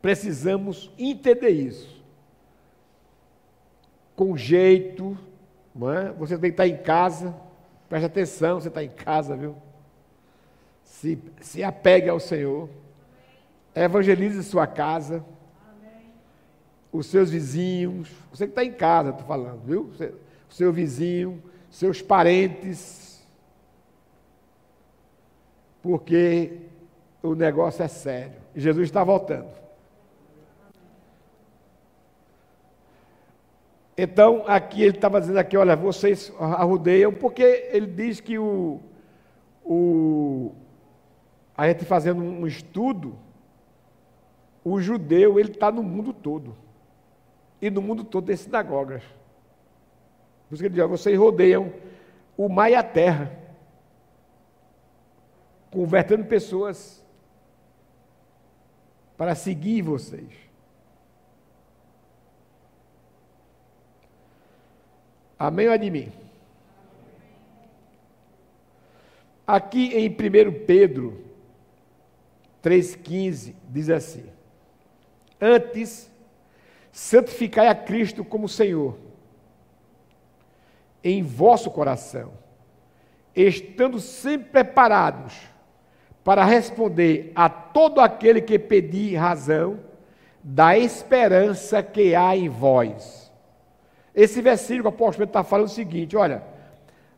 precisamos 0.07 0.89
entender 0.97 1.49
isso. 1.49 2.01
Com 4.15 4.37
jeito, 4.37 5.19
não 5.75 5.93
é? 5.93 6.13
você 6.13 6.39
tem 6.39 6.53
que 6.53 6.55
estar 6.55 6.69
em 6.69 6.77
casa, 6.77 7.35
preste 7.89 8.05
atenção, 8.05 8.61
você 8.61 8.69
está 8.69 8.85
em 8.85 8.89
casa, 8.89 9.35
viu? 9.35 9.57
Se, 10.85 11.19
se 11.41 11.65
apegue 11.65 12.09
ao 12.09 12.21
Senhor, 12.21 12.69
evangelize 13.75 14.45
sua 14.45 14.65
casa, 14.65 15.25
os 16.93 17.07
seus 17.07 17.29
vizinhos, 17.29 18.09
você 18.31 18.47
que 18.47 18.53
está 18.53 18.65
em 18.65 18.75
casa, 18.75 19.11
estou 19.11 19.27
falando, 19.27 19.61
viu? 19.65 19.91
O 20.49 20.55
seu 20.55 20.73
vizinho, 20.73 21.43
seus 21.69 22.01
parentes, 22.01 23.27
porque 25.83 26.61
o 27.25 27.35
negócio 27.35 27.83
é 27.83 27.89
sério. 27.89 28.41
Jesus 28.55 28.87
está 28.87 29.03
voltando. 29.03 29.66
Então, 33.97 34.45
aqui 34.47 34.83
ele 34.83 34.97
estava 34.97 35.21
dizendo 35.21 35.39
aqui, 35.39 35.57
olha, 35.57 35.75
vocês 35.75 36.33
arrudeiam, 36.39 37.13
porque 37.13 37.69
ele 37.73 37.87
diz 37.87 38.21
que 38.21 38.39
o, 38.39 38.81
o 39.65 40.53
a 41.57 41.67
gente 41.69 41.85
fazendo 41.87 42.23
um 42.23 42.47
estudo, 42.47 43.17
o 44.63 44.79
judeu 44.81 45.41
ele 45.41 45.53
está 45.53 45.73
no 45.73 45.83
mundo 45.83 46.13
todo. 46.13 46.55
E 47.63 47.71
no 47.71 47.81
mundo 47.81 48.05
todo 48.05 48.27
tem 48.27 48.37
sinagogas. 48.37 49.03
Por 50.49 50.55
isso 50.55 50.63
que 50.63 50.69
ele 50.69 50.75
diz, 50.75 50.89
vocês 50.89 51.19
rodeiam 51.19 51.73
o 52.37 52.49
mar 52.49 52.71
e 52.71 52.75
a 52.75 52.83
terra 52.83 53.33
convertendo 55.71 56.25
pessoas 56.25 57.05
para 59.17 59.35
seguir 59.35 59.83
vocês. 59.83 60.46
Amém 65.39 65.67
ou 65.67 65.73
é 65.75 65.79
de 65.79 65.91
mim? 65.91 66.13
Aqui 69.47 69.95
em 69.95 70.09
1 70.09 70.67
Pedro 70.67 71.23
3,15 72.63 73.55
diz 73.69 73.91
assim: 73.91 74.25
Antes, 75.41 76.11
santificai 76.91 77.69
a 77.69 77.75
Cristo 77.75 78.25
como 78.25 78.49
Senhor 78.49 78.99
em 81.05 81.23
vosso 81.23 81.71
coração, 81.71 82.33
estando 83.35 84.01
sempre 84.01 84.51
preparados 84.51 85.35
para 86.25 86.45
responder 86.45 87.31
a 87.37 87.49
todo 87.49 88.01
aquele 88.01 88.41
que 88.41 88.59
pedir 88.59 89.15
razão 89.15 89.79
da 90.43 90.77
esperança 90.77 91.81
que 91.81 92.17
há 92.17 92.37
em 92.37 92.49
vós. 92.49 93.26
Esse 94.17 94.41
versículo 94.41 94.85
que 94.85 94.89
o 94.89 94.97
apóstolo 95.05 95.27
está 95.27 95.45
falando 95.45 95.67
o 95.67 95.71
seguinte: 95.71 96.17
olha, 96.17 96.43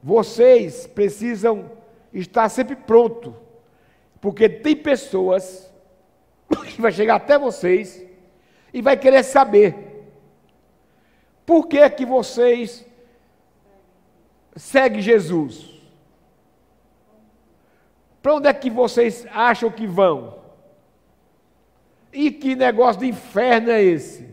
vocês 0.02 0.84
precisam 0.84 1.70
estar 2.12 2.48
sempre 2.48 2.74
pronto, 2.74 3.36
porque 4.20 4.48
tem 4.48 4.74
pessoas 4.74 5.72
que 6.66 6.82
vai 6.82 6.90
chegar 6.90 7.14
até 7.14 7.38
vocês 7.38 8.04
e 8.74 8.82
vai 8.82 8.96
querer 8.96 9.22
saber 9.22 9.76
por 11.46 11.68
que 11.68 11.88
que 11.90 12.04
vocês 12.04 12.84
seguem 14.56 15.00
Jesus. 15.00 15.78
Para 18.20 18.34
onde 18.34 18.48
é 18.48 18.52
que 18.52 18.68
vocês 18.68 19.24
acham 19.30 19.70
que 19.70 19.86
vão? 19.86 20.36
E 22.12 22.32
que 22.32 22.56
negócio 22.56 23.00
de 23.00 23.06
inferno 23.06 23.70
é 23.70 23.80
esse? 23.80 24.28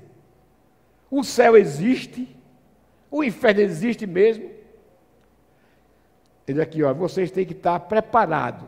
O 1.11 1.23
céu 1.23 1.55
existe? 1.55 2.34
O 3.15 3.23
inferno 3.23 3.61
existe 3.61 4.05
mesmo? 4.05 4.49
Ele 6.45 6.61
aqui, 6.61 6.83
ó, 6.83 6.93
vocês 6.93 7.31
têm 7.31 7.45
que 7.45 7.53
estar 7.53 7.79
preparados. 7.79 8.67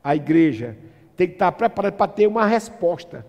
A 0.00 0.14
igreja 0.14 0.78
tem 1.16 1.26
que 1.26 1.32
estar 1.32 1.50
preparada 1.50 1.96
para 1.96 2.12
ter 2.12 2.28
uma 2.28 2.46
resposta. 2.46 3.26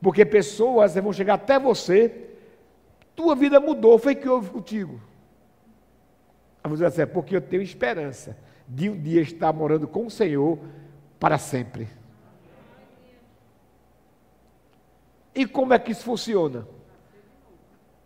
Porque 0.00 0.24
pessoas 0.24 0.94
vão 0.94 1.12
chegar 1.12 1.34
até 1.34 1.58
você, 1.58 2.30
tua 3.14 3.36
vida 3.36 3.60
mudou, 3.60 3.98
foi 3.98 4.14
que 4.14 4.26
houve 4.26 4.48
contigo. 4.48 5.02
Aí 6.64 6.70
você 6.74 7.02
é 7.02 7.06
porque 7.06 7.36
eu 7.36 7.42
tenho 7.42 7.60
esperança 7.60 8.38
de 8.66 8.88
um 8.88 8.98
dia 8.98 9.20
estar 9.20 9.52
morando 9.52 9.86
com 9.86 10.06
o 10.06 10.10
Senhor 10.10 10.58
para 11.20 11.36
sempre. 11.36 11.88
E 15.34 15.44
como 15.44 15.74
é 15.74 15.78
que 15.78 15.92
isso 15.92 16.04
funciona? 16.04 16.77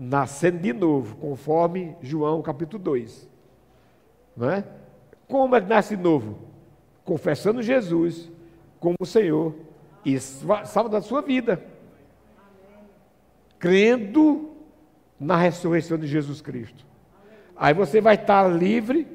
Nascendo 0.04 0.58
de 0.58 0.72
novo, 0.72 1.14
conforme 1.14 1.96
João 2.02 2.42
capítulo 2.42 2.82
2. 2.82 3.28
Não 4.36 4.50
é? 4.50 4.64
Como 5.28 5.54
é 5.54 5.60
que 5.60 5.68
nasce 5.68 5.96
de 5.96 6.02
novo? 6.02 6.40
Confessando 7.04 7.62
Jesus 7.62 8.28
como 8.80 8.96
o 8.98 9.06
Senhor 9.06 9.54
e 10.04 10.18
salva 10.18 10.88
da 10.88 11.00
sua 11.00 11.22
vida. 11.22 11.64
Crendo 13.60 14.50
na 15.20 15.36
ressurreição 15.36 15.96
de 15.96 16.08
Jesus 16.08 16.40
Cristo. 16.40 16.84
Aí 17.56 17.72
você 17.72 18.00
vai 18.00 18.16
estar 18.16 18.48
livre 18.48 19.06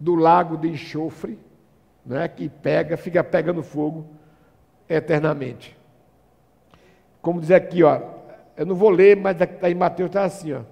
do 0.00 0.16
lago 0.16 0.56
de 0.56 0.68
enxofre, 0.68 1.38
né, 2.04 2.26
que 2.26 2.48
pega, 2.48 2.96
fica 2.96 3.22
pegando 3.22 3.62
fogo 3.62 4.04
eternamente. 4.88 5.78
Como 7.20 7.40
diz 7.40 7.52
aqui, 7.52 7.84
ó, 7.84 8.11
eu 8.56 8.66
não 8.66 8.74
vou 8.74 8.90
ler, 8.90 9.16
mas 9.16 9.36
tá 9.36 9.70
em 9.70 9.74
Mateus 9.74 10.08
está 10.08 10.24
assim, 10.24 10.52
ó. 10.52 10.62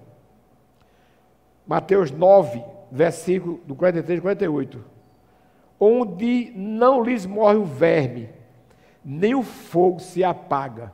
Mateus 1.65 2.11
9, 2.11 2.63
versículo 2.91 3.59
do 3.65 3.75
43 3.75 4.19
e 4.19 4.21
48. 4.21 4.85
Onde 5.79 6.51
não 6.55 7.03
lhes 7.03 7.25
morre 7.25 7.57
o 7.57 7.65
verme, 7.65 8.29
nem 9.03 9.33
o 9.33 9.41
fogo 9.41 9.99
se 9.99 10.23
apaga. 10.23 10.93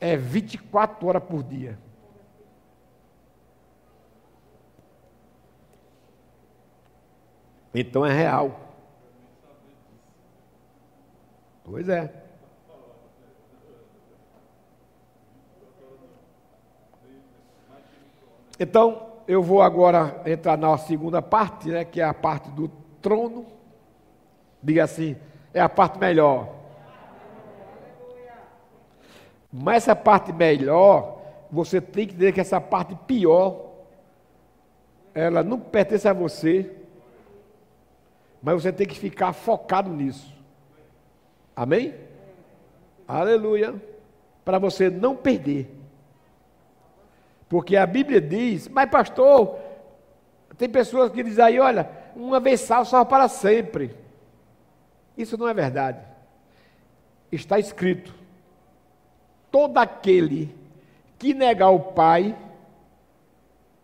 É 0.00 0.16
24 0.16 1.06
horas 1.06 1.22
por 1.22 1.42
dia. 1.42 1.78
Então 7.74 8.04
é 8.04 8.12
real. 8.12 8.60
Pois 11.64 11.88
é. 11.88 12.21
Então, 18.62 19.08
eu 19.26 19.42
vou 19.42 19.60
agora 19.60 20.22
entrar 20.24 20.56
na 20.56 20.78
segunda 20.78 21.20
parte, 21.20 21.68
né, 21.68 21.84
que 21.84 22.00
é 22.00 22.04
a 22.04 22.14
parte 22.14 22.48
do 22.52 22.68
trono. 23.00 23.44
Diga 24.62 24.84
assim, 24.84 25.16
é 25.52 25.60
a 25.60 25.68
parte 25.68 25.98
melhor. 25.98 26.48
Mas 29.52 29.82
essa 29.82 29.96
parte 29.96 30.32
melhor, 30.32 31.20
você 31.50 31.80
tem 31.80 32.06
que 32.06 32.14
dizer 32.14 32.32
que 32.32 32.40
essa 32.40 32.60
parte 32.60 32.94
pior, 33.04 33.72
ela 35.12 35.42
não 35.42 35.58
pertence 35.58 36.06
a 36.06 36.12
você, 36.12 36.70
mas 38.40 38.62
você 38.62 38.72
tem 38.72 38.86
que 38.86 38.96
ficar 38.96 39.32
focado 39.32 39.90
nisso. 39.90 40.32
Amém? 41.56 41.96
Aleluia. 43.08 43.74
Para 44.44 44.60
você 44.60 44.88
não 44.88 45.16
perder. 45.16 45.81
Porque 47.52 47.76
a 47.76 47.84
Bíblia 47.84 48.22
diz, 48.22 48.66
mas 48.68 48.88
pastor, 48.88 49.58
tem 50.56 50.70
pessoas 50.70 51.12
que 51.12 51.22
dizem 51.22 51.44
aí, 51.44 51.60
olha, 51.60 51.86
uma 52.16 52.40
vez 52.40 52.62
salvo, 52.62 52.88
salvo 52.88 53.10
para 53.10 53.28
sempre. 53.28 53.94
Isso 55.18 55.36
não 55.36 55.46
é 55.46 55.52
verdade. 55.52 56.00
Está 57.30 57.58
escrito: 57.58 58.14
todo 59.50 59.76
aquele 59.76 60.56
que 61.18 61.34
negar 61.34 61.68
o 61.68 61.80
Pai, 61.80 62.34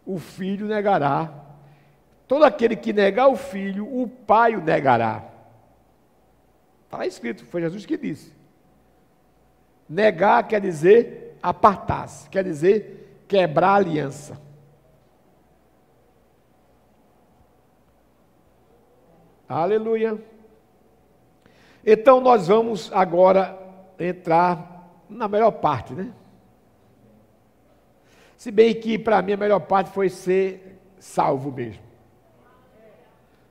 o 0.07 0.19
Filho 0.19 0.67
negará 0.67 1.49
Todo 2.29 2.45
aquele 2.45 2.77
que 2.77 2.93
negar 2.93 3.27
o 3.29 3.37
filho, 3.37 3.87
o 3.87 4.07
pai 4.07 4.55
o 4.55 4.61
negará. 4.61 5.25
Está 6.85 7.07
escrito, 7.07 7.47
foi 7.47 7.63
Jesus 7.63 7.87
que 7.87 7.97
disse. 7.97 8.31
Negar 9.89 10.47
quer 10.47 10.61
dizer 10.61 11.39
apartar-se, 11.43 12.29
quer 12.29 12.45
dizer 12.45 13.08
quebrar 13.29 13.69
a 13.69 13.75
aliança. 13.77 14.41
Aleluia. 19.49 20.21
Então 21.87 22.21
nós 22.21 22.49
vamos 22.49 22.91
agora 22.93 23.59
entrar 23.99 24.91
na 25.09 25.29
melhor 25.29 25.53
parte, 25.53 25.95
né? 25.95 26.13
Se 28.37 28.51
bem 28.51 28.75
que 28.75 28.99
para 28.99 29.23
mim 29.23 29.33
a 29.33 29.37
melhor 29.37 29.61
parte 29.61 29.91
foi 29.91 30.09
ser 30.09 30.81
salvo 30.99 31.53
mesmo 31.53 31.89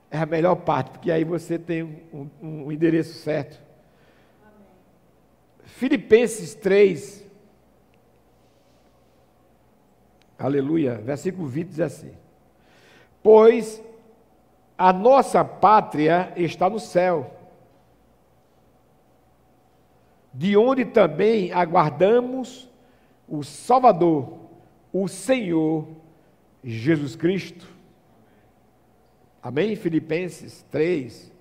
é 0.09 0.17
a 0.17 0.25
melhor 0.25 0.55
parte, 0.55 0.91
porque 0.91 1.11
aí 1.11 1.23
você 1.23 1.59
tem 1.59 1.84
um, 1.84 2.30
um, 2.41 2.71
endereço 2.71 3.13
certo. 3.19 3.61
Filipenses 5.63 6.55
3, 6.55 7.25
aleluia, 10.38 10.95
versículo 10.95 11.47
20 11.47 11.67
diz 11.67 11.79
assim: 11.79 12.11
Pois 13.21 13.83
a 14.77 14.93
nossa 14.93 15.43
pátria 15.43 16.33
está 16.35 16.69
no 16.69 16.79
céu, 16.79 17.35
de 20.33 20.55
onde 20.55 20.85
também 20.85 21.51
aguardamos 21.51 22.69
o 23.27 23.43
Salvador, 23.43 24.38
o 24.93 25.07
Senhor 25.07 25.88
Jesus 26.63 27.15
Cristo 27.15 27.77
Amém? 29.47 29.77
Filipenses 29.77 30.65
3. 30.71 31.31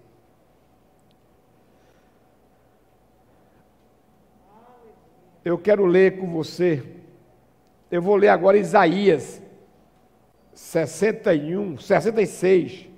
Eu 5.45 5.59
quero 5.59 5.85
ler 5.87 6.17
com 6.17 6.31
você. 6.31 6.85
Eu 7.97 8.03
vou 8.03 8.15
ler 8.15 8.29
agora 8.29 8.59
Isaías 8.59 9.41
61, 10.53 11.79
66. 11.79 12.91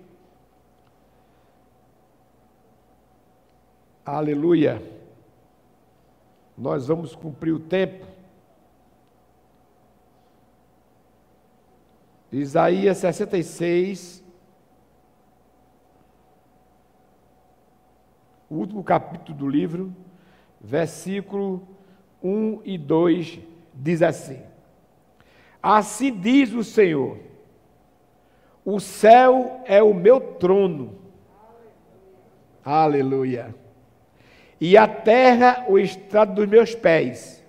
Aleluia. 4.05 4.83
Nós 6.57 6.89
vamos 6.89 7.15
cumprir 7.15 7.53
o 7.53 7.61
tempo. 7.61 8.05
Isaías 12.33 12.99
66, 12.99 14.25
o 18.51 18.57
último 18.57 18.83
capítulo 18.83 19.39
do 19.39 19.49
livro, 19.49 19.95
versículo 20.61 21.69
1 22.21 22.63
e 22.65 22.77
2, 22.77 23.39
diz 23.73 24.03
assim: 24.03 24.58
Assim 25.63 26.13
diz 26.13 26.53
o 26.53 26.63
Senhor: 26.63 27.19
O 28.65 28.81
céu 28.81 29.63
é 29.65 29.83
o 29.83 29.93
meu 29.93 30.21
trono. 30.21 30.99
Aleluia. 32.65 33.55
E 34.61 34.77
a 34.77 34.87
terra 34.87 35.65
o 35.69 35.79
estrado 35.79 36.35
dos 36.35 36.49
meus 36.49 36.75
pés. 36.75 37.45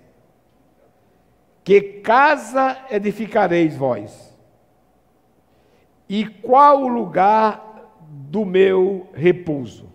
Que 1.62 1.80
casa 1.80 2.84
edificareis 2.90 3.76
vós? 3.76 4.36
E 6.08 6.26
qual 6.26 6.82
o 6.82 6.88
lugar 6.88 7.70
do 8.10 8.44
meu 8.44 9.08
repouso. 9.14 9.88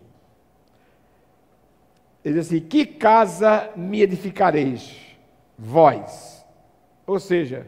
Ele 2.24 2.36
diz 2.36 2.47
assim: 2.47 2.59
Que 2.59 2.86
casa 2.86 3.72
me 3.76 4.01
edificareis? 4.01 5.18
Vós. 5.57 6.45
Ou 7.05 7.20
seja, 7.20 7.68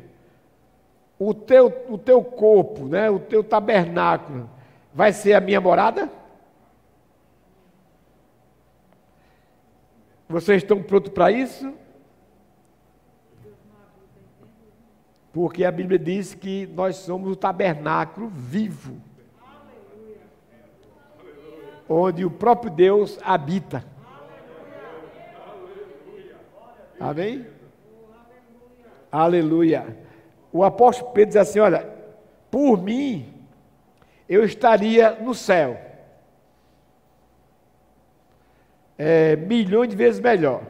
o 1.20 1.34
teu, 1.34 1.86
o 1.90 1.98
teu 1.98 2.24
corpo, 2.24 2.86
né, 2.86 3.10
o 3.10 3.20
teu 3.20 3.44
tabernáculo, 3.44 4.50
vai 4.94 5.12
ser 5.12 5.34
a 5.34 5.42
minha 5.42 5.60
morada? 5.60 6.10
Vocês 10.30 10.62
estão 10.62 10.84
prontos 10.84 11.12
para 11.12 11.32
isso? 11.32 11.74
Porque 15.32 15.64
a 15.64 15.72
Bíblia 15.72 15.98
diz 15.98 16.34
que 16.34 16.68
nós 16.68 16.98
somos 16.98 17.32
o 17.32 17.36
tabernáculo 17.36 18.28
vivo. 18.28 19.00
Onde 21.88 22.26
o 22.26 22.32
próprio 22.32 22.72
Deus 22.72 23.18
habita. 23.24 23.86
Amém? 27.00 27.48
Aleluia. 29.12 30.07
O 30.52 30.64
apóstolo 30.64 31.12
Pedro 31.12 31.30
diz 31.30 31.38
assim: 31.38 31.60
Olha, 31.60 31.88
por 32.50 32.82
mim, 32.82 33.34
eu 34.28 34.44
estaria 34.44 35.12
no 35.12 35.34
céu. 35.34 35.80
É, 38.98 39.36
milhões 39.36 39.90
de 39.90 39.96
vezes 39.96 40.20
melhor. 40.20 40.64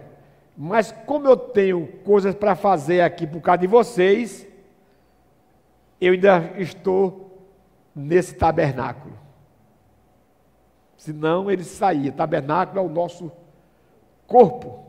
Mas 0.56 0.92
como 0.92 1.28
eu 1.28 1.38
tenho 1.38 1.88
coisas 2.04 2.34
para 2.34 2.56
fazer 2.56 3.02
aqui 3.02 3.26
por 3.28 3.42
causa 3.42 3.60
de 3.60 3.68
vocês, 3.68 4.48
eu 6.02 6.14
ainda 6.14 6.54
estou 6.58 7.48
nesse 7.96 8.36
tabernáculo. 8.36 9.18
Senão 10.98 11.50
ele 11.50 11.64
saía. 11.64 12.12
Tabernáculo 12.12 12.80
é 12.80 12.84
o 12.84 12.90
nosso 12.90 13.32
corpo. 14.26 14.84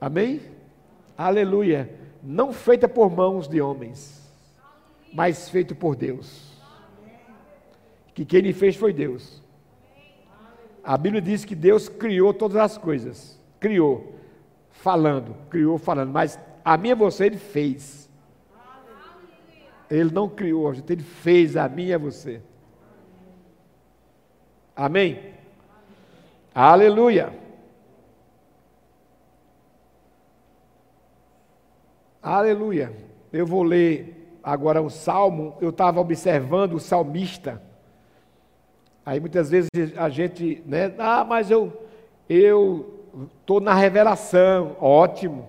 Amém? 0.00 0.40
Aleluia. 1.16 2.01
Não 2.22 2.52
feita 2.52 2.88
por 2.88 3.10
mãos 3.10 3.48
de 3.48 3.60
homens, 3.60 4.22
mas 5.12 5.48
feito 5.48 5.74
por 5.74 5.96
Deus. 5.96 6.52
Que 8.14 8.24
quem 8.24 8.40
lhe 8.40 8.52
fez 8.52 8.76
foi 8.76 8.92
Deus. 8.92 9.42
A 10.84 10.96
Bíblia 10.96 11.20
diz 11.20 11.44
que 11.44 11.54
Deus 11.54 11.88
criou 11.88 12.32
todas 12.32 12.56
as 12.56 12.78
coisas. 12.78 13.40
Criou, 13.58 14.14
falando, 14.70 15.34
criou 15.48 15.78
falando, 15.78 16.10
mas 16.10 16.38
a 16.64 16.76
minha 16.76 16.94
você 16.94 17.26
ele 17.26 17.38
fez. 17.38 18.08
Ele 19.90 20.10
não 20.10 20.28
criou 20.28 20.72
ele 20.72 21.02
fez 21.02 21.56
a 21.56 21.68
mim 21.68 21.86
e 21.86 21.94
a 21.94 21.98
você. 21.98 22.40
Amém? 24.74 25.34
Aleluia. 26.54 27.41
Aleluia. 32.22 32.92
Eu 33.32 33.44
vou 33.44 33.64
ler 33.64 34.38
agora 34.44 34.80
o 34.80 34.88
salmo. 34.88 35.56
Eu 35.60 35.70
estava 35.70 36.00
observando 36.00 36.74
o 36.74 36.80
salmista. 36.80 37.60
Aí 39.04 39.18
muitas 39.18 39.50
vezes 39.50 39.68
a 39.96 40.08
gente, 40.08 40.62
né? 40.64 40.94
Ah, 40.98 41.24
mas 41.24 41.50
eu 41.50 41.82
eu 42.28 43.08
estou 43.40 43.60
na 43.60 43.74
revelação, 43.74 44.76
ótimo. 44.80 45.48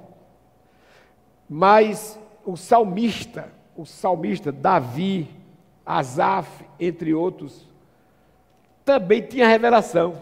Mas 1.48 2.20
o 2.44 2.58
salmista, 2.58 3.50
o 3.78 3.86
salmista 3.86 4.52
Davi, 4.52 5.30
Asaf, 5.86 6.66
entre 6.80 7.14
outros, 7.14 7.70
também 8.84 9.22
tinha 9.22 9.48
revelação. 9.48 10.20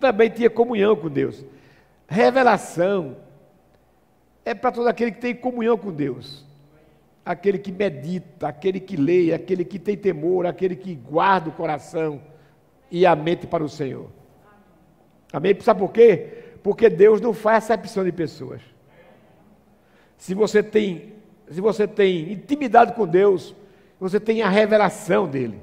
Também 0.00 0.28
tinha 0.28 0.50
comunhão 0.50 0.96
com 0.96 1.08
Deus. 1.08 1.44
Revelação 2.08 3.16
é 4.44 4.54
para 4.54 4.72
todo 4.72 4.88
aquele 4.88 5.12
que 5.12 5.20
tem 5.20 5.34
comunhão 5.34 5.76
com 5.76 5.92
Deus. 5.92 6.44
Aquele 7.24 7.58
que 7.58 7.72
medita, 7.72 8.48
aquele 8.48 8.78
que 8.78 8.96
lê, 8.96 9.32
aquele 9.32 9.64
que 9.64 9.78
tem 9.78 9.96
temor, 9.96 10.46
aquele 10.46 10.76
que 10.76 10.94
guarda 10.94 11.48
o 11.48 11.52
coração 11.52 12.22
e 12.90 13.04
a 13.04 13.16
mente 13.16 13.46
para 13.46 13.64
o 13.64 13.68
Senhor. 13.68 14.08
Amém? 15.32 15.58
Sabe 15.60 15.80
por 15.80 15.90
quê? 15.90 16.44
Porque 16.62 16.88
Deus 16.88 17.20
não 17.20 17.32
faz 17.32 17.64
acepção 17.64 18.04
de 18.04 18.12
pessoas 18.12 18.62
se 20.18 20.34
você 20.34 20.62
tem, 20.62 21.14
se 21.50 21.60
você 21.60 21.86
tem 21.86 22.32
intimidade 22.32 22.92
com 22.92 23.06
Deus, 23.06 23.54
você 24.00 24.18
tem 24.18 24.42
a 24.42 24.48
revelação 24.48 25.28
dele. 25.28 25.60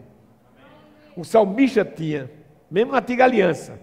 O 1.16 1.24
salmista 1.24 1.84
tinha, 1.84 2.30
mesmo 2.70 2.92
na 2.92 3.00
antiga 3.00 3.24
aliança. 3.24 3.80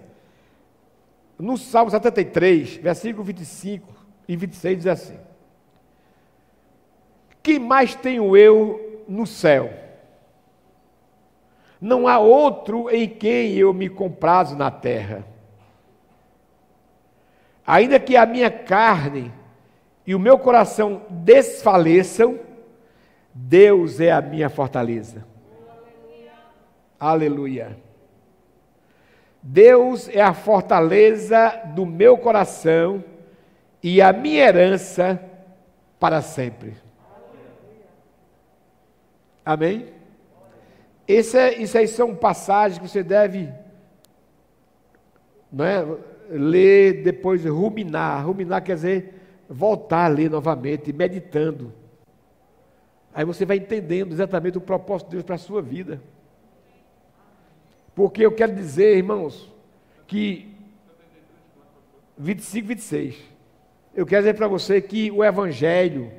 No 1.40 1.56
Salmo 1.56 1.90
73, 1.90 2.76
versículo 2.76 3.24
25 3.24 3.88
e 4.28 4.36
26 4.36 4.76
diz 4.76 4.86
assim: 4.86 5.18
Que 7.42 7.58
mais 7.58 7.94
tenho 7.94 8.36
eu 8.36 9.04
no 9.08 9.26
céu? 9.26 9.72
Não 11.80 12.06
há 12.06 12.18
outro 12.18 12.90
em 12.90 13.08
quem 13.08 13.54
eu 13.54 13.72
me 13.72 13.88
comprazo 13.88 14.54
na 14.54 14.70
terra. 14.70 15.24
Ainda 17.66 17.98
que 17.98 18.16
a 18.16 18.26
minha 18.26 18.50
carne 18.50 19.32
e 20.06 20.14
o 20.14 20.18
meu 20.18 20.38
coração 20.38 21.02
desfaleçam, 21.08 22.38
Deus 23.32 23.98
é 23.98 24.12
a 24.12 24.20
minha 24.20 24.50
fortaleza. 24.50 25.24
Aleluia. 26.98 27.89
Deus 29.42 30.08
é 30.08 30.20
a 30.20 30.34
fortaleza 30.34 31.48
do 31.74 31.86
meu 31.86 32.18
coração 32.18 33.02
e 33.82 34.02
a 34.02 34.12
minha 34.12 34.46
herança 34.46 35.20
para 35.98 36.20
sempre. 36.20 36.74
Amém? 39.44 39.86
Esse 41.08 41.38
é, 41.38 41.58
isso 41.58 41.76
aí 41.76 41.88
são 41.88 42.14
passagens 42.14 42.78
que 42.78 42.88
você 42.88 43.02
deve 43.02 43.52
é, 45.58 45.84
ler, 46.30 47.02
depois 47.02 47.44
ruminar. 47.44 48.24
Ruminar 48.24 48.62
quer 48.62 48.74
dizer 48.74 49.14
voltar 49.48 50.04
a 50.04 50.08
ler 50.08 50.30
novamente, 50.30 50.92
meditando. 50.92 51.72
Aí 53.12 53.24
você 53.24 53.44
vai 53.44 53.56
entendendo 53.56 54.12
exatamente 54.12 54.56
o 54.56 54.60
propósito 54.60 55.08
de 55.08 55.16
Deus 55.16 55.24
para 55.24 55.34
a 55.34 55.38
sua 55.38 55.60
vida. 55.60 56.00
Porque 58.00 58.24
eu 58.24 58.32
quero 58.32 58.54
dizer, 58.54 58.96
irmãos, 58.96 59.46
que 60.06 60.56
25, 62.16 62.68
26. 62.68 63.16
Eu 63.94 64.06
quero 64.06 64.22
dizer 64.22 64.34
para 64.36 64.48
você 64.48 64.80
que 64.80 65.10
o 65.10 65.22
Evangelho, 65.22 66.10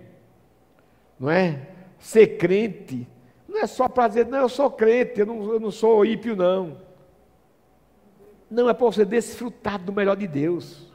não 1.19 1.27
é? 1.27 1.69
Ser 1.97 2.38
crente, 2.38 3.07
não 3.47 3.57
é 3.57 3.65
só 3.65 3.89
para 3.89 4.09
dizer, 4.09 4.27
não, 4.27 4.41
eu 4.41 4.49
sou 4.49 4.69
crente, 4.69 5.21
eu 5.21 5.25
não, 5.25 5.53
eu 5.53 5.59
não 5.59 5.71
sou 5.71 6.05
ímpio, 6.05 6.36
não. 6.36 6.77
Não, 8.47 8.69
é 8.69 8.75
para 8.75 8.86
você 8.86 9.03
desfrutar 9.03 9.79
do 9.79 9.91
melhor 9.91 10.15
de 10.15 10.27
Deus. 10.27 10.88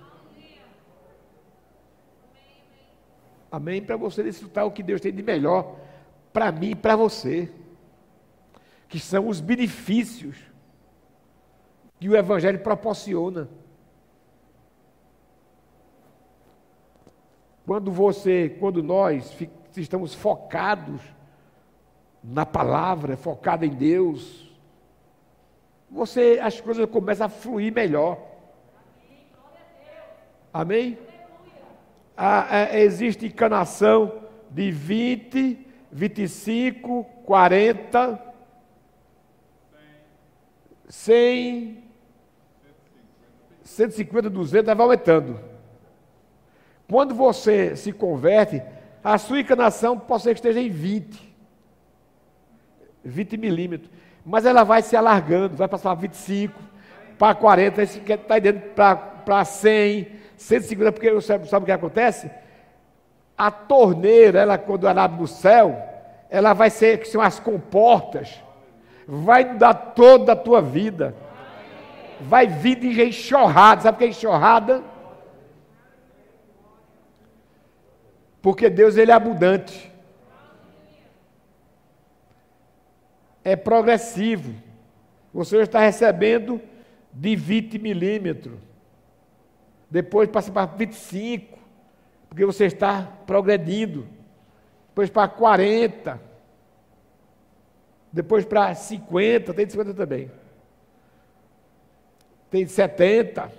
Amém? 3.50 3.82
Para 3.82 3.96
você 3.96 4.22
desfrutar 4.22 4.64
o 4.64 4.70
que 4.70 4.84
Deus 4.84 5.00
tem 5.00 5.12
de 5.12 5.24
melhor 5.24 5.80
para 6.32 6.52
mim 6.52 6.70
e 6.70 6.76
para 6.76 6.94
você. 6.94 7.50
Que 8.88 9.00
são 9.00 9.26
os 9.26 9.40
benefícios 9.40 10.54
que 11.98 12.08
o 12.08 12.16
Evangelho 12.16 12.58
proporciona. 12.60 13.48
Quando 17.66 17.90
você, 17.90 18.56
quando 18.60 18.82
nós 18.82 19.36
estamos 19.76 20.14
focados 20.14 21.00
na 22.22 22.46
palavra, 22.46 23.16
focado 23.16 23.64
em 23.64 23.70
Deus, 23.70 24.52
você 25.90 26.38
as 26.42 26.60
coisas 26.60 26.88
começam 26.88 27.26
a 27.26 27.28
fluir 27.30 27.72
melhor. 27.72 28.18
Amém? 30.52 30.98
ah, 32.16 32.78
existe 32.78 33.26
encanação 33.26 34.22
de 34.50 34.70
20, 34.70 35.66
25, 35.92 37.04
40, 37.24 38.22
100, 40.88 41.84
150, 43.66 44.30
200, 44.30 44.74
vai 44.74 44.84
aumentando. 44.84 45.40
Quando 46.88 47.14
você 47.14 47.74
se 47.74 47.92
converte, 47.92 48.62
a 49.02 49.18
sua 49.18 49.40
encanação 49.40 49.98
pode 49.98 50.22
ser 50.22 50.34
que 50.34 50.38
esteja 50.38 50.60
em 50.60 50.70
20, 50.70 51.34
20 53.04 53.36
milímetros, 53.36 53.90
mas 54.24 54.46
ela 54.46 54.62
vai 54.62 54.82
se 54.82 54.96
alargando, 54.96 55.56
vai 55.56 55.66
passar 55.66 55.90
para 55.90 56.00
25, 56.02 56.54
para 57.18 57.34
40, 57.34 57.82
está 57.82 58.38
dentro 58.38 58.70
para 58.70 59.44
100, 59.44 60.08
150, 60.36 60.92
porque 60.92 61.20
sabe, 61.20 61.48
sabe 61.48 61.64
o 61.64 61.66
que 61.66 61.72
acontece? 61.72 62.30
A 63.36 63.50
torneira, 63.50 64.40
ela 64.40 64.56
quando 64.58 64.86
ela 64.86 65.04
abre 65.04 65.20
no 65.20 65.26
céu, 65.26 65.76
ela 66.30 66.52
vai 66.52 66.70
ser 66.70 67.00
que 67.00 67.08
são 67.08 67.20
as 67.20 67.40
comportas, 67.40 68.40
vai 69.06 69.56
dar 69.56 69.74
toda 69.74 70.32
a 70.32 70.36
tua 70.36 70.60
vida. 70.62 71.14
Vai 72.20 72.46
vir 72.46 72.76
de 72.76 73.02
enxurrada, 73.02 73.82
sabe 73.82 73.96
o 73.96 73.98
que 73.98 74.04
é 74.04 74.08
enxurrada? 74.08 74.82
Porque 78.40 78.70
Deus 78.70 78.96
ele 78.96 79.10
é 79.10 79.14
abundante. 79.14 79.92
É 83.42 83.56
progressivo. 83.56 84.54
Você 85.34 85.58
está 85.58 85.80
recebendo 85.80 86.60
de 87.12 87.34
20 87.34 87.78
milímetros. 87.78 88.58
Depois 89.90 90.28
passa 90.28 90.50
para 90.50 90.66
25, 90.66 91.58
porque 92.28 92.44
você 92.44 92.66
está 92.66 93.02
progredindo. 93.26 94.06
Depois 94.88 95.10
para 95.10 95.28
40. 95.28 96.20
Depois 98.12 98.44
para 98.44 98.74
50, 98.74 99.52
tem 99.52 99.66
de 99.66 99.72
50 99.72 99.94
também. 99.94 100.30
Tem 102.56 102.64
de 102.64 102.72
70. 102.72 103.52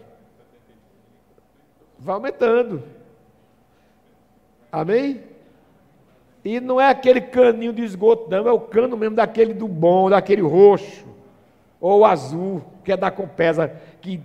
Vai 1.99 2.15
aumentando. 2.15 2.81
Amém? 4.71 5.21
E 6.43 6.59
não 6.59 6.81
é 6.81 6.89
aquele 6.89 7.21
caninho 7.21 7.71
de 7.71 7.83
esgoto, 7.83 8.27
não, 8.27 8.47
é 8.47 8.51
o 8.51 8.59
cano 8.59 8.97
mesmo 8.97 9.15
daquele 9.15 9.53
do 9.53 9.67
bom, 9.67 10.09
daquele 10.09 10.41
roxo, 10.41 11.05
ou 11.79 12.03
azul, 12.05 12.63
que 12.83 12.91
é 12.91 12.97
da 12.97 13.11
Compesa, 13.11 13.71
que 14.01 14.19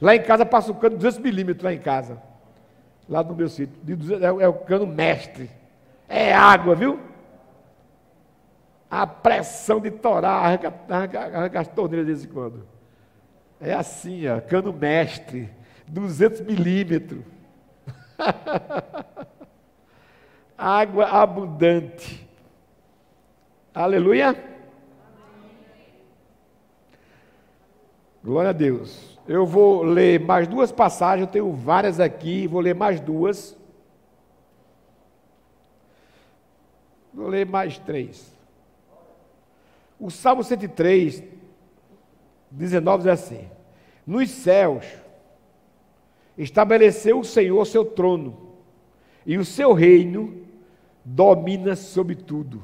lá 0.00 0.14
em 0.14 0.22
casa 0.22 0.46
passa 0.46 0.70
o 0.70 0.76
cano 0.76 0.94
de 0.94 1.02
200 1.02 1.18
milímetros 1.18 1.64
lá 1.64 1.72
em 1.72 1.80
casa, 1.80 2.22
lá 3.08 3.20
no 3.24 3.34
meu 3.34 3.48
sítio, 3.48 3.74
é, 4.22 4.44
é 4.44 4.48
o 4.48 4.54
cano 4.54 4.86
mestre, 4.86 5.50
é 6.08 6.32
água, 6.32 6.76
viu? 6.76 7.00
A 8.88 9.08
pressão 9.08 9.80
de 9.80 9.90
torar, 9.90 10.44
arranca, 10.44 10.72
arranca, 10.88 11.20
arranca 11.20 11.60
as 11.60 11.66
torneiras 11.66 12.06
de 12.06 12.12
vez 12.12 12.24
em 12.24 12.28
quando. 12.28 12.73
É 13.64 13.72
assim, 13.72 14.28
ó, 14.28 14.42
cano 14.42 14.74
mestre, 14.74 15.48
200 15.88 16.42
milímetros. 16.42 17.24
água 20.58 21.06
abundante. 21.06 22.28
Aleluia. 23.74 24.36
Glória 28.22 28.50
a 28.50 28.52
Deus. 28.52 29.18
Eu 29.26 29.46
vou 29.46 29.82
ler 29.82 30.20
mais 30.20 30.46
duas 30.46 30.70
passagens, 30.70 31.26
eu 31.26 31.32
tenho 31.32 31.50
várias 31.54 31.98
aqui, 31.98 32.46
vou 32.46 32.60
ler 32.60 32.74
mais 32.74 33.00
duas. 33.00 33.56
Vou 37.14 37.28
ler 37.28 37.46
mais 37.46 37.78
três. 37.78 38.30
O 39.98 40.10
Salmo 40.10 40.44
103, 40.44 41.22
19 42.50 43.04
diz 43.04 43.06
assim: 43.06 43.53
Nos 44.06 44.30
céus 44.30 44.84
estabeleceu 46.36 47.20
o 47.20 47.24
Senhor 47.24 47.64
seu 47.64 47.84
trono, 47.84 48.36
e 49.24 49.38
o 49.38 49.44
seu 49.44 49.72
reino 49.72 50.42
domina 51.04 51.74
sobre 51.76 52.14
tudo. 52.14 52.62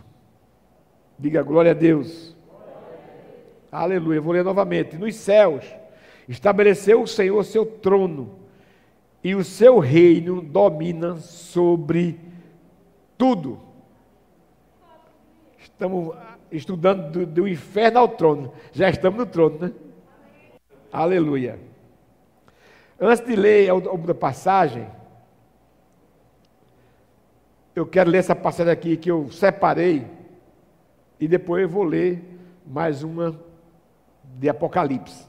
Diga 1.18 1.42
glória 1.42 1.70
a 1.70 1.74
Deus. 1.74 2.36
Aleluia. 3.70 4.20
Vou 4.20 4.32
ler 4.32 4.44
novamente. 4.44 4.96
Nos 4.96 5.14
céus 5.14 5.64
estabeleceu 6.28 7.02
o 7.02 7.06
Senhor 7.06 7.42
seu 7.44 7.64
trono, 7.64 8.36
e 9.22 9.34
o 9.34 9.44
seu 9.44 9.78
reino 9.78 10.40
domina 10.40 11.16
sobre 11.16 12.18
tudo. 13.16 13.60
Estamos 15.58 16.14
estudando 16.50 17.10
do, 17.10 17.26
do 17.26 17.48
inferno 17.48 18.00
ao 18.00 18.08
trono. 18.08 18.52
Já 18.72 18.90
estamos 18.90 19.18
no 19.18 19.26
trono, 19.26 19.58
né? 19.58 19.72
Aleluia. 20.92 21.58
Antes 23.00 23.24
de 23.24 23.36
ler 23.36 23.70
a, 23.70 23.74
a 24.10 24.14
passagem, 24.14 24.86
eu 27.74 27.86
quero 27.86 28.10
ler 28.10 28.18
essa 28.18 28.34
passagem 28.34 28.72
aqui 28.72 28.96
que 28.96 29.10
eu 29.10 29.30
separei 29.30 30.06
e 31.18 31.28
depois 31.28 31.62
eu 31.62 31.68
vou 31.68 31.84
ler 31.84 32.22
mais 32.66 33.04
uma 33.04 33.38
de 34.24 34.48
Apocalipse. 34.48 35.26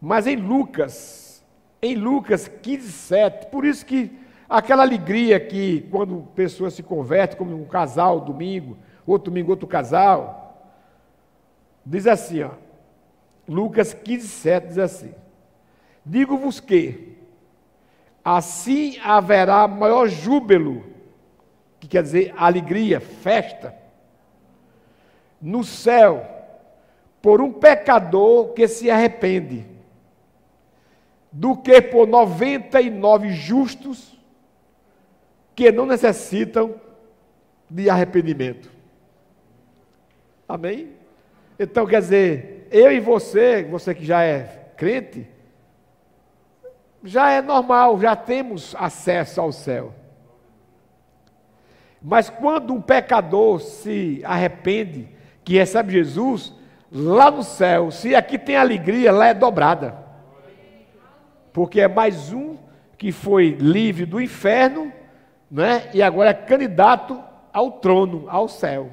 Mas 0.00 0.26
em 0.26 0.36
Lucas, 0.36 1.42
em 1.80 1.94
Lucas 1.94 2.46
15, 2.46 2.92
7, 2.92 3.46
por 3.46 3.64
isso 3.64 3.86
que 3.86 4.12
aquela 4.48 4.82
alegria 4.82 5.40
que 5.40 5.88
quando 5.90 6.28
pessoas 6.34 6.74
se 6.74 6.82
convertem, 6.82 7.38
como 7.38 7.56
um 7.56 7.64
casal 7.64 8.20
domingo, 8.20 8.76
outro 9.06 9.30
domingo 9.30 9.52
outro 9.52 9.66
casal, 9.66 10.70
diz 11.84 12.06
assim, 12.06 12.42
ó, 12.42 12.50
Lucas 13.48 13.92
15, 13.92 14.28
7 14.28 14.68
diz 14.68 14.78
assim: 14.78 15.14
Digo-vos 16.04 16.60
que 16.60 17.16
assim 18.24 18.98
haverá 19.02 19.66
maior 19.66 20.08
júbilo 20.08 20.84
que 21.80 21.88
quer 21.88 22.02
dizer 22.02 22.32
alegria, 22.36 23.00
festa, 23.00 23.74
no 25.40 25.64
céu, 25.64 26.24
por 27.20 27.40
um 27.40 27.52
pecador 27.52 28.52
que 28.52 28.68
se 28.68 28.90
arrepende, 28.90 29.66
do 31.30 31.56
que 31.56 31.80
por 31.82 32.06
99 32.06 33.30
justos 33.30 34.16
que 35.54 35.72
não 35.72 35.86
necessitam 35.86 36.74
de 37.68 37.88
arrependimento. 37.88 38.70
Amém? 40.48 40.92
Então, 41.58 41.86
quer 41.86 42.00
dizer, 42.00 42.61
eu 42.72 42.90
e 42.90 42.98
você, 42.98 43.62
você 43.62 43.94
que 43.94 44.04
já 44.04 44.24
é 44.24 44.70
crente, 44.76 45.28
já 47.04 47.30
é 47.30 47.42
normal, 47.42 48.00
já 48.00 48.16
temos 48.16 48.74
acesso 48.78 49.40
ao 49.40 49.52
céu. 49.52 49.92
Mas 52.00 52.30
quando 52.30 52.72
um 52.72 52.80
pecador 52.80 53.60
se 53.60 54.22
arrepende, 54.24 55.08
que 55.44 55.58
recebe 55.58 55.92
Jesus, 55.92 56.52
lá 56.90 57.30
no 57.30 57.42
céu, 57.42 57.90
se 57.90 58.14
aqui 58.14 58.38
tem 58.38 58.56
alegria, 58.56 59.12
lá 59.12 59.28
é 59.28 59.34
dobrada. 59.34 59.96
Porque 61.52 61.80
é 61.80 61.88
mais 61.88 62.32
um 62.32 62.56
que 62.96 63.12
foi 63.12 63.50
livre 63.50 64.06
do 64.06 64.20
inferno, 64.20 64.92
né? 65.50 65.90
E 65.92 66.02
agora 66.02 66.30
é 66.30 66.34
candidato 66.34 67.22
ao 67.52 67.72
trono, 67.72 68.24
ao 68.28 68.48
céu. 68.48 68.90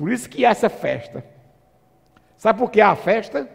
Por 0.00 0.10
isso 0.10 0.30
que 0.30 0.46
há 0.46 0.48
essa 0.48 0.70
festa. 0.70 1.22
Sabe 2.38 2.58
por 2.58 2.70
que 2.70 2.80
há 2.80 2.88
a 2.88 2.96
festa? 2.96 3.46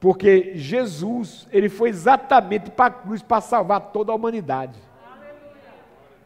Porque 0.00 0.50
Jesus, 0.56 1.46
ele 1.52 1.68
foi 1.68 1.90
exatamente 1.90 2.72
para 2.72 2.86
a 2.86 2.90
cruz 2.90 3.22
para 3.22 3.40
salvar 3.40 3.92
toda 3.92 4.10
a 4.10 4.16
humanidade. 4.16 4.76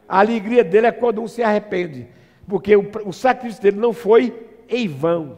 A 0.07 0.17
alegria 0.17 0.63
dele 0.63 0.87
é 0.87 0.91
quando 0.91 1.21
um 1.21 1.27
se 1.27 1.43
arrepende, 1.43 2.07
porque 2.47 2.75
o, 2.75 2.89
o 3.05 3.13
sacrifício 3.13 3.61
dele 3.61 3.77
não 3.77 3.93
foi 3.93 4.49
em 4.67 4.87
vão, 4.87 5.37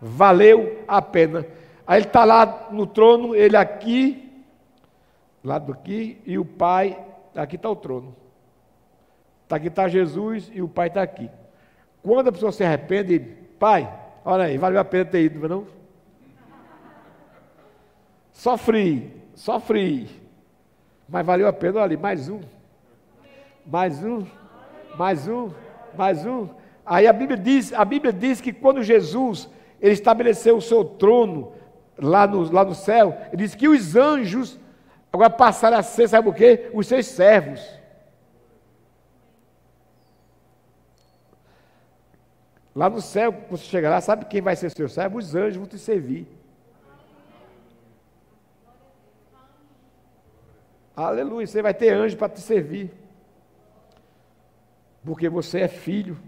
valeu 0.00 0.82
a 0.88 1.02
pena. 1.02 1.44
Aí 1.86 1.98
ele 1.98 2.06
está 2.06 2.24
lá 2.24 2.68
no 2.70 2.86
trono, 2.86 3.36
ele 3.36 3.58
aqui, 3.58 4.42
lado 5.44 5.70
aqui, 5.70 6.18
e 6.24 6.38
o 6.38 6.46
Pai, 6.46 6.98
aqui 7.36 7.56
está 7.56 7.68
o 7.68 7.76
trono. 7.76 8.16
Tá 9.46 9.56
aqui 9.56 9.68
está 9.68 9.86
Jesus 9.86 10.50
e 10.54 10.62
o 10.62 10.68
Pai 10.68 10.88
está 10.88 11.02
aqui. 11.02 11.28
Quando 12.04 12.28
a 12.28 12.32
pessoa 12.32 12.52
se 12.52 12.62
arrepende, 12.62 13.18
Pai, 13.58 13.92
olha 14.24 14.44
aí, 14.44 14.56
valeu 14.58 14.78
a 14.78 14.84
pena 14.84 15.06
ter 15.06 15.22
ido, 15.22 15.48
não? 15.48 15.62
É 15.62 15.74
sofri, 18.32 19.12
sofri, 19.34 20.08
mas 21.08 21.26
valeu 21.26 21.48
a 21.48 21.52
pena, 21.52 21.76
olha 21.76 21.84
ali, 21.84 21.96
mais 21.96 22.28
um 22.28 22.40
mais 23.66 24.04
um, 24.04 24.26
mais 24.96 25.26
um, 25.26 25.50
mais 25.96 26.26
um. 26.26 26.48
Aí 26.84 27.06
a 27.06 27.12
Bíblia 27.12 27.38
diz, 27.38 27.72
a 27.72 27.84
Bíblia 27.84 28.12
diz 28.12 28.40
que 28.40 28.52
quando 28.52 28.82
Jesus 28.82 29.48
ele 29.80 29.92
estabeleceu 29.92 30.56
o 30.56 30.62
seu 30.62 30.84
trono 30.84 31.52
lá 31.98 32.26
no, 32.26 32.50
lá 32.52 32.64
no 32.64 32.74
céu, 32.74 33.16
ele 33.28 33.42
diz 33.42 33.54
que 33.54 33.68
os 33.68 33.96
anjos 33.96 34.58
agora 35.12 35.30
passaram 35.30 35.78
a 35.78 35.82
ser, 35.82 36.08
sabe 36.08 36.28
o 36.28 36.32
quê? 36.32 36.70
Os 36.74 36.86
seus 36.86 37.06
servos. 37.06 37.60
Lá 42.74 42.90
no 42.90 43.00
céu, 43.00 43.32
quando 43.32 43.58
você 43.58 43.64
chegar 43.64 43.90
lá, 43.90 44.00
sabe 44.00 44.24
quem 44.24 44.40
vai 44.40 44.56
ser 44.56 44.70
seu 44.70 44.88
servo? 44.88 45.18
Os 45.18 45.34
anjos 45.34 45.56
vão 45.56 45.66
te 45.66 45.78
servir. 45.78 46.26
Aleluia, 50.96 51.46
você 51.46 51.62
vai 51.62 51.74
ter 51.74 51.92
anjo 51.92 52.16
para 52.16 52.28
te 52.28 52.40
servir 52.40 53.04
porque 55.04 55.28
você 55.28 55.60
é 55.60 55.68
filho. 55.68 56.18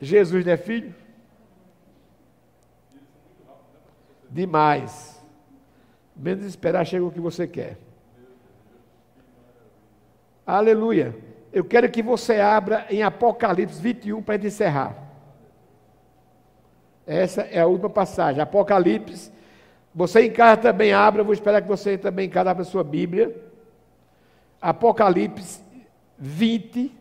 Jesus 0.00 0.44
não 0.44 0.52
é 0.52 0.56
filho? 0.56 0.94
Demais. 4.30 5.20
Menos 6.14 6.44
esperar 6.44 6.86
chega 6.86 7.04
o 7.04 7.10
que 7.10 7.20
você 7.20 7.46
quer. 7.46 7.76
Aleluia. 10.46 11.14
Eu 11.52 11.64
quero 11.64 11.90
que 11.90 12.02
você 12.02 12.40
abra 12.40 12.86
em 12.88 13.02
Apocalipse 13.02 13.80
21 13.80 14.22
para 14.22 14.36
encerrar. 14.36 15.11
Essa 17.06 17.42
é 17.42 17.60
a 17.60 17.66
última 17.66 17.90
passagem. 17.90 18.40
Apocalipse. 18.40 19.32
Você 19.94 20.22
em 20.22 20.30
casa 20.30 20.62
também 20.62 20.92
abra, 20.92 21.22
vou 21.22 21.34
esperar 21.34 21.60
que 21.60 21.68
você 21.68 21.98
também 21.98 22.26
em 22.26 22.30
casa 22.30 22.50
abra 22.50 22.64
sua 22.64 22.82
Bíblia. 22.82 23.34
Apocalipse 24.60 25.60
20, 26.18 26.94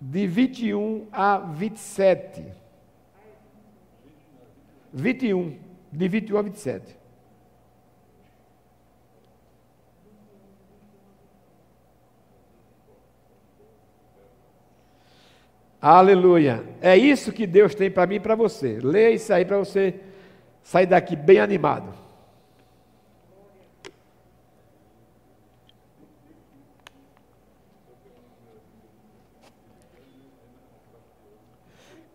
de 0.00 0.26
21 0.26 1.06
a 1.12 1.38
27. 1.38 2.44
21, 4.92 5.58
de 5.92 6.08
21 6.08 6.36
a 6.36 6.42
27. 6.42 6.99
Aleluia. 15.80 16.62
É 16.82 16.96
isso 16.96 17.32
que 17.32 17.46
Deus 17.46 17.74
tem 17.74 17.90
para 17.90 18.06
mim 18.06 18.16
e 18.16 18.20
para 18.20 18.34
você. 18.34 18.78
Leia 18.82 19.12
isso 19.12 19.32
aí 19.32 19.44
para 19.44 19.56
você 19.56 19.98
sair 20.62 20.86
daqui 20.86 21.16
bem 21.16 21.40
animado. 21.40 21.94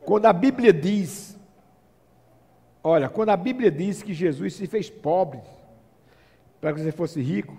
Quando 0.01 0.27
a 0.27 0.33
Bíblia 0.33 0.71
diz, 0.71 1.35
olha, 2.83 3.09
quando 3.09 3.29
a 3.29 3.37
Bíblia 3.37 3.71
diz 3.71 4.03
que 4.03 4.13
Jesus 4.13 4.53
se 4.53 4.67
fez 4.67 4.87
pobre 4.87 5.41
para 6.61 6.71
que 6.71 6.81
você 6.81 6.91
fosse 6.91 7.19
rico, 7.19 7.57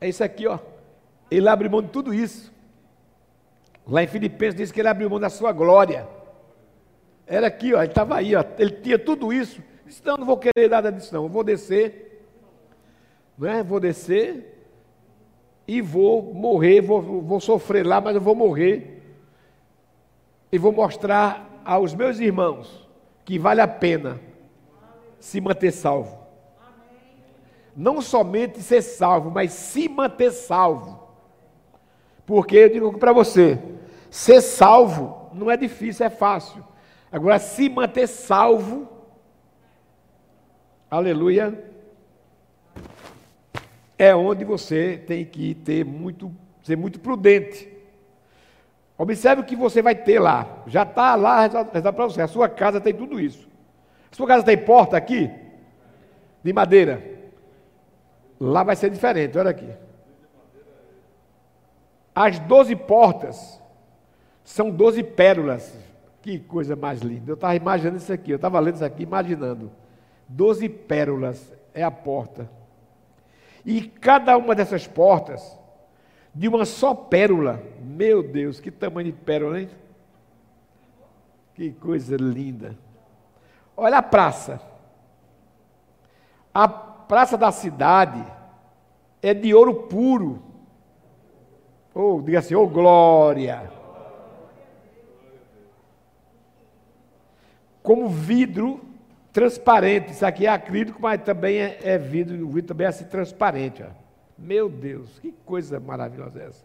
é 0.00 0.08
isso 0.08 0.24
aqui, 0.24 0.46
ó. 0.46 0.58
Ele 1.30 1.46
abre 1.46 1.68
mão 1.68 1.82
de 1.82 1.90
tudo 1.90 2.14
isso. 2.14 2.50
Lá 3.90 4.04
em 4.04 4.06
Filipenses 4.06 4.54
diz 4.54 4.70
que 4.70 4.80
ele 4.80 4.86
abriu 4.86 5.10
mão 5.10 5.18
da 5.18 5.28
sua 5.28 5.50
glória. 5.50 6.06
Era 7.26 7.48
aqui, 7.48 7.74
ó, 7.74 7.82
ele 7.82 7.90
estava 7.90 8.14
aí, 8.14 8.36
ó, 8.36 8.44
ele 8.56 8.70
tinha 8.70 8.96
tudo 8.96 9.32
isso. 9.32 9.60
Disse, 9.84 10.00
não, 10.04 10.16
não 10.16 10.24
vou 10.24 10.38
querer 10.38 10.70
nada 10.70 10.92
disso, 10.92 11.12
não. 11.12 11.24
Eu 11.24 11.28
vou 11.28 11.42
descer, 11.42 12.24
né? 13.36 13.64
Vou 13.64 13.80
descer 13.80 14.64
e 15.66 15.82
vou 15.82 16.22
morrer, 16.32 16.80
vou, 16.80 17.02
vou 17.02 17.40
sofrer 17.40 17.84
lá, 17.84 18.00
mas 18.00 18.14
eu 18.14 18.20
vou 18.20 18.34
morrer. 18.34 19.02
E 20.52 20.58
vou 20.58 20.70
mostrar 20.70 21.60
aos 21.64 21.92
meus 21.92 22.20
irmãos 22.20 22.88
que 23.24 23.40
vale 23.40 23.60
a 23.60 23.66
pena 23.68 24.20
se 25.18 25.40
manter 25.40 25.72
salvo. 25.72 26.16
Não 27.76 28.00
somente 28.00 28.62
ser 28.62 28.82
salvo, 28.82 29.32
mas 29.32 29.52
se 29.52 29.88
manter 29.88 30.30
salvo. 30.30 31.09
Porque 32.30 32.56
eu 32.58 32.68
digo 32.70 32.96
para 32.96 33.12
você, 33.12 33.58
ser 34.08 34.40
salvo 34.40 35.28
não 35.34 35.50
é 35.50 35.56
difícil, 35.56 36.06
é 36.06 36.10
fácil. 36.10 36.64
Agora, 37.10 37.40
se 37.40 37.68
manter 37.68 38.06
salvo, 38.06 38.88
aleluia, 40.88 41.60
é 43.98 44.14
onde 44.14 44.44
você 44.44 44.96
tem 44.96 45.24
que 45.24 45.56
ter 45.56 45.84
muito, 45.84 46.32
ser 46.62 46.76
muito 46.76 47.00
prudente. 47.00 47.68
Observe 48.96 49.42
o 49.42 49.44
que 49.44 49.56
você 49.56 49.82
vai 49.82 49.96
ter 49.96 50.20
lá. 50.20 50.62
Já 50.68 50.84
está 50.84 51.16
lá 51.16 51.40
resolve 51.40 51.82
para 51.82 52.04
você. 52.04 52.22
A 52.22 52.28
sua 52.28 52.48
casa 52.48 52.80
tem 52.80 52.94
tudo 52.94 53.18
isso. 53.18 53.48
A 54.12 54.14
sua 54.14 54.28
casa 54.28 54.44
tem 54.44 54.56
porta 54.56 54.96
aqui, 54.96 55.28
de 56.44 56.52
madeira. 56.52 57.02
Lá 58.38 58.62
vai 58.62 58.76
ser 58.76 58.88
diferente, 58.88 59.36
olha 59.36 59.50
aqui. 59.50 59.89
As 62.14 62.38
doze 62.38 62.74
portas 62.74 63.60
são 64.44 64.70
doze 64.70 65.02
pérolas. 65.02 65.76
Que 66.22 66.38
coisa 66.38 66.76
mais 66.76 67.00
linda. 67.00 67.30
Eu 67.30 67.34
estava 67.34 67.54
imaginando 67.54 67.96
isso 67.96 68.12
aqui, 68.12 68.30
eu 68.30 68.36
estava 68.36 68.60
lendo 68.60 68.74
isso 68.74 68.84
aqui, 68.84 69.02
imaginando. 69.02 69.70
Doze 70.28 70.68
pérolas 70.68 71.52
é 71.72 71.82
a 71.82 71.90
porta. 71.90 72.48
E 73.64 73.82
cada 73.82 74.36
uma 74.36 74.54
dessas 74.54 74.86
portas 74.86 75.58
de 76.34 76.48
uma 76.48 76.64
só 76.64 76.94
pérola. 76.94 77.62
Meu 77.80 78.22
Deus, 78.22 78.60
que 78.60 78.70
tamanho 78.70 79.12
de 79.12 79.18
pérola, 79.18 79.60
hein? 79.60 79.70
Que 81.54 81.72
coisa 81.72 82.16
linda. 82.16 82.76
Olha 83.76 83.98
a 83.98 84.02
praça. 84.02 84.60
A 86.52 86.68
praça 86.68 87.36
da 87.36 87.50
cidade 87.50 88.24
é 89.22 89.32
de 89.34 89.54
ouro 89.54 89.74
puro. 89.74 90.42
Ou 91.94 92.18
oh, 92.18 92.22
diga 92.22 92.38
assim, 92.38 92.54
ô 92.54 92.62
oh, 92.62 92.68
glória. 92.68 93.70
Como 97.82 98.08
vidro 98.08 98.80
transparente. 99.32 100.12
Isso 100.12 100.24
aqui 100.24 100.46
é 100.46 100.50
acrílico, 100.50 101.00
mas 101.00 101.22
também 101.22 101.58
é, 101.58 101.78
é 101.82 101.98
vidro. 101.98 102.46
O 102.46 102.50
vidro 102.50 102.68
também 102.68 102.86
é 102.86 102.90
assim 102.90 103.04
transparente. 103.04 103.82
Ó. 103.82 103.88
Meu 104.38 104.68
Deus, 104.68 105.18
que 105.18 105.32
coisa 105.44 105.78
maravilhosa 105.78 106.40
é 106.40 106.46
essa. 106.46 106.64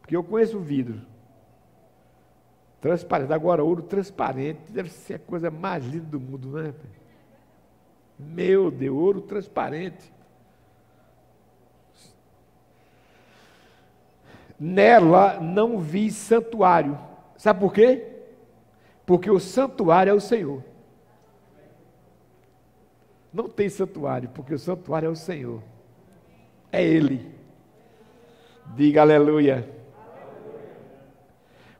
Porque 0.00 0.16
eu 0.16 0.22
conheço 0.22 0.58
o 0.58 0.60
vidro. 0.60 1.00
Transparente. 2.80 3.32
Agora, 3.32 3.64
ouro 3.64 3.82
transparente 3.82 4.70
deve 4.70 4.90
ser 4.90 5.14
a 5.14 5.18
coisa 5.18 5.50
mais 5.50 5.84
linda 5.84 6.06
do 6.06 6.20
mundo, 6.20 6.48
não 6.48 6.58
é? 6.58 6.74
Meu 8.18 8.70
Deus, 8.70 8.96
ouro 8.96 9.20
transparente. 9.22 10.12
Nela 14.58 15.40
não 15.40 15.78
vi 15.78 16.10
santuário. 16.10 16.98
Sabe 17.36 17.60
por 17.60 17.72
quê? 17.72 18.06
Porque 19.04 19.30
o 19.30 19.40
santuário 19.40 20.10
é 20.10 20.14
o 20.14 20.20
Senhor. 20.20 20.62
Não 23.32 23.48
tem 23.48 23.68
santuário, 23.68 24.28
porque 24.30 24.54
o 24.54 24.58
santuário 24.58 25.06
é 25.06 25.10
o 25.10 25.16
Senhor 25.16 25.60
é 26.74 26.82
Ele. 26.82 27.32
Diga 28.74 29.02
aleluia. 29.02 29.68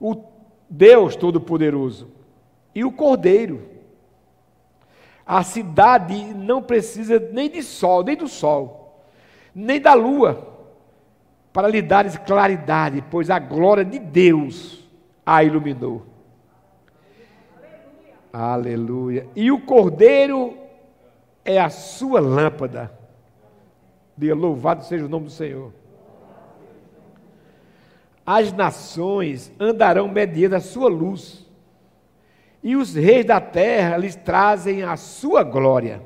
O 0.01 0.15
Deus 0.71 1.17
Todo-Poderoso 1.17 2.09
e 2.75 2.85
o 2.85 2.93
Cordeiro. 2.93 3.63
A 5.27 5.43
cidade 5.43 6.15
não 6.35 6.63
precisa 6.63 7.19
nem 7.19 7.51
de 7.51 7.63
sol, 7.63 8.05
nem 8.05 8.15
do 8.15 8.29
sol, 8.29 9.05
nem 9.55 9.81
da 9.81 9.95
lua, 9.95 10.54
para 11.55 11.69
lhe 11.69 11.81
dar 11.81 12.11
claridade, 12.25 13.03
pois 13.09 13.31
a 13.31 13.39
glória 13.39 13.85
de 13.85 14.01
Deus 14.01 14.85
a 15.25 15.45
iluminou. 15.45 16.05
Aleluia. 18.33 19.23
Aleluia. 19.23 19.29
E 19.37 19.53
o 19.53 19.61
Cordeiro 19.61 20.59
é 21.45 21.61
a 21.61 21.71
sua 21.71 22.19
lâmpada. 22.19 22.93
Diga, 24.19 24.35
louvado 24.35 24.85
seja 24.85 25.07
o 25.07 25.09
nome 25.09 25.27
do 25.27 25.31
Senhor. 25.31 25.73
As 28.27 28.53
nações 28.53 29.53
andarão 29.61 30.09
mediante 30.09 30.57
a 30.57 30.61
sua 30.61 30.89
luz, 30.89 31.47
e 32.65 32.75
os 32.75 32.95
reis 32.97 33.25
da 33.25 33.41
terra 33.41 33.97
lhes 33.97 34.17
trazem 34.17 34.83
a 34.83 34.97
sua 34.97 35.45
glória. 35.45 36.03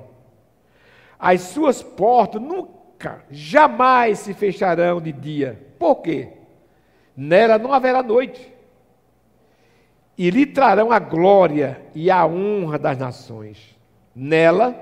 As 1.19 1.41
suas 1.41 1.83
portas 1.83 2.43
nunca, 2.43 2.78
jamais 3.31 4.21
se 4.21 4.35
fecharão 4.35 5.01
de 5.01 5.13
dia. 5.13 5.61
Por 5.79 5.97
quê? 5.97 6.29
Nela 7.17 7.59
não 7.59 7.73
haverá 7.73 8.03
noite. 8.03 8.53
E 10.17 10.31
lhe 10.31 10.45
trarão 10.47 10.91
a 10.91 10.99
glória 10.99 11.81
e 11.95 12.11
a 12.11 12.27
honra 12.27 12.79
das 12.79 12.99
nações. 12.99 13.77
Nela 14.15 14.75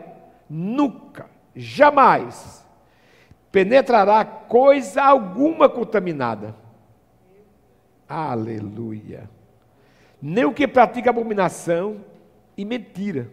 nunca, 0.49 1.27
jamais 1.55 2.67
penetrará 3.57 4.23
coisa 4.23 5.03
alguma 5.03 5.67
contaminada. 5.67 6.55
Aleluia. 8.07 9.31
Nem 10.21 10.45
o 10.45 10.53
que 10.53 10.69
pratica 10.69 11.09
abominação 11.09 12.05
e 12.55 12.67
mentira. 12.67 13.31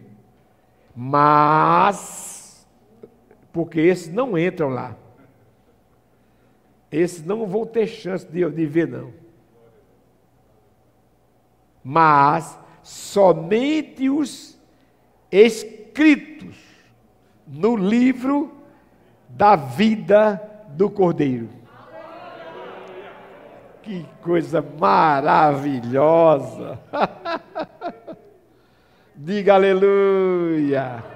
Mas, 0.96 2.43
porque 3.54 3.80
esses 3.80 4.12
não 4.12 4.36
entram 4.36 4.68
lá. 4.68 4.94
Esses 6.90 7.24
não 7.24 7.46
vão 7.46 7.64
ter 7.64 7.86
chance 7.86 8.26
de, 8.26 8.50
de 8.50 8.66
ver, 8.66 8.88
não. 8.88 9.14
Mas 11.84 12.58
somente 12.82 14.10
os 14.10 14.58
escritos 15.30 16.56
no 17.46 17.76
livro 17.76 18.52
da 19.28 19.54
vida 19.54 20.42
do 20.70 20.90
Cordeiro. 20.90 21.48
Que 23.82 24.04
coisa 24.20 24.60
maravilhosa! 24.80 26.80
Diga 29.14 29.54
aleluia! 29.54 31.13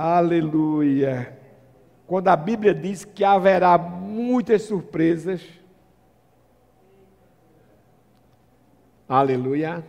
Aleluia! 0.00 1.38
quando 2.08 2.28
a 2.28 2.36
Bíblia 2.36 2.74
diz 2.74 3.04
que 3.04 3.22
haverá 3.22 3.76
muitas 3.76 4.62
surpresas. 4.62 5.42
Aleluia. 9.06 9.84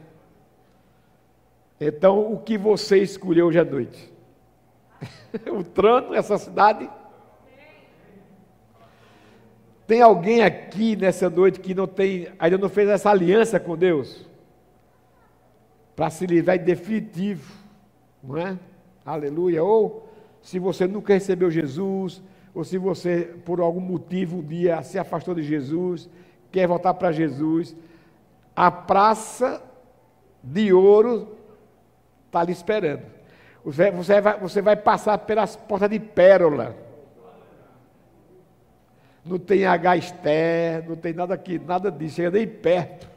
Então, 1.80 2.34
o 2.34 2.38
que 2.38 2.58
você 2.58 2.98
escolheu 2.98 3.48
hoje 3.48 3.58
à 3.58 3.64
noite? 3.64 4.14
o 5.50 5.64
trono, 5.64 6.14
essa 6.14 6.38
cidade? 6.38 6.90
Tem 9.88 10.02
alguém 10.02 10.44
aqui 10.44 10.98
nessa 10.98 11.30
noite 11.30 11.62
que 11.62 11.74
não 11.74 11.88
tem, 11.88 12.28
ainda 12.38 12.58
não 12.58 12.68
fez 12.68 12.90
essa 12.90 13.10
aliança 13.10 13.62
com 13.62 13.78
Deus? 13.78 14.28
Para 15.96 16.10
se 16.10 16.28
livrar 16.28 16.58
em 16.58 16.66
definitivo, 16.66 17.56
não 18.22 18.38
é? 18.38 18.60
Aleluia. 19.06 19.64
Ou 19.64 20.08
se 20.42 20.60
você 20.60 20.88
nunca 20.88 21.14
recebeu 21.14 21.50
Jesus, 21.50 22.22
ou 22.54 22.64
se 22.64 22.78
você, 22.78 23.34
por 23.46 23.60
algum 23.60 23.80
motivo, 23.80 24.38
um 24.38 24.44
dia 24.44 24.82
se 24.84 24.98
afastou 24.98 25.36
de 25.36 25.44
Jesus, 25.44 26.10
quer 26.52 26.68
voltar 26.68 26.94
para 26.94 27.12
Jesus, 27.12 27.76
a 28.56 28.72
praça 28.72 29.62
de 30.44 30.74
ouro 30.74 31.38
está 32.26 32.42
ali 32.42 32.52
esperando. 32.52 33.04
Você, 33.64 33.92
você, 33.92 34.22
vai, 34.22 34.40
você 34.40 34.62
vai 34.62 34.76
passar 34.76 35.18
pelas 35.20 35.56
portas 35.56 35.90
de 35.90 36.00
pérola. 36.00 36.76
Não 39.24 39.38
tem 39.38 39.66
H 39.66 39.98
Ester, 39.98 40.90
não 40.90 40.96
tem 40.96 41.14
nada 41.14 41.34
aqui, 41.34 41.60
nada 41.60 41.92
disso, 41.92 42.16
chega 42.16 42.32
nem 42.32 42.48
perto. 42.48 43.08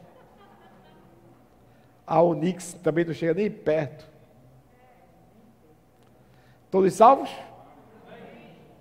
A 2.05 2.21
Onix 2.21 2.73
também 2.73 3.05
não 3.05 3.13
chega 3.13 3.33
nem 3.33 3.49
perto. 3.49 4.12
Todos 6.73 6.91
salvos? 6.95 7.29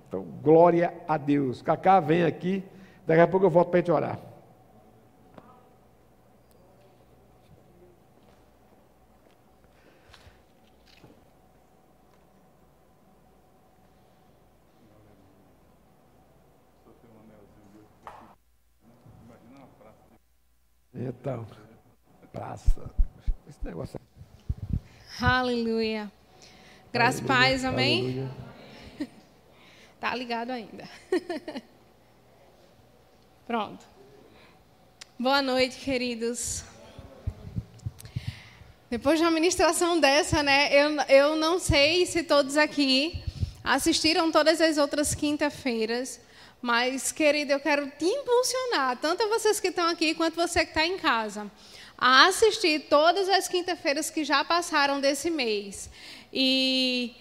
Então, 0.09 0.23
glória 0.43 0.95
a 1.07 1.19
Deus. 1.19 1.61
Cacá, 1.61 2.01
vem 2.01 2.25
aqui. 2.25 2.65
Daqui 3.07 3.21
a 3.21 3.29
pouco 3.29 3.45
eu 3.45 3.51
volto 3.51 3.69
para 3.69 3.81
a 3.81 3.83
gente 3.83 3.93
orar. 3.93 4.19
Então, 20.95 21.47
praça. 22.33 22.91
Esse 23.47 23.63
negócio. 23.63 24.01
Aleluia. 25.21 26.11
Graças 26.93 27.21
e 27.21 27.25
paz, 27.25 27.65
amém? 27.65 28.31
tá 29.99 30.15
ligado 30.15 30.51
ainda. 30.51 30.87
Pronto. 33.47 33.83
Boa 35.19 35.41
noite, 35.41 35.79
queridos. 35.79 36.63
Depois 38.91 39.19
de 39.19 39.25
uma 39.25 39.31
ministração 39.31 39.99
dessa, 39.99 40.43
né? 40.43 40.69
Eu, 40.71 40.91
eu 41.09 41.37
não 41.37 41.59
sei 41.59 42.05
se 42.05 42.25
todos 42.25 42.59
aqui 42.59 43.25
assistiram 43.65 44.31
todas 44.31 44.61
as 44.61 44.77
outras 44.77 45.15
quinta-feiras, 45.15 46.21
mas, 46.61 47.11
querido, 47.11 47.53
eu 47.53 47.61
quero 47.61 47.91
te 47.93 48.05
impulsionar, 48.05 48.99
tanto 48.99 49.27
vocês 49.31 49.59
que 49.59 49.69
estão 49.69 49.89
aqui 49.89 50.15
quanto 50.15 50.35
você 50.35 50.63
que 50.63 50.73
está 50.73 50.87
em 50.87 50.99
casa, 50.99 51.51
a 51.97 52.27
assistir 52.27 52.89
todas 52.91 53.31
as 53.31 53.49
quinta-feiras 53.49 54.11
que 54.11 54.25
já 54.25 54.45
passaram 54.45 55.01
desse 55.01 55.31
mês. 55.31 55.89
E 56.33 57.15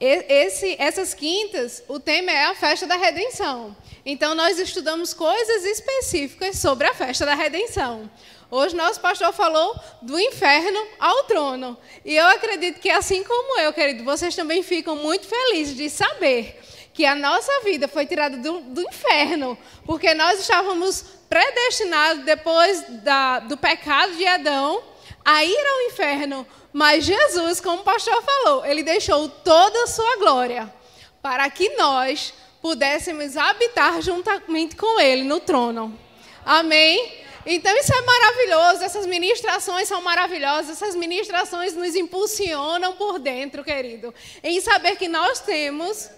esse, 0.00 0.76
essas 0.80 1.14
quintas, 1.14 1.82
o 1.86 2.00
tema 2.00 2.32
é 2.32 2.46
a 2.46 2.54
festa 2.54 2.86
da 2.86 2.96
redenção. 2.96 3.76
Então, 4.04 4.34
nós 4.34 4.58
estudamos 4.58 5.14
coisas 5.14 5.64
específicas 5.64 6.58
sobre 6.58 6.88
a 6.88 6.94
festa 6.94 7.24
da 7.24 7.34
redenção. 7.34 8.10
Hoje, 8.50 8.74
nosso 8.74 9.00
pastor 9.00 9.32
falou 9.32 9.74
do 10.02 10.18
inferno 10.18 10.86
ao 10.98 11.24
trono. 11.24 11.78
E 12.04 12.16
eu 12.16 12.26
acredito 12.26 12.80
que, 12.80 12.90
assim 12.90 13.22
como 13.22 13.60
eu, 13.60 13.72
querido, 13.72 14.02
vocês 14.02 14.34
também 14.34 14.62
ficam 14.62 14.96
muito 14.96 15.26
felizes 15.26 15.76
de 15.76 15.88
saber 15.88 16.60
que 16.92 17.06
a 17.06 17.14
nossa 17.14 17.60
vida 17.60 17.88
foi 17.88 18.04
tirada 18.04 18.36
do, 18.36 18.60
do 18.60 18.82
inferno, 18.82 19.56
porque 19.86 20.12
nós 20.14 20.40
estávamos 20.40 21.04
predestinados, 21.28 22.24
depois 22.24 22.84
da, 23.02 23.38
do 23.38 23.56
pecado 23.56 24.14
de 24.16 24.26
Adão, 24.26 24.82
a 25.24 25.44
ir 25.44 25.66
ao 25.66 25.82
inferno 25.82 26.46
mas 26.72 27.04
Jesus, 27.04 27.60
como 27.60 27.82
o 27.82 27.84
pastor 27.84 28.22
falou, 28.22 28.64
ele 28.64 28.82
deixou 28.82 29.28
toda 29.28 29.84
a 29.84 29.86
sua 29.86 30.16
glória 30.16 30.72
para 31.20 31.48
que 31.50 31.68
nós 31.76 32.32
pudéssemos 32.60 33.36
habitar 33.36 34.00
juntamente 34.00 34.76
com 34.76 35.00
ele 35.00 35.24
no 35.24 35.40
trono. 35.40 35.98
Amém? 36.44 37.20
Então 37.44 37.76
isso 37.76 37.92
é 37.92 38.00
maravilhoso, 38.02 38.84
essas 38.84 39.04
ministrações 39.04 39.88
são 39.88 40.00
maravilhosas, 40.00 40.80
essas 40.80 40.94
ministrações 40.94 41.74
nos 41.74 41.94
impulsionam 41.96 42.94
por 42.94 43.18
dentro, 43.18 43.64
querido, 43.64 44.14
em 44.42 44.60
saber 44.60 44.96
que 44.96 45.08
nós 45.08 45.40
temos 45.40 46.08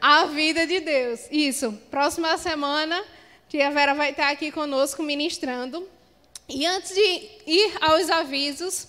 a 0.00 0.26
vida 0.26 0.66
de 0.66 0.80
Deus. 0.80 1.20
Isso, 1.32 1.72
próxima 1.90 2.36
semana, 2.38 3.02
tia 3.48 3.70
Vera 3.70 3.94
vai 3.94 4.10
estar 4.10 4.30
aqui 4.30 4.52
conosco 4.52 5.02
ministrando. 5.02 5.88
E 6.48 6.64
antes 6.64 6.94
de 6.94 7.30
ir 7.46 7.72
aos 7.80 8.08
avisos, 8.10 8.86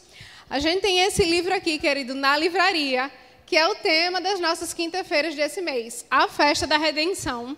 a 0.49 0.59
gente 0.59 0.81
tem 0.81 0.99
esse 0.99 1.23
livro 1.23 1.53
aqui, 1.53 1.79
querido, 1.79 2.13
na 2.13 2.37
livraria, 2.37 3.11
que 3.45 3.57
é 3.57 3.67
o 3.67 3.75
tema 3.75 4.21
das 4.21 4.39
nossas 4.39 4.73
quinta-feiras 4.73 5.33
desse 5.33 5.59
mês, 5.59 6.05
A 6.09 6.27
Festa 6.27 6.67
da 6.67 6.77
Redenção, 6.77 7.57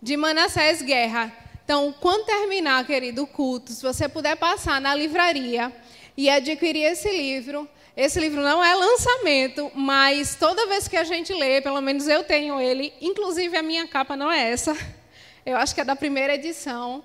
de 0.00 0.16
Manassés 0.16 0.80
Guerra. 0.80 1.30
Então, 1.64 1.94
quando 2.00 2.24
terminar, 2.24 2.86
querido, 2.86 3.24
o 3.24 3.26
culto, 3.26 3.72
se 3.72 3.82
você 3.82 4.08
puder 4.08 4.36
passar 4.36 4.80
na 4.80 4.94
livraria 4.94 5.70
e 6.16 6.30
adquirir 6.30 6.84
esse 6.84 7.10
livro, 7.10 7.68
esse 7.94 8.18
livro 8.18 8.40
não 8.40 8.64
é 8.64 8.74
lançamento, 8.74 9.70
mas 9.74 10.34
toda 10.34 10.66
vez 10.66 10.88
que 10.88 10.96
a 10.96 11.04
gente 11.04 11.34
lê, 11.34 11.60
pelo 11.60 11.80
menos 11.82 12.08
eu 12.08 12.24
tenho 12.24 12.58
ele, 12.58 12.94
inclusive 13.00 13.54
a 13.58 13.62
minha 13.62 13.86
capa 13.86 14.16
não 14.16 14.32
é 14.32 14.50
essa, 14.50 14.74
eu 15.44 15.56
acho 15.58 15.74
que 15.74 15.82
é 15.82 15.84
da 15.84 15.94
primeira 15.94 16.34
edição, 16.34 17.04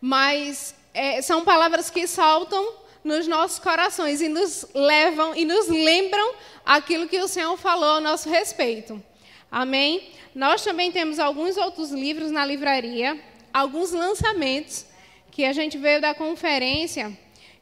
mas 0.00 0.74
é, 0.92 1.22
são 1.22 1.44
palavras 1.44 1.90
que 1.90 2.08
saltam 2.08 2.77
nos 3.04 3.26
nossos 3.26 3.58
corações 3.58 4.20
e 4.20 4.28
nos 4.28 4.66
levam 4.74 5.34
e 5.34 5.44
nos 5.44 5.68
lembram 5.68 6.34
aquilo 6.64 7.08
que 7.08 7.20
o 7.20 7.28
Senhor 7.28 7.56
falou 7.56 7.96
a 7.96 8.00
nosso 8.00 8.28
respeito. 8.28 9.02
Amém? 9.50 10.10
Nós 10.34 10.62
também 10.62 10.92
temos 10.92 11.18
alguns 11.18 11.56
outros 11.56 11.90
livros 11.90 12.30
na 12.30 12.44
livraria, 12.44 13.18
alguns 13.52 13.92
lançamentos 13.92 14.84
que 15.30 15.44
a 15.44 15.52
gente 15.52 15.78
veio 15.78 16.00
da 16.00 16.14
conferência 16.14 17.16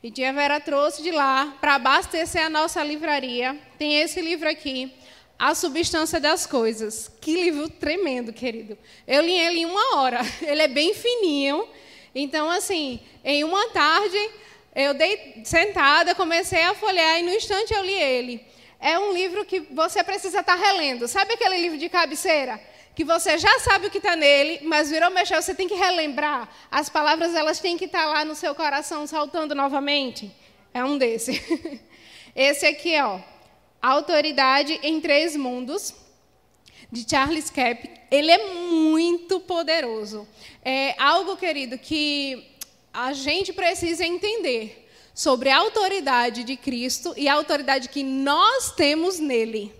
e 0.06 0.10
Tia 0.12 0.32
Vera 0.32 0.60
trouxe 0.60 1.02
de 1.02 1.10
lá 1.10 1.56
para 1.60 1.74
abastecer 1.74 2.44
a 2.44 2.48
nossa 2.48 2.80
livraria. 2.84 3.58
Tem 3.76 4.00
esse 4.00 4.20
livro 4.20 4.48
aqui, 4.48 4.92
A 5.36 5.52
Substância 5.52 6.20
das 6.20 6.46
Coisas. 6.46 7.10
Que 7.20 7.34
livro 7.34 7.68
tremendo, 7.68 8.32
querido. 8.32 8.78
Eu 9.04 9.20
li 9.22 9.36
ele 9.36 9.60
em 9.60 9.64
uma 9.64 9.96
hora. 9.96 10.20
Ele 10.46 10.62
é 10.62 10.68
bem 10.68 10.94
fininho. 10.94 11.66
Então, 12.14 12.48
assim, 12.48 13.00
em 13.24 13.42
uma 13.42 13.70
tarde 13.70 14.30
eu 14.76 14.92
dei 14.92 15.40
sentada, 15.42 16.14
comecei 16.14 16.62
a 16.62 16.74
folhear 16.74 17.18
e 17.18 17.22
no 17.22 17.30
instante 17.30 17.72
eu 17.72 17.82
li 17.82 17.94
ele. 17.94 18.46
É 18.78 18.98
um 18.98 19.10
livro 19.10 19.42
que 19.46 19.60
você 19.60 20.04
precisa 20.04 20.40
estar 20.40 20.54
relendo. 20.54 21.08
Sabe 21.08 21.32
aquele 21.32 21.56
livro 21.56 21.78
de 21.78 21.88
cabeceira? 21.88 22.60
Que 22.94 23.02
você 23.02 23.38
já 23.38 23.58
sabe 23.60 23.86
o 23.86 23.90
que 23.90 23.96
está 23.96 24.14
nele, 24.14 24.60
mas 24.64 24.90
virou 24.90 25.10
mexer, 25.10 25.40
você 25.40 25.54
tem 25.54 25.66
que 25.66 25.74
relembrar. 25.74 26.46
As 26.70 26.90
palavras 26.90 27.34
elas 27.34 27.58
têm 27.58 27.78
que 27.78 27.86
estar 27.86 28.04
lá 28.04 28.22
no 28.22 28.34
seu 28.34 28.54
coração 28.54 29.06
saltando 29.06 29.54
novamente. 29.54 30.30
É 30.74 30.84
um 30.84 30.98
desse. 30.98 31.42
Esse 32.36 32.66
aqui, 32.66 33.00
ó. 33.00 33.18
Autoridade 33.80 34.78
em 34.82 35.00
Três 35.00 35.34
Mundos, 35.36 35.94
de 36.92 37.08
Charles 37.08 37.48
Cap. 37.48 37.90
Ele 38.10 38.30
é 38.30 38.52
muito 38.52 39.40
poderoso. 39.40 40.28
É 40.62 40.94
algo, 40.98 41.34
querido, 41.34 41.78
que 41.78 42.55
a 42.96 43.12
gente 43.12 43.52
precisa 43.52 44.06
entender 44.06 44.88
sobre 45.14 45.50
a 45.50 45.58
autoridade 45.58 46.42
de 46.42 46.56
Cristo 46.56 47.12
e 47.14 47.28
a 47.28 47.34
autoridade 47.34 47.90
que 47.90 48.02
nós 48.02 48.72
temos 48.72 49.18
nele. 49.18 49.70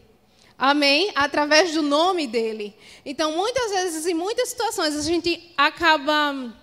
Amém? 0.59 1.13
Através 1.15 1.73
do 1.73 1.81
nome 1.81 2.27
dele. 2.27 2.77
Então, 3.07 3.33
muitas 3.33 3.71
vezes, 3.71 4.07
em 4.07 4.13
muitas 4.13 4.51
situações, 4.51 4.95
a 4.95 5.01
gente 5.01 5.51
acaba 5.57 6.55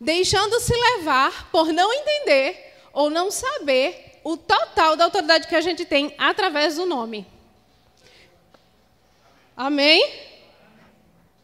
deixando 0.00 0.58
se 0.60 0.72
levar 0.74 1.50
por 1.50 1.74
não 1.74 1.92
entender 1.92 2.74
ou 2.94 3.10
não 3.10 3.30
saber 3.30 4.18
o 4.24 4.34
total 4.34 4.96
da 4.96 5.04
autoridade 5.04 5.46
que 5.46 5.54
a 5.54 5.60
gente 5.60 5.84
tem 5.84 6.14
através 6.16 6.76
do 6.76 6.86
nome. 6.86 7.26
Amém? 9.54 10.10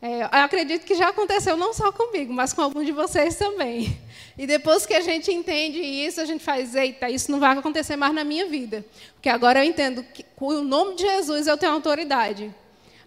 É, 0.01 0.23
eu 0.23 0.29
acredito 0.31 0.87
que 0.87 0.95
já 0.95 1.09
aconteceu 1.09 1.55
não 1.55 1.75
só 1.75 1.93
comigo, 1.93 2.33
mas 2.33 2.55
com 2.55 2.63
alguns 2.63 2.87
de 2.87 2.93
vocês 2.93 3.37
também. 3.37 4.08
E 4.39 4.47
depois 4.47 4.87
que 4.87 4.95
a 4.95 5.01
gente 5.01 5.33
entende 5.33 5.81
isso, 5.81 6.21
a 6.21 6.25
gente 6.25 6.45
faz, 6.45 6.73
eita, 6.77 7.11
isso 7.11 7.29
não 7.29 7.41
vai 7.41 7.59
acontecer 7.59 7.97
mais 7.97 8.15
na 8.15 8.23
minha 8.23 8.47
vida. 8.47 8.87
Porque 9.15 9.29
agora 9.29 9.59
eu 9.59 9.69
entendo 9.69 10.05
que 10.05 10.25
com 10.37 10.47
o 10.47 10.63
nome 10.63 10.95
de 10.95 11.03
Jesus 11.03 11.49
eu 11.49 11.59
tenho 11.59 11.73
autoridade. 11.73 12.55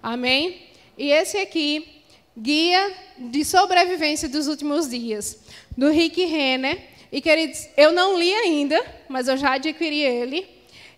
Amém? 0.04 0.68
E 0.98 1.10
esse 1.10 1.38
aqui, 1.38 2.04
Guia 2.38 2.94
de 3.18 3.46
Sobrevivência 3.46 4.28
dos 4.28 4.48
Últimos 4.48 4.90
Dias, 4.90 5.40
do 5.78 5.90
Rick 5.90 6.26
Renner. 6.26 6.78
E, 7.10 7.22
queridos, 7.22 7.66
eu 7.78 7.94
não 7.94 8.20
li 8.20 8.34
ainda, 8.34 8.84
mas 9.08 9.30
eu 9.30 9.38
já 9.38 9.54
adquiri 9.54 10.02
ele. 10.02 10.46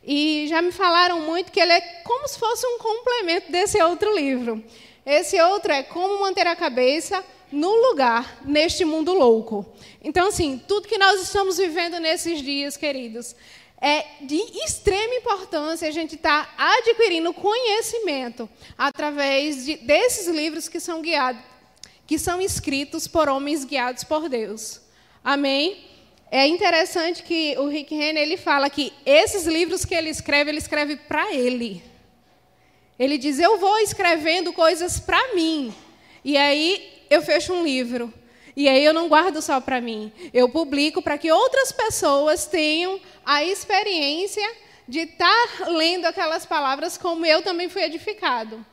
E 0.03 0.47
já 0.49 0.64
me 0.64 0.72
falaram 0.72 1.19
muito 1.22 1.51
que 1.51 1.60
ele 1.60 1.73
é 1.73 1.81
como 2.03 2.27
se 2.27 2.39
fosse 2.39 2.65
um 2.65 2.80
complemento 2.80 3.51
desse 3.51 3.80
outro 3.84 4.15
livro. 4.15 4.64
Esse 5.05 5.39
outro 5.41 5.72
é 5.72 5.84
Como 5.84 6.22
Manter 6.22 6.47
a 6.47 6.55
Cabeça 6.55 7.23
no 7.53 7.69
Lugar 7.89 8.41
neste 8.43 8.84
Mundo 8.84 9.13
Louco. 9.13 9.63
Então, 10.03 10.27
assim, 10.27 10.61
tudo 10.67 10.88
que 10.88 10.97
nós 10.97 11.21
estamos 11.21 11.57
vivendo 11.57 11.99
nesses 11.99 12.41
dias, 12.41 12.75
queridos, 12.75 13.35
é 13.80 14.05
de 14.21 14.38
extrema 14.65 15.13
importância 15.13 15.88
a 15.88 15.91
gente 15.91 16.15
estar 16.15 16.55
tá 16.55 16.77
adquirindo 16.77 17.31
conhecimento 17.31 18.49
através 18.75 19.65
de, 19.65 19.75
desses 19.77 20.27
livros 20.27 20.67
que 20.67 20.80
são 20.80 21.01
guiados, 21.01 21.41
que 22.07 22.17
são 22.17 22.41
escritos 22.41 23.07
por 23.07 23.30
homens 23.30 23.63
guiados 23.63 24.03
por 24.03 24.27
Deus. 24.27 24.81
Amém? 25.23 25.85
É 26.31 26.47
interessante 26.47 27.21
que 27.21 27.55
o 27.59 27.67
Rick 27.67 27.93
Renner 27.93 28.23
ele 28.23 28.38
fala 28.38 28.67
que 28.67 28.91
esses 29.05 29.45
livros 29.45 29.85
que 29.85 29.93
ele 29.93 30.09
escreve, 30.09 30.49
ele 30.49 30.57
escreve 30.57 30.95
para 30.95 31.31
ele. 31.31 31.84
Ele 32.97 33.19
diz: 33.19 33.38
Eu 33.38 33.59
vou 33.59 33.77
escrevendo 33.77 34.51
coisas 34.51 34.99
para 34.99 35.35
mim. 35.35 35.73
E 36.23 36.35
aí 36.38 36.92
eu 37.14 37.22
fecho 37.22 37.53
um 37.53 37.64
livro. 37.64 38.14
E 38.56 38.68
aí 38.68 38.84
eu 38.84 38.94
não 38.94 39.07
guardo 39.07 39.41
só 39.41 39.60
para 39.60 39.81
mim. 39.81 40.11
Eu 40.34 40.49
publico 40.49 41.02
para 41.02 41.18
que 41.18 41.31
outras 41.31 41.72
pessoas 41.72 42.45
tenham 42.45 42.99
a 43.26 43.44
experiência 43.44 44.48
de 44.88 44.99
estar 44.99 45.48
tá 45.57 45.69
lendo 45.69 46.06
aquelas 46.06 46.45
palavras 46.45 46.98
como 46.98 47.26
eu 47.26 47.41
também 47.41 47.69
fui 47.69 47.84
edificado. 47.84 48.64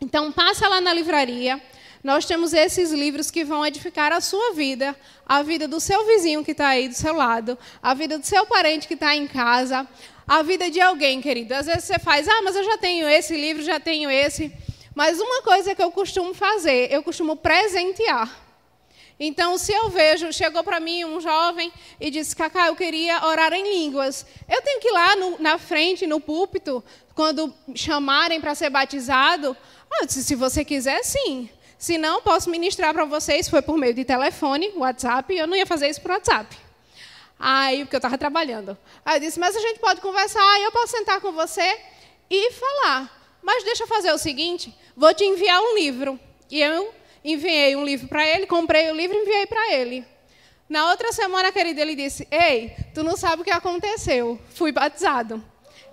Então 0.00 0.32
passa 0.32 0.68
lá 0.68 0.80
na 0.80 0.92
livraria. 0.92 1.60
Nós 2.02 2.24
temos 2.24 2.54
esses 2.54 2.92
livros 2.92 3.30
que 3.30 3.44
vão 3.44 3.66
edificar 3.66 4.10
a 4.10 4.22
sua 4.22 4.54
vida, 4.54 4.96
a 5.26 5.42
vida 5.42 5.68
do 5.68 5.78
seu 5.78 6.06
vizinho 6.06 6.42
que 6.42 6.52
está 6.52 6.68
aí 6.68 6.88
do 6.88 6.94
seu 6.94 7.14
lado, 7.14 7.58
a 7.82 7.92
vida 7.92 8.18
do 8.18 8.24
seu 8.24 8.46
parente 8.46 8.88
que 8.88 8.94
está 8.94 9.14
em 9.14 9.26
casa, 9.26 9.86
a 10.26 10.42
vida 10.42 10.70
de 10.70 10.80
alguém, 10.80 11.20
querido. 11.20 11.52
Às 11.52 11.66
vezes 11.66 11.84
você 11.84 11.98
faz, 11.98 12.26
ah, 12.26 12.40
mas 12.42 12.56
eu 12.56 12.64
já 12.64 12.78
tenho 12.78 13.06
esse 13.06 13.36
livro, 13.36 13.62
já 13.62 13.78
tenho 13.78 14.10
esse. 14.10 14.50
Mas 14.94 15.20
uma 15.20 15.42
coisa 15.42 15.74
que 15.74 15.82
eu 15.82 15.90
costumo 15.90 16.34
fazer, 16.34 16.92
eu 16.92 17.02
costumo 17.02 17.36
presentear. 17.36 18.50
Então, 19.22 19.58
se 19.58 19.70
eu 19.70 19.90
vejo, 19.90 20.32
chegou 20.32 20.64
para 20.64 20.80
mim 20.80 21.04
um 21.04 21.20
jovem 21.20 21.70
e 22.00 22.10
disse, 22.10 22.34
Cacá, 22.34 22.68
eu 22.68 22.74
queria 22.74 23.22
orar 23.26 23.52
em 23.52 23.62
línguas. 23.62 24.24
Eu 24.48 24.62
tenho 24.62 24.80
que 24.80 24.88
ir 24.88 24.92
lá 24.92 25.14
no, 25.14 25.38
na 25.38 25.58
frente, 25.58 26.06
no 26.06 26.18
púlpito, 26.18 26.82
quando 27.14 27.52
chamarem 27.74 28.40
para 28.40 28.54
ser 28.54 28.70
batizado. 28.70 29.54
Ah, 29.92 29.98
eu 30.00 30.06
disse, 30.06 30.24
se 30.24 30.34
você 30.34 30.64
quiser, 30.64 31.02
sim. 31.04 31.50
Se 31.76 31.98
não, 31.98 32.22
posso 32.22 32.48
ministrar 32.48 32.94
para 32.94 33.04
vocês. 33.04 33.46
Foi 33.46 33.60
por 33.60 33.76
meio 33.76 33.92
de 33.92 34.06
telefone, 34.06 34.72
WhatsApp, 34.74 35.36
eu 35.36 35.46
não 35.46 35.54
ia 35.54 35.66
fazer 35.66 35.90
isso 35.90 36.00
por 36.00 36.12
WhatsApp. 36.12 36.56
Aí, 37.38 37.84
porque 37.84 37.96
eu 37.96 37.98
estava 37.98 38.16
trabalhando. 38.16 38.76
Aí 39.04 39.16
eu 39.16 39.20
disse, 39.20 39.38
mas 39.38 39.54
a 39.54 39.60
gente 39.60 39.80
pode 39.80 40.00
conversar, 40.00 40.60
eu 40.60 40.72
posso 40.72 40.96
sentar 40.96 41.20
com 41.20 41.32
você 41.32 41.78
e 42.30 42.52
falar. 42.52 43.19
Mas 43.42 43.64
deixa 43.64 43.84
eu 43.84 43.88
fazer 43.88 44.12
o 44.12 44.18
seguinte, 44.18 44.74
vou 44.96 45.12
te 45.14 45.24
enviar 45.24 45.60
um 45.60 45.74
livro. 45.74 46.18
E 46.50 46.60
eu 46.60 46.92
enviei 47.24 47.76
um 47.76 47.84
livro 47.84 48.08
para 48.08 48.26
ele, 48.26 48.46
comprei 48.46 48.90
o 48.90 48.94
livro 48.94 49.16
e 49.16 49.20
enviei 49.20 49.46
para 49.46 49.74
ele. 49.74 50.04
Na 50.68 50.90
outra 50.90 51.12
semana, 51.12 51.50
querida, 51.50 51.80
ele 51.80 51.96
disse: 51.96 52.28
Ei, 52.30 52.72
tu 52.94 53.02
não 53.02 53.16
sabe 53.16 53.42
o 53.42 53.44
que 53.44 53.50
aconteceu. 53.50 54.38
Fui 54.54 54.70
batizado. 54.70 55.42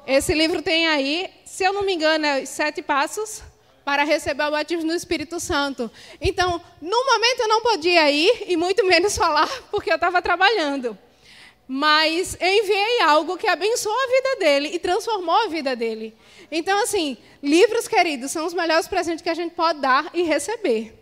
Esse 0.05 0.33
livro 0.33 0.61
tem 0.61 0.87
aí, 0.87 1.29
se 1.43 1.63
eu 1.63 1.73
não 1.73 1.83
me 1.83 1.93
engano, 1.93 2.25
é 2.25 2.45
sete 2.45 2.81
passos 2.81 3.41
para 3.83 4.03
receber 4.03 4.43
o 4.43 4.51
batismo 4.51 4.85
no 4.85 4.93
Espírito 4.93 5.39
Santo. 5.39 5.89
Então, 6.21 6.61
no 6.81 7.05
momento 7.05 7.39
eu 7.39 7.47
não 7.47 7.61
podia 7.61 8.11
ir 8.11 8.45
e 8.47 8.55
muito 8.55 8.85
menos 8.85 9.17
falar, 9.17 9.49
porque 9.71 9.91
eu 9.91 9.95
estava 9.95 10.21
trabalhando. 10.21 10.97
Mas 11.67 12.37
eu 12.39 12.47
enviei 12.47 13.01
algo 13.01 13.35
que 13.35 13.47
abençoou 13.47 13.95
a 13.95 14.07
vida 14.07 14.35
dele 14.39 14.69
e 14.73 14.79
transformou 14.79 15.35
a 15.35 15.47
vida 15.47 15.75
dele. 15.75 16.15
Então, 16.51 16.81
assim, 16.83 17.17
livros 17.43 17.87
queridos 17.87 18.31
são 18.31 18.45
os 18.45 18.53
melhores 18.53 18.87
presentes 18.87 19.21
que 19.21 19.29
a 19.29 19.33
gente 19.33 19.53
pode 19.53 19.79
dar 19.79 20.09
e 20.13 20.23
receber 20.23 20.97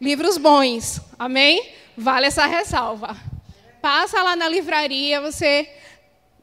livros 0.00 0.38
bons. 0.38 1.00
Amém? 1.18 1.72
Vale 1.96 2.26
essa 2.26 2.46
ressalva. 2.46 3.16
Passa 3.82 4.22
lá 4.22 4.34
na 4.34 4.48
livraria, 4.48 5.20
você 5.20 5.68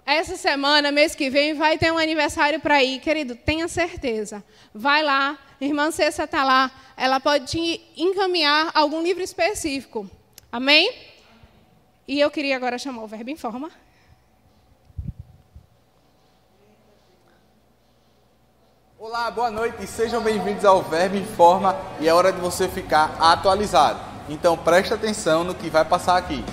essa 0.06 0.38
semana, 0.38 0.90
mês 0.90 1.14
que 1.16 1.30
vem, 1.30 1.54
vai 1.54 1.78
ter 1.78 1.92
um 1.92 1.98
aniversário 1.98 2.62
para 2.62 2.82
ir, 2.82 3.02
querido, 3.02 3.36
tenha 3.36 3.68
certeza. 3.68 4.42
Vai 4.74 5.04
lá, 5.04 5.38
irmã 5.60 5.92
Cessa 5.92 6.24
está 6.24 6.46
lá, 6.46 6.72
ela 6.96 7.20
pode 7.20 7.48
te 7.48 7.82
encaminhar 7.98 8.72
algum 8.74 9.02
livro 9.02 9.22
específico. 9.22 10.10
Amém? 10.50 10.94
E 12.08 12.22
eu 12.22 12.32
queria 12.32 12.56
agora 12.56 12.78
chamar 12.78 13.04
o 13.04 13.08
verbo 13.08 13.30
em 13.30 13.36
forma. 13.36 13.70
Olá, 19.10 19.32
boa 19.32 19.50
noite 19.50 19.86
e 19.86 19.88
sejam 19.88 20.22
bem-vindos 20.22 20.66
ao 20.66 20.82
Verbo 20.82 21.16
Informa 21.16 21.78
e 21.98 22.10
é 22.10 22.14
hora 22.14 22.30
de 22.30 22.42
você 22.42 22.68
ficar 22.68 23.16
atualizado. 23.22 23.98
Então 24.28 24.58
preste 24.58 24.94
atenção 24.94 25.46
no 25.46 25.56
que 25.56 25.70
vai 25.70 25.86
passar 25.86 26.18
aqui. 26.18 26.44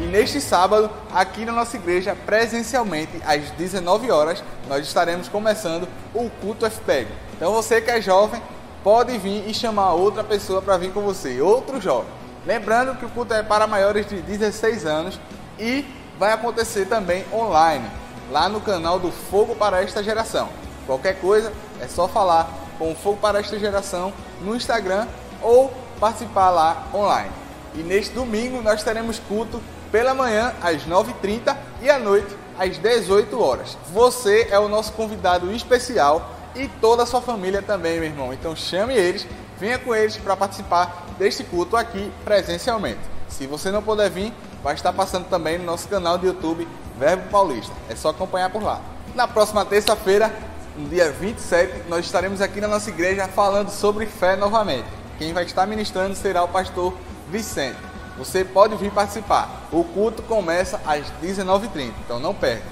E 0.00 0.02
neste 0.06 0.40
sábado, 0.40 0.90
aqui 1.12 1.44
na 1.44 1.52
nossa 1.52 1.76
igreja, 1.76 2.16
presencialmente, 2.26 3.22
às 3.24 3.52
19 3.52 4.10
horas, 4.10 4.42
nós 4.68 4.84
estaremos 4.84 5.28
começando 5.28 5.86
o 6.12 6.28
culto 6.28 6.68
FPEG. 6.68 7.06
Então 7.36 7.52
você 7.52 7.80
que 7.80 7.92
é 7.92 8.00
jovem, 8.00 8.42
pode 8.82 9.16
vir 9.16 9.48
e 9.48 9.54
chamar 9.54 9.92
outra 9.92 10.24
pessoa 10.24 10.60
para 10.60 10.76
vir 10.76 10.92
com 10.92 11.02
você, 11.02 11.40
outro 11.40 11.80
jovem. 11.80 12.10
Lembrando 12.44 12.98
que 12.98 13.04
o 13.04 13.10
culto 13.10 13.32
é 13.32 13.44
para 13.44 13.68
maiores 13.68 14.08
de 14.08 14.20
16 14.20 14.86
anos 14.86 15.20
e 15.56 15.86
vai 16.18 16.32
acontecer 16.32 16.86
também 16.86 17.24
online 17.32 18.02
lá 18.30 18.48
no 18.48 18.60
canal 18.60 18.98
do 18.98 19.10
Fogo 19.10 19.54
para 19.54 19.82
esta 19.82 20.02
geração. 20.02 20.48
Qualquer 20.86 21.20
coisa 21.20 21.52
é 21.80 21.88
só 21.88 22.06
falar 22.08 22.48
com 22.78 22.92
o 22.92 22.94
Fogo 22.94 23.18
para 23.18 23.40
esta 23.40 23.58
geração 23.58 24.12
no 24.40 24.54
Instagram 24.54 25.06
ou 25.42 25.72
participar 26.00 26.50
lá 26.50 26.86
online. 26.92 27.30
E 27.74 27.78
neste 27.82 28.14
domingo 28.14 28.62
nós 28.62 28.82
teremos 28.82 29.18
culto 29.18 29.60
pela 29.90 30.14
manhã 30.14 30.54
às 30.62 30.84
9h30 30.84 31.56
e 31.82 31.90
à 31.90 31.98
noite 31.98 32.34
às 32.58 32.78
18 32.78 33.40
horas. 33.40 33.76
Você 33.92 34.48
é 34.50 34.58
o 34.58 34.68
nosso 34.68 34.92
convidado 34.92 35.52
especial 35.52 36.30
e 36.54 36.68
toda 36.68 37.02
a 37.02 37.06
sua 37.06 37.20
família 37.20 37.62
também, 37.62 37.98
meu 37.98 38.08
irmão. 38.08 38.32
Então 38.32 38.54
chame 38.54 38.94
eles, 38.94 39.26
venha 39.58 39.78
com 39.78 39.94
eles 39.94 40.16
para 40.16 40.36
participar 40.36 41.06
deste 41.18 41.44
culto 41.44 41.76
aqui 41.76 42.12
presencialmente. 42.24 43.00
Se 43.28 43.46
você 43.46 43.70
não 43.70 43.82
puder 43.82 44.10
vir, 44.10 44.32
vai 44.62 44.74
estar 44.74 44.92
passando 44.92 45.28
também 45.28 45.58
no 45.58 45.64
nosso 45.64 45.88
canal 45.88 46.16
do 46.16 46.26
YouTube 46.26 46.68
Verbo 46.98 47.28
Paulista. 47.30 47.72
É 47.88 47.96
só 47.96 48.10
acompanhar 48.10 48.50
por 48.50 48.62
lá. 48.62 48.80
Na 49.14 49.28
próxima 49.28 49.64
terça-feira, 49.64 50.32
no 50.76 50.88
dia 50.88 51.10
27, 51.10 51.88
nós 51.88 52.04
estaremos 52.04 52.40
aqui 52.40 52.60
na 52.60 52.68
nossa 52.68 52.90
igreja 52.90 53.28
falando 53.28 53.70
sobre 53.70 54.06
fé 54.06 54.36
novamente. 54.36 54.88
Quem 55.18 55.32
vai 55.32 55.44
estar 55.44 55.66
ministrando 55.66 56.14
será 56.14 56.42
o 56.42 56.48
pastor 56.48 56.94
Vicente. 57.30 57.78
Você 58.18 58.44
pode 58.44 58.76
vir 58.76 58.90
participar. 58.90 59.68
O 59.72 59.84
culto 59.84 60.22
começa 60.22 60.80
às 60.86 61.06
19h30, 61.22 61.92
então 62.04 62.18
não 62.20 62.34
perca. 62.34 62.64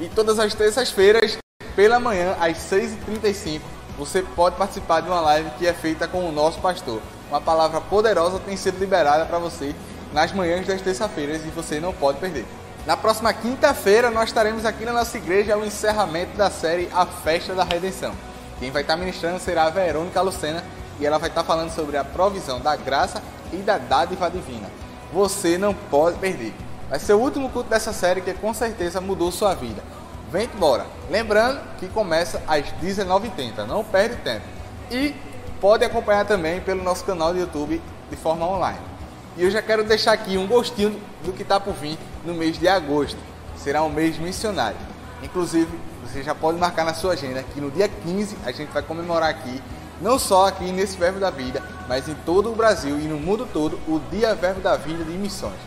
E 0.00 0.08
todas 0.08 0.38
as 0.38 0.54
terças-feiras, 0.54 1.38
pela 1.74 1.98
manhã, 1.98 2.36
às 2.40 2.58
6h35, 2.58 3.60
você 3.98 4.22
pode 4.22 4.56
participar 4.56 5.00
de 5.00 5.08
uma 5.08 5.20
live 5.20 5.50
que 5.58 5.66
é 5.66 5.72
feita 5.72 6.06
com 6.06 6.28
o 6.28 6.32
nosso 6.32 6.60
pastor. 6.60 7.00
Uma 7.30 7.40
palavra 7.40 7.80
poderosa 7.80 8.38
tem 8.38 8.56
sido 8.56 8.78
liberada 8.78 9.24
para 9.24 9.38
você 9.38 9.74
nas 10.12 10.32
manhãs 10.32 10.66
das 10.66 10.80
terça-feiras 10.80 11.44
e 11.44 11.48
você 11.48 11.80
não 11.80 11.92
pode 11.92 12.18
perder. 12.18 12.46
Na 12.86 12.96
próxima 12.96 13.32
quinta-feira, 13.32 14.12
nós 14.12 14.28
estaremos 14.28 14.64
aqui 14.64 14.84
na 14.84 14.92
nossa 14.92 15.16
igreja 15.16 15.58
o 15.58 15.64
encerramento 15.66 16.36
da 16.36 16.48
série 16.48 16.88
A 16.94 17.04
Festa 17.04 17.52
da 17.52 17.64
Redenção. 17.64 18.14
Quem 18.60 18.70
vai 18.70 18.82
estar 18.82 18.96
ministrando 18.96 19.40
será 19.40 19.64
a 19.64 19.70
Verônica 19.70 20.20
Lucena 20.20 20.62
e 21.00 21.04
ela 21.04 21.18
vai 21.18 21.28
estar 21.28 21.42
falando 21.42 21.72
sobre 21.72 21.96
a 21.96 22.04
provisão 22.04 22.60
da 22.60 22.76
graça 22.76 23.20
e 23.52 23.56
da 23.56 23.76
dádiva 23.76 24.30
divina. 24.30 24.70
Você 25.12 25.58
não 25.58 25.74
pode 25.74 26.16
perder. 26.18 26.54
Vai 26.88 27.00
ser 27.00 27.14
o 27.14 27.18
último 27.18 27.50
culto 27.50 27.68
dessa 27.68 27.92
série 27.92 28.20
que 28.20 28.32
com 28.34 28.54
certeza 28.54 29.00
mudou 29.00 29.32
sua 29.32 29.52
vida. 29.52 29.82
Vem 30.30 30.48
embora. 30.54 30.86
Lembrando 31.10 31.60
que 31.80 31.88
começa 31.88 32.40
às 32.46 32.66
19h30, 32.80 33.66
não 33.66 33.82
perde 33.82 34.14
tempo. 34.22 34.46
E 34.92 35.12
pode 35.60 35.84
acompanhar 35.84 36.24
também 36.24 36.60
pelo 36.60 36.84
nosso 36.84 37.04
canal 37.04 37.32
do 37.32 37.40
YouTube 37.40 37.82
de 38.08 38.16
forma 38.16 38.46
online. 38.46 38.78
E 39.36 39.44
eu 39.44 39.50
já 39.50 39.60
quero 39.60 39.84
deixar 39.84 40.12
aqui 40.12 40.38
um 40.38 40.46
gostinho 40.46 40.98
do 41.22 41.32
que 41.32 41.42
está 41.42 41.60
por 41.60 41.74
vir 41.74 41.98
no 42.24 42.32
mês 42.32 42.58
de 42.58 42.66
agosto. 42.66 43.18
Será 43.58 43.82
um 43.82 43.90
mês 43.90 44.18
missionário. 44.18 44.78
Inclusive, 45.22 45.68
você 46.02 46.22
já 46.22 46.34
pode 46.34 46.58
marcar 46.58 46.84
na 46.84 46.94
sua 46.94 47.12
agenda 47.12 47.42
que 47.42 47.60
no 47.60 47.70
dia 47.70 47.88
15 47.88 48.36
a 48.46 48.52
gente 48.52 48.72
vai 48.72 48.82
comemorar 48.82 49.28
aqui, 49.28 49.62
não 50.00 50.18
só 50.18 50.46
aqui 50.46 50.72
nesse 50.72 50.96
Verbo 50.96 51.20
da 51.20 51.30
Vida, 51.30 51.62
mas 51.86 52.08
em 52.08 52.14
todo 52.14 52.50
o 52.50 52.54
Brasil 52.54 52.98
e 52.98 53.02
no 53.02 53.18
mundo 53.18 53.46
todo, 53.52 53.78
o 53.86 54.00
Dia 54.10 54.34
Verbo 54.34 54.60
da 54.60 54.76
Vida 54.76 55.04
de 55.04 55.12
Missões. 55.12 55.58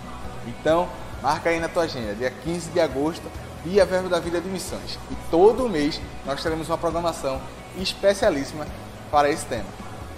Então, 0.47 0.89
marca 1.21 1.49
aí 1.49 1.59
na 1.59 1.67
tua 1.67 1.83
agenda, 1.83 2.15
dia 2.15 2.31
15 2.43 2.71
de 2.71 2.79
agosto, 2.79 3.23
Dia 3.63 3.85
Verbo 3.85 4.09
da 4.09 4.19
Vida 4.19 4.41
de 4.41 4.49
Missões. 4.49 4.97
E 5.11 5.17
todo 5.29 5.69
mês 5.69 6.01
nós 6.25 6.41
teremos 6.41 6.67
uma 6.69 6.77
programação 6.77 7.39
especialíssima 7.77 8.65
para 9.11 9.29
esse 9.29 9.45
tema. 9.45 9.65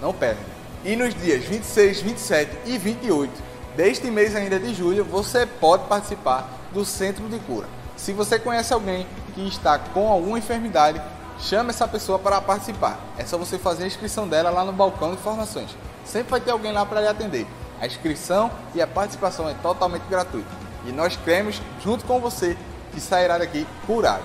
Não 0.00 0.14
perde. 0.14 0.40
E 0.84 0.96
nos 0.96 1.14
dias 1.14 1.44
26, 1.44 2.00
27 2.00 2.58
e 2.66 2.76
28 2.76 3.32
deste 3.76 4.10
mês 4.10 4.34
ainda 4.34 4.58
de 4.58 4.74
julho, 4.74 5.04
você 5.04 5.46
pode 5.46 5.84
participar 5.84 6.50
do 6.72 6.84
Centro 6.84 7.28
de 7.28 7.38
Cura. 7.38 7.68
Se 7.96 8.12
você 8.12 8.36
conhece 8.36 8.72
alguém 8.72 9.06
que 9.32 9.46
está 9.46 9.78
com 9.78 10.08
alguma 10.08 10.40
enfermidade, 10.40 11.00
chame 11.38 11.70
essa 11.70 11.86
pessoa 11.86 12.18
para 12.18 12.40
participar. 12.40 12.98
É 13.16 13.24
só 13.24 13.38
você 13.38 13.58
fazer 13.58 13.84
a 13.84 13.86
inscrição 13.86 14.26
dela 14.26 14.50
lá 14.50 14.64
no 14.64 14.72
balcão 14.72 15.10
de 15.10 15.18
informações. 15.18 15.70
Sempre 16.04 16.32
vai 16.32 16.40
ter 16.40 16.50
alguém 16.50 16.72
lá 16.72 16.84
para 16.84 17.00
lhe 17.00 17.06
atender. 17.06 17.46
A 17.80 17.86
inscrição 17.86 18.50
e 18.74 18.82
a 18.82 18.86
participação 18.86 19.48
é 19.48 19.54
totalmente 19.54 20.02
gratuita. 20.10 20.50
E 20.84 20.90
nós 20.90 21.14
cremos, 21.14 21.62
junto 21.80 22.04
com 22.06 22.18
você, 22.18 22.58
que 22.92 23.00
sairá 23.00 23.38
daqui 23.38 23.68
curado. 23.86 24.24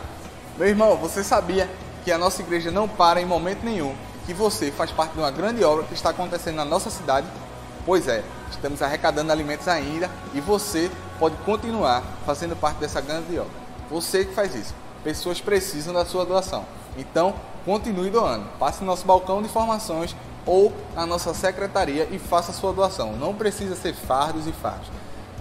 Meu 0.58 0.68
irmão, 0.68 0.98
você 0.98 1.24
sabia 1.24 1.70
que 2.04 2.12
a 2.12 2.18
nossa 2.18 2.42
igreja 2.42 2.72
não 2.72 2.88
para 2.88 3.22
em 3.22 3.26
momento 3.26 3.64
nenhum 3.64 3.94
que 4.28 4.34
você 4.34 4.70
faz 4.72 4.92
parte 4.92 5.14
de 5.14 5.20
uma 5.20 5.32
grande 5.32 5.64
obra 5.64 5.86
que 5.86 5.94
está 5.94 6.10
acontecendo 6.10 6.58
na 6.58 6.66
nossa 6.66 6.90
cidade? 6.90 7.26
Pois 7.86 8.10
é, 8.10 8.22
estamos 8.52 8.82
arrecadando 8.82 9.32
alimentos 9.32 9.70
ainda 9.70 10.12
e 10.34 10.42
você 10.42 10.92
pode 11.18 11.38
continuar 11.38 12.04
fazendo 12.26 12.54
parte 12.54 12.78
dessa 12.78 13.00
grande 13.00 13.40
obra. 13.40 13.54
Você 13.90 14.26
que 14.26 14.34
faz 14.34 14.54
isso. 14.54 14.76
Pessoas 15.02 15.40
precisam 15.40 15.94
da 15.94 16.04
sua 16.04 16.26
doação. 16.26 16.66
Então, 16.98 17.34
continue 17.64 18.10
doando. 18.10 18.46
Passe 18.60 18.82
no 18.82 18.88
nosso 18.88 19.06
balcão 19.06 19.42
de 19.42 19.48
informações 19.48 20.14
ou 20.46 20.74
na 20.94 21.06
nossa 21.06 21.34
secretaria 21.34 22.10
e 22.12 22.20
faça 22.20 22.52
sua 22.52 22.74
doação. 22.74 23.14
Não 23.14 23.34
precisa 23.34 23.78
ser 23.78 23.94
fardos 23.94 24.46
e 24.46 24.52
fardos. 24.52 24.90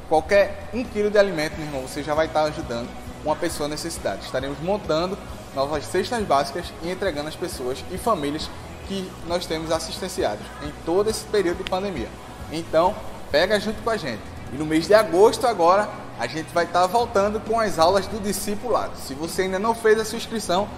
Qualquer 0.08 0.68
um 0.72 0.84
quilo 0.84 1.10
de 1.10 1.18
alimento, 1.18 1.56
meu 1.56 1.66
irmão, 1.66 1.82
você 1.82 2.04
já 2.04 2.14
vai 2.14 2.26
estar 2.26 2.44
ajudando 2.44 2.88
uma 3.24 3.34
pessoa 3.34 3.68
necessitada. 3.68 4.20
Estaremos 4.22 4.60
montando 4.60 5.18
novas 5.56 5.84
cestas 5.86 6.22
básicas 6.22 6.66
e 6.84 6.90
entregando 6.90 7.28
às 7.28 7.34
pessoas 7.34 7.84
e 7.90 7.98
famílias 7.98 8.48
que 8.88 9.10
nós 9.26 9.46
temos 9.46 9.70
assistenciados 9.70 10.44
em 10.62 10.72
todo 10.84 11.10
esse 11.10 11.24
período 11.24 11.58
de 11.58 11.70
pandemia. 11.70 12.08
Então, 12.50 12.94
pega 13.30 13.58
junto 13.58 13.82
com 13.82 13.90
a 13.90 13.96
gente. 13.96 14.22
E 14.52 14.56
no 14.56 14.64
mês 14.64 14.86
de 14.86 14.94
agosto 14.94 15.46
agora, 15.46 15.88
a 16.18 16.26
gente 16.26 16.52
vai 16.52 16.64
estar 16.64 16.86
voltando 16.86 17.40
com 17.40 17.60
as 17.60 17.78
aulas 17.78 18.06
do 18.06 18.20
discipulado. 18.20 18.96
Se 18.96 19.14
você 19.14 19.42
ainda 19.42 19.58
não 19.58 19.74
fez 19.74 19.98
a 19.98 20.04
sua 20.04 20.16
inscrição, 20.16 20.68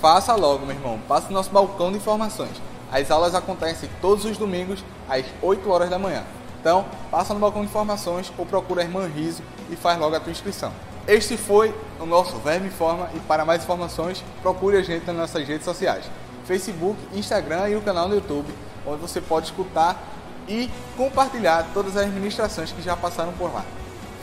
faça 0.00 0.34
logo, 0.34 0.66
meu 0.66 0.76
irmão. 0.76 1.00
Passe 1.08 1.28
no 1.28 1.32
nosso 1.32 1.50
balcão 1.50 1.90
de 1.90 1.96
informações. 1.96 2.60
As 2.92 3.10
aulas 3.10 3.34
acontecem 3.34 3.88
todos 4.00 4.24
os 4.24 4.36
domingos 4.36 4.84
às 5.08 5.24
8 5.42 5.68
horas 5.70 5.90
da 5.90 5.98
manhã. 5.98 6.22
Então, 6.60 6.84
passa 7.10 7.34
no 7.34 7.40
balcão 7.40 7.62
de 7.62 7.68
informações 7.68 8.32
ou 8.38 8.46
procura 8.46 8.82
a 8.82 8.84
irmã 8.84 9.06
Riso 9.06 9.42
e 9.70 9.76
faz 9.76 9.98
logo 9.98 10.14
a 10.14 10.20
tua 10.20 10.30
inscrição. 10.30 10.72
Este 11.06 11.36
foi 11.36 11.74
o 12.00 12.06
nosso 12.06 12.36
Verme 12.38 12.68
Informa 12.68 13.10
e 13.14 13.20
para 13.20 13.44
mais 13.44 13.62
informações, 13.62 14.24
procure 14.40 14.76
a 14.78 14.82
gente 14.82 15.06
nas 15.06 15.16
nossas 15.16 15.46
redes 15.46 15.64
sociais. 15.64 16.04
Facebook, 16.46 16.98
Instagram 17.12 17.68
e 17.70 17.76
o 17.76 17.82
canal 17.82 18.08
no 18.08 18.14
YouTube, 18.14 18.52
onde 18.86 19.00
você 19.00 19.20
pode 19.20 19.46
escutar 19.46 20.02
e 20.48 20.70
compartilhar 20.96 21.70
todas 21.72 21.96
as 21.96 22.06
ministrações 22.08 22.70
que 22.72 22.82
já 22.82 22.96
passaram 22.96 23.32
por 23.32 23.52
lá. 23.52 23.64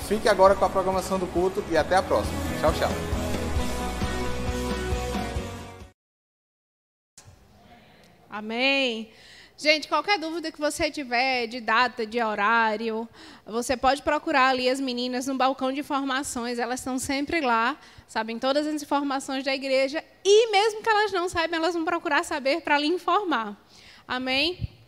Fique 0.07 0.27
agora 0.29 0.55
com 0.55 0.65
a 0.65 0.69
programação 0.69 1.17
do 1.17 1.27
culto 1.27 1.63
e 1.69 1.77
até 1.77 1.95
a 1.95 2.03
próxima. 2.03 2.37
Tchau, 2.59 2.73
tchau. 2.73 2.91
Amém. 8.29 9.09
Gente, 9.61 9.87
qualquer 9.87 10.17
dúvida 10.17 10.51
que 10.51 10.59
você 10.59 10.89
tiver 10.89 11.45
de 11.45 11.61
data, 11.61 12.03
de 12.03 12.19
horário, 12.19 13.07
você 13.45 13.77
pode 13.77 14.01
procurar 14.01 14.47
ali 14.47 14.67
as 14.67 14.79
meninas 14.79 15.27
no 15.27 15.35
balcão 15.35 15.71
de 15.71 15.81
informações, 15.81 16.57
elas 16.57 16.79
estão 16.79 16.97
sempre 16.97 17.41
lá, 17.41 17.77
sabem 18.07 18.39
todas 18.39 18.65
as 18.65 18.81
informações 18.81 19.43
da 19.43 19.53
igreja 19.53 20.03
e 20.25 20.51
mesmo 20.51 20.81
que 20.81 20.89
elas 20.89 21.11
não 21.11 21.29
saibam, 21.29 21.59
elas 21.59 21.75
vão 21.75 21.85
procurar 21.85 22.25
saber 22.25 22.61
para 22.61 22.79
lhe 22.79 22.87
informar. 22.87 23.55
Amém? 24.07 24.80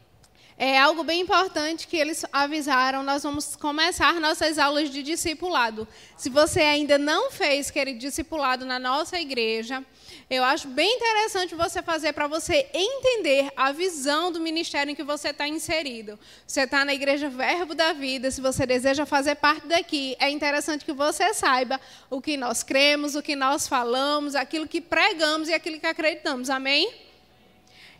É 0.65 0.79
algo 0.79 1.03
bem 1.03 1.19
importante 1.19 1.85
que 1.89 1.97
eles 1.97 2.23
avisaram, 2.31 3.03
nós 3.03 3.21
vamos 3.21 3.53
começar 3.53 4.13
nossas 4.21 4.57
aulas 4.57 4.89
de 4.89 5.03
discipulado. 5.03 5.85
Se 6.15 6.29
você 6.29 6.61
ainda 6.61 6.97
não 6.97 7.29
fez, 7.29 7.69
querido, 7.69 7.99
discipulado 7.99 8.65
na 8.65 8.79
nossa 8.79 9.19
igreja, 9.19 9.83
eu 10.29 10.41
acho 10.41 10.69
bem 10.69 10.89
interessante 10.95 11.53
você 11.53 11.81
fazer 11.81 12.13
para 12.13 12.27
você 12.27 12.65
entender 12.73 13.51
a 13.57 13.73
visão 13.73 14.31
do 14.31 14.39
ministério 14.39 14.89
em 14.89 14.95
que 14.95 15.03
você 15.03 15.31
está 15.31 15.45
inserido. 15.45 16.17
Você 16.47 16.61
está 16.61 16.85
na 16.85 16.93
Igreja 16.93 17.27
Verbo 17.27 17.75
da 17.75 17.91
Vida, 17.91 18.31
se 18.31 18.39
você 18.39 18.65
deseja 18.65 19.05
fazer 19.05 19.35
parte 19.35 19.67
daqui, 19.67 20.15
é 20.17 20.29
interessante 20.29 20.85
que 20.85 20.93
você 20.93 21.33
saiba 21.33 21.77
o 22.09 22.21
que 22.21 22.37
nós 22.37 22.63
cremos, 22.63 23.15
o 23.15 23.21
que 23.21 23.35
nós 23.35 23.67
falamos, 23.67 24.33
aquilo 24.33 24.65
que 24.65 24.79
pregamos 24.79 25.49
e 25.49 25.53
aquilo 25.53 25.77
que 25.77 25.87
acreditamos. 25.87 26.49
Amém? 26.49 27.02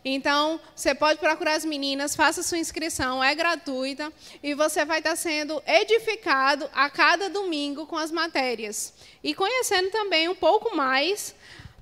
Então, 0.06 0.60
você 0.76 0.94
pode 0.94 1.20
procurar 1.20 1.54
as 1.54 1.64
meninas, 1.64 2.16
faça 2.16 2.44
sua 2.44 2.58
inscrição, 2.58 3.24
é 3.24 3.34
gratuita, 3.34 4.12
e 4.42 4.54
você 4.54 4.84
vai 4.84 5.00
estar 5.00 5.16
sendo 5.16 5.64
edificado 5.66 6.70
a 6.74 6.90
cada 6.90 7.30
domingo 7.30 7.86
com 7.86 7.98
as 7.98 8.12
matérias. 8.12 8.94
E 9.24 9.34
conhecendo 9.34 9.90
também 9.92 10.28
um 10.28 10.36
pouco 10.36 10.76
mais 10.76 11.34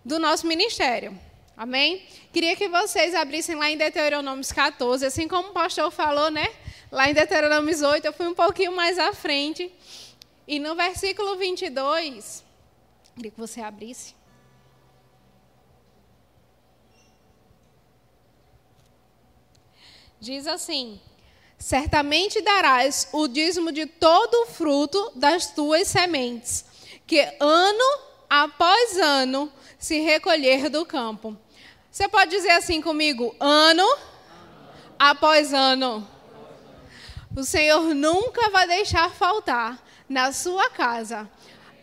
do 0.05 0.19
nosso 0.19 0.45
ministério. 0.45 1.17
Amém? 1.57 2.05
Queria 2.31 2.55
que 2.55 2.67
vocês 2.67 3.15
abrissem 3.15 3.55
lá 3.55 3.69
em 3.69 3.77
Deuteronômios 3.77 4.51
14, 4.51 5.05
assim 5.05 5.27
como 5.27 5.49
o 5.49 5.53
pastor 5.53 5.91
falou, 5.91 6.29
né? 6.29 6.47
Lá 6.91 7.09
em 7.09 7.13
Deuteronômios 7.13 7.81
8, 7.81 8.05
eu 8.05 8.13
fui 8.13 8.27
um 8.27 8.33
pouquinho 8.33 8.71
mais 8.71 8.99
à 8.99 9.13
frente. 9.13 9.71
E 10.47 10.59
no 10.59 10.75
versículo 10.75 11.37
22, 11.37 12.43
queria 13.15 13.31
que 13.31 13.39
você 13.39 13.61
abrisse. 13.61 14.13
Diz 20.21 20.45
assim: 20.45 21.01
Certamente 21.57 22.41
darás 22.41 23.09
o 23.11 23.27
dízimo 23.27 23.71
de 23.71 23.87
todo 23.87 24.43
o 24.43 24.45
fruto 24.45 25.11
das 25.15 25.47
tuas 25.47 25.87
sementes, 25.87 26.63
que 27.07 27.19
ano 27.39 27.99
após 28.29 28.99
ano 28.99 29.51
se 29.79 29.99
recolher 29.99 30.69
do 30.69 30.85
campo. 30.85 31.35
Você 31.91 32.07
pode 32.07 32.29
dizer 32.29 32.51
assim 32.51 32.83
comigo: 32.83 33.35
ano 33.39 33.97
após 34.99 35.55
ano. 35.55 36.07
O 37.35 37.43
Senhor 37.43 37.95
nunca 37.95 38.51
vai 38.51 38.67
deixar 38.67 39.09
faltar 39.09 39.83
na 40.07 40.31
sua 40.31 40.69
casa, 40.69 41.27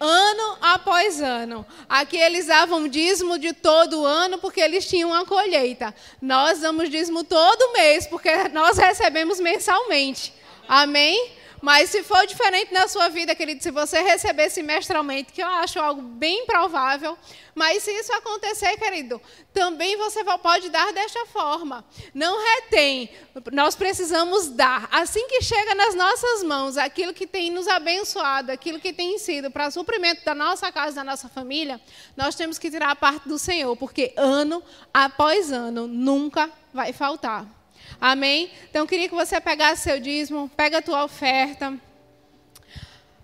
ano 0.00 0.58
após 0.60 1.20
ano. 1.20 1.66
Aqui 1.88 2.16
eles 2.16 2.46
davam 2.46 2.88
dízimo 2.88 3.38
de 3.38 3.52
todo 3.52 4.04
ano 4.04 4.38
porque 4.38 4.60
eles 4.60 4.86
tinham 4.86 5.10
uma 5.10 5.24
colheita. 5.24 5.94
Nós 6.20 6.60
damos 6.60 6.88
dízimo 6.88 7.24
todo 7.24 7.72
mês 7.72 8.06
porque 8.06 8.48
nós 8.48 8.78
recebemos 8.78 9.40
mensalmente. 9.40 10.32
Amém? 10.68 11.37
Mas 11.60 11.90
se 11.90 12.02
for 12.02 12.26
diferente 12.26 12.72
na 12.72 12.86
sua 12.86 13.08
vida, 13.08 13.34
querido, 13.34 13.62
se 13.62 13.70
você 13.70 14.00
receber 14.00 14.50
semestralmente, 14.50 15.32
que 15.32 15.42
eu 15.42 15.46
acho 15.46 15.80
algo 15.80 16.00
bem 16.00 16.46
provável, 16.46 17.18
mas 17.54 17.82
se 17.82 17.90
isso 17.90 18.12
acontecer, 18.12 18.76
querido, 18.76 19.20
também 19.52 19.96
você 19.96 20.22
pode 20.40 20.68
dar 20.70 20.92
desta 20.92 21.26
forma. 21.26 21.84
Não 22.14 22.38
retém. 22.40 23.10
Nós 23.52 23.74
precisamos 23.74 24.48
dar. 24.48 24.88
Assim 24.92 25.26
que 25.26 25.42
chega 25.42 25.74
nas 25.74 25.94
nossas 25.94 26.44
mãos 26.44 26.76
aquilo 26.76 27.12
que 27.12 27.26
tem 27.26 27.50
nos 27.50 27.66
abençoado, 27.66 28.52
aquilo 28.52 28.78
que 28.78 28.92
tem 28.92 29.18
sido 29.18 29.50
para 29.50 29.70
suprimento 29.70 30.24
da 30.24 30.34
nossa 30.34 30.70
casa, 30.70 30.96
da 30.96 31.04
nossa 31.04 31.28
família, 31.28 31.80
nós 32.16 32.36
temos 32.36 32.58
que 32.58 32.70
tirar 32.70 32.90
a 32.90 32.96
parte 32.96 33.28
do 33.28 33.38
Senhor, 33.38 33.76
porque 33.76 34.12
ano 34.16 34.62
após 34.94 35.50
ano 35.50 35.88
nunca 35.88 36.48
vai 36.72 36.92
faltar. 36.92 37.57
Amém? 38.00 38.50
Então, 38.70 38.86
queria 38.86 39.08
que 39.08 39.14
você 39.14 39.40
pegasse 39.40 39.82
seu 39.82 39.98
dízimo, 39.98 40.50
pega 40.56 40.78
a 40.78 40.82
tua 40.82 41.04
oferta. 41.04 41.74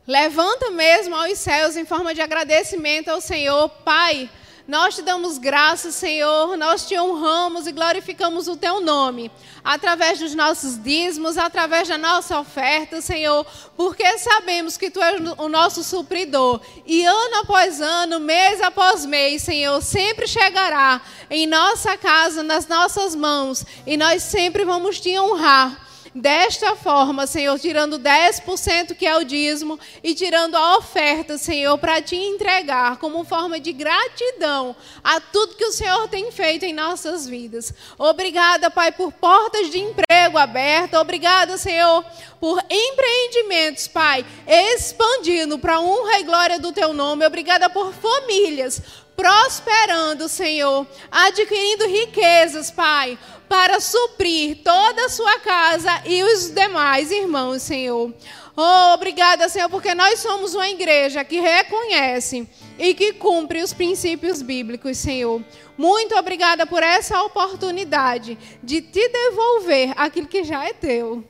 Levanta 0.07 0.71
mesmo 0.71 1.17
aos 1.17 1.39
céus 1.39 1.77
em 1.77 1.87
forma 1.87 2.15
de 2.15 2.21
agradecimento 2.21 3.09
ao 3.09 3.21
Senhor. 3.21 3.69
Pai, 3.69 4.29
nós 4.67 4.95
te 4.95 5.03
damos 5.03 5.37
graças, 5.37 5.95
Senhor, 5.95 6.57
nós 6.57 6.87
te 6.89 6.99
honramos 6.99 7.67
e 7.67 7.73
glorificamos 7.73 8.49
o 8.49 8.57
teu 8.57 8.81
nome, 8.81 9.31
através 9.63 10.19
dos 10.19 10.35
nossos 10.35 10.83
dízimos, 10.83 11.37
através 11.37 11.87
da 11.87 11.99
nossa 11.99 12.41
oferta, 12.41 13.03
Senhor, 13.03 13.47
porque 13.77 14.19
sabemos 14.19 14.79
que 14.79 14.91
tu 14.91 15.03
és 15.03 15.21
o 15.37 15.49
nosso 15.49 15.85
supridor. 15.85 16.61
E 16.87 17.05
ano 17.05 17.37
após 17.43 17.81
ano, 17.83 18.19
mês 18.19 18.63
após 18.63 19.05
mês, 19.05 19.43
Senhor, 19.43 19.83
sempre 19.83 20.27
chegará 20.27 21.01
em 21.29 21.47
nossa 21.47 21.97
casa, 21.99 22.43
nas 22.43 22.67
nossas 22.67 23.15
mãos, 23.15 23.67
e 23.87 23.99
nós 23.99 24.23
sempre 24.23 24.65
vamos 24.65 24.99
te 24.99 25.19
honrar 25.19 25.84
desta 26.15 26.77
forma, 26.77 27.27
Senhor, 27.27 27.59
tirando 27.59 27.99
10% 27.99 28.95
que 28.95 29.07
é 29.07 29.17
o 29.17 29.25
dízimo 29.25 29.79
e 30.03 30.15
tirando 30.15 30.55
a 30.55 30.77
oferta, 30.77 31.37
Senhor, 31.37 31.77
para 31.79 32.01
te 32.01 32.15
entregar 32.15 32.99
como 32.99 33.25
forma 33.25 33.59
de 33.59 33.73
gratidão 33.73 34.77
a 35.03 35.21
tudo 35.21 35.57
que 35.57 35.65
o 35.65 35.73
Senhor 35.73 36.07
tem 36.09 36.31
feito 36.31 36.65
em 36.65 36.73
nossas 36.73 37.27
vidas. 37.27 37.75
Obrigada, 37.99 38.71
Pai, 38.71 38.93
por 38.93 39.13
portas 39.13 39.71
de 39.71 39.79
emprego 39.79 40.39
abertas. 40.39 41.01
Obrigada, 41.01 41.59
Senhor, 41.59 42.05
por 42.39 42.63
empreendimentos, 42.71 43.89
Pai, 43.89 44.25
expandindo 44.47 45.59
para 45.59 45.81
honra 45.81 46.21
e 46.21 46.25
glória 46.25 46.59
do 46.61 46.73
teu 46.73 46.93
nome. 46.93 47.27
Obrigada 47.27 47.69
por 47.69 47.93
famílias 47.93 49.04
prosperando, 49.17 50.29
Senhor, 50.29 50.87
adquirindo 51.11 51.87
riquezas, 51.87 52.71
Pai, 52.71 53.19
para 53.49 53.81
suprir 53.81 54.59
toda 54.65 55.07
a 55.07 55.09
sua 55.09 55.39
casa 55.39 56.03
e 56.05 56.23
os 56.23 56.51
demais 56.51 57.11
irmãos, 57.11 57.63
Senhor. 57.63 58.13
Oh, 58.57 58.95
obrigada, 58.95 59.49
Senhor, 59.49 59.69
porque 59.69 59.95
nós 59.95 60.21
somos 60.21 60.55
uma 60.55 60.69
igreja 60.69 61.25
que 61.25 61.41
reconhece 61.41 62.49
e 62.79 62.95
que 62.95 63.13
cumpre 63.13 63.63
os 63.63 63.73
princípios 63.73 64.43
bíblicos, 64.43 64.97
Senhor. 64.97 65.43
Muito 65.77 66.15
obrigada 66.15 66.65
por 66.65 66.83
essa 66.83 67.21
oportunidade 67.23 68.39
de 68.63 68.81
te 68.81 69.09
devolver 69.09 69.93
aquilo 69.97 70.29
que 70.29 70.45
já 70.45 70.65
é 70.65 70.73
teu. 70.73 71.25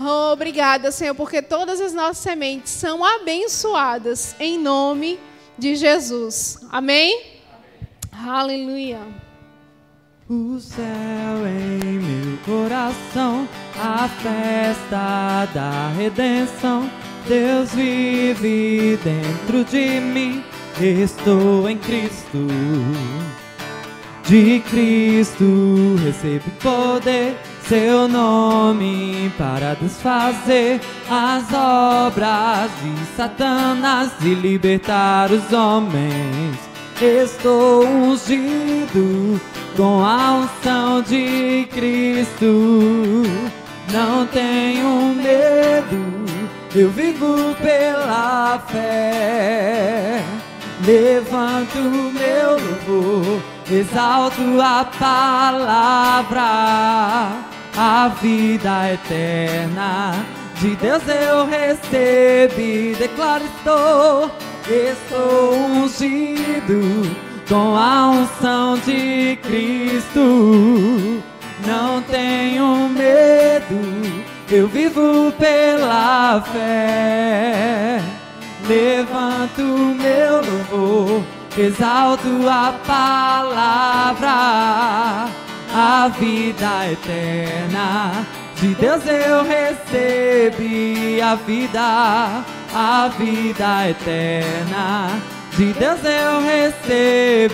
Oh, 0.00 0.32
obrigada, 0.32 0.90
Senhor, 0.90 1.14
porque 1.14 1.40
todas 1.40 1.80
as 1.80 1.92
nossas 1.92 2.18
sementes 2.18 2.72
são 2.72 3.04
abençoadas 3.04 4.34
em 4.40 4.58
nome 4.58 5.14
de 5.14 5.33
Jesus. 5.58 6.58
Amém? 6.70 7.20
Amém. 8.12 8.30
Aleluia. 8.30 9.00
O 10.28 10.58
céu 10.58 11.46
em 11.46 11.98
meu 11.98 12.38
coração, 12.46 13.46
a 13.78 14.08
festa 14.08 15.46
da 15.52 15.88
redenção. 15.96 16.90
Deus 17.28 17.74
vive 17.74 18.98
dentro 19.04 19.64
de 19.64 20.00
mim, 20.00 20.42
estou 20.80 21.68
em 21.68 21.76
Cristo. 21.76 22.46
De 24.26 24.60
Cristo 24.60 25.96
recebo 26.02 26.50
poder, 26.62 27.36
seu 27.68 28.06
nome 28.08 29.32
para 29.38 29.74
desfazer 29.74 30.80
as 31.10 31.44
obras 31.52 32.70
de 32.82 33.16
Satanás 33.16 34.12
e 34.22 34.34
libertar 34.34 35.30
os 35.30 35.52
homens. 35.52 36.58
Estou 37.00 37.84
ungido 37.86 39.40
com 39.76 40.04
a 40.04 40.32
unção 40.34 41.02
de 41.02 41.68
Cristo. 41.72 43.22
Não 43.92 44.26
tenho 44.26 45.14
medo, 45.14 46.24
eu 46.74 46.90
vivo 46.90 47.54
pela 47.62 48.58
fé. 48.68 50.22
Levanto 50.86 51.78
meu 51.78 52.50
louvor, 52.58 53.40
exalto 53.70 54.60
a 54.60 54.84
palavra, 54.98 56.42
a 57.76 58.08
vida 58.08 58.92
eterna. 58.92 60.14
De 60.60 60.76
Deus 60.76 61.02
eu 61.08 61.46
recebi, 61.46 62.94
declaro 62.98 63.44
estou, 63.44 64.30
estou 64.68 65.54
ungido 65.54 67.16
com 67.48 67.76
a 67.76 68.10
unção 68.10 68.78
de 68.78 69.36
Cristo. 69.42 71.22
Não 71.66 72.02
tenho 72.02 72.88
medo, 72.88 74.22
eu 74.50 74.68
vivo 74.68 75.32
pela 75.38 76.40
fé. 76.40 78.00
Levanto 78.66 79.62
meu 79.62 80.36
louvor, 80.40 81.22
exalto 81.56 82.28
a 82.48 82.74
palavra, 82.86 84.30
a 85.74 86.08
vida 86.08 86.92
eterna. 86.92 88.26
De 88.60 88.74
Deus 88.76 89.02
eu 89.06 89.42
recebi 89.42 91.20
a 91.20 91.34
vida, 91.34 92.44
a 92.72 93.08
vida 93.18 93.88
eterna 93.90 95.34
de 95.56 95.72
Deus 95.72 96.00
eu 96.04 96.40
recebi 96.40 97.52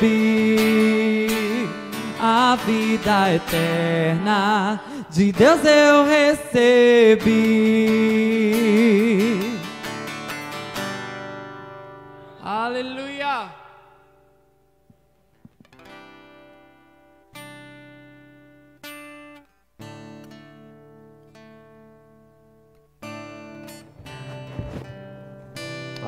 a 2.18 2.56
vida 2.64 3.34
eterna. 3.34 4.80
De 5.10 5.30
Deus 5.32 5.60
eu 5.64 6.06
recebi. 6.06 7.20
Aleluia. 12.42 13.59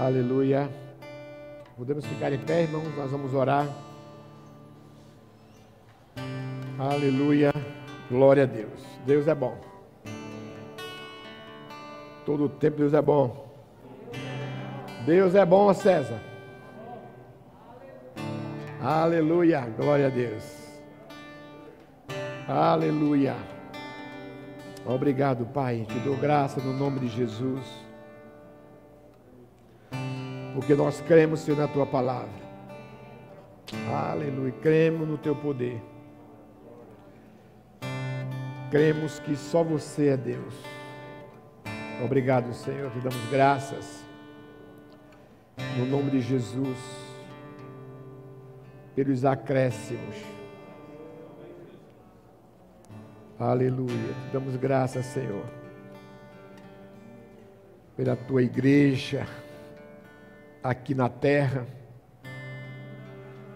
Aleluia. 0.04 0.68
Podemos 1.76 2.04
ficar 2.04 2.32
em 2.32 2.38
pé, 2.38 2.64
irmãos, 2.64 2.92
nós 2.96 3.08
vamos 3.08 3.32
orar. 3.34 3.68
Aleluia, 6.76 7.52
glória 8.10 8.42
a 8.42 8.46
Deus. 8.46 8.82
Deus 9.06 9.28
é 9.28 9.34
bom. 9.34 9.56
Todo 12.26 12.46
o 12.46 12.48
tempo 12.48 12.78
Deus 12.78 12.92
é 12.92 13.00
bom. 13.00 13.46
Deus 15.06 15.36
é 15.36 15.46
bom, 15.46 15.72
César. 15.72 16.20
Aleluia, 18.82 19.60
glória 19.78 20.08
a 20.08 20.10
Deus. 20.10 20.42
Aleluia. 22.48 23.36
Obrigado, 24.84 25.46
Pai. 25.46 25.86
Te 25.88 25.98
dou 26.00 26.16
graça 26.16 26.60
no 26.60 26.72
nome 26.72 26.98
de 26.98 27.08
Jesus 27.08 27.91
porque 30.54 30.74
nós 30.74 31.00
cremos, 31.00 31.40
Senhor, 31.40 31.58
na 31.58 31.68
tua 31.68 31.86
palavra. 31.86 32.42
Aleluia. 33.90 34.52
Cremos 34.60 35.08
no 35.08 35.16
teu 35.16 35.34
poder. 35.34 35.80
Cremos 38.70 39.18
que 39.20 39.34
só 39.36 39.62
você 39.62 40.08
é 40.08 40.16
Deus. 40.16 40.54
Obrigado, 42.04 42.52
Senhor. 42.52 42.90
Te 42.90 42.98
damos 42.98 43.30
graças. 43.30 44.04
No 45.78 45.86
nome 45.86 46.10
de 46.10 46.20
Jesus. 46.20 46.78
Pelos 48.94 49.24
acréscimos. 49.24 50.16
Aleluia. 53.38 54.14
Te 54.26 54.32
damos 54.32 54.56
graças, 54.56 55.06
Senhor. 55.06 55.44
Pela 57.96 58.16
tua 58.16 58.42
igreja 58.42 59.26
aqui 60.62 60.94
na 60.94 61.08
terra, 61.08 61.66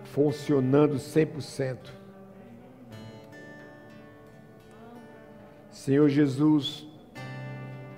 funcionando 0.04 0.96
100%. 0.96 1.76
Senhor 5.70 6.08
Jesus, 6.08 6.86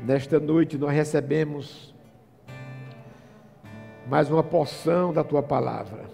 nesta 0.01 0.39
noite 0.39 0.77
nós 0.77 0.93
recebemos 0.93 1.95
mais 4.07 4.31
uma 4.31 4.43
porção 4.43 5.13
da 5.13 5.25
tua 5.25 5.43
palavra. 5.43 6.05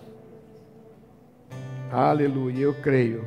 Aleluia, 1.91 2.65
eu 2.65 2.75
creio. 2.75 3.27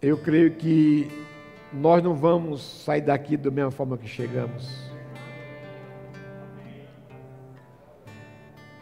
Eu 0.00 0.16
creio 0.16 0.52
que 0.52 1.10
nós 1.72 2.02
não 2.02 2.14
vamos 2.14 2.62
sair 2.62 3.00
daqui 3.00 3.36
da 3.36 3.50
mesma 3.50 3.70
forma 3.70 3.98
que 3.98 4.06
chegamos. 4.08 4.85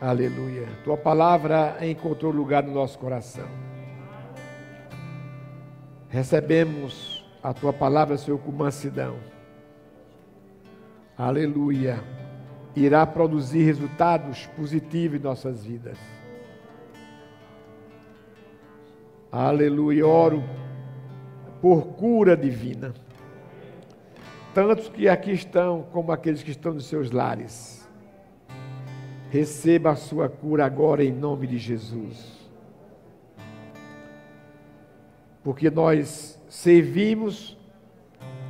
Aleluia. 0.00 0.66
Tua 0.82 0.96
palavra 0.96 1.78
encontrou 1.80 2.32
lugar 2.32 2.62
no 2.64 2.74
nosso 2.74 2.98
coração. 2.98 3.46
Recebemos 6.08 7.24
a 7.42 7.52
tua 7.54 7.72
palavra, 7.72 8.18
Senhor, 8.18 8.38
com 8.38 8.50
mansidão. 8.50 9.16
Aleluia. 11.16 12.02
Irá 12.74 13.06
produzir 13.06 13.62
resultados 13.62 14.46
positivos 14.56 15.18
em 15.18 15.22
nossas 15.22 15.64
vidas. 15.64 15.98
Aleluia. 19.30 20.06
Oro 20.06 20.42
por 21.62 21.86
cura 21.94 22.36
divina. 22.36 22.92
Tantos 24.52 24.88
que 24.88 25.08
aqui 25.08 25.32
estão, 25.32 25.86
como 25.92 26.12
aqueles 26.12 26.42
que 26.42 26.50
estão 26.50 26.74
nos 26.74 26.86
seus 26.86 27.10
lares 27.10 27.83
Receba 29.34 29.90
a 29.90 29.96
sua 29.96 30.28
cura 30.28 30.64
agora 30.64 31.02
em 31.02 31.10
nome 31.10 31.48
de 31.48 31.58
Jesus. 31.58 32.48
Porque 35.42 35.68
nós 35.68 36.40
servimos 36.48 37.58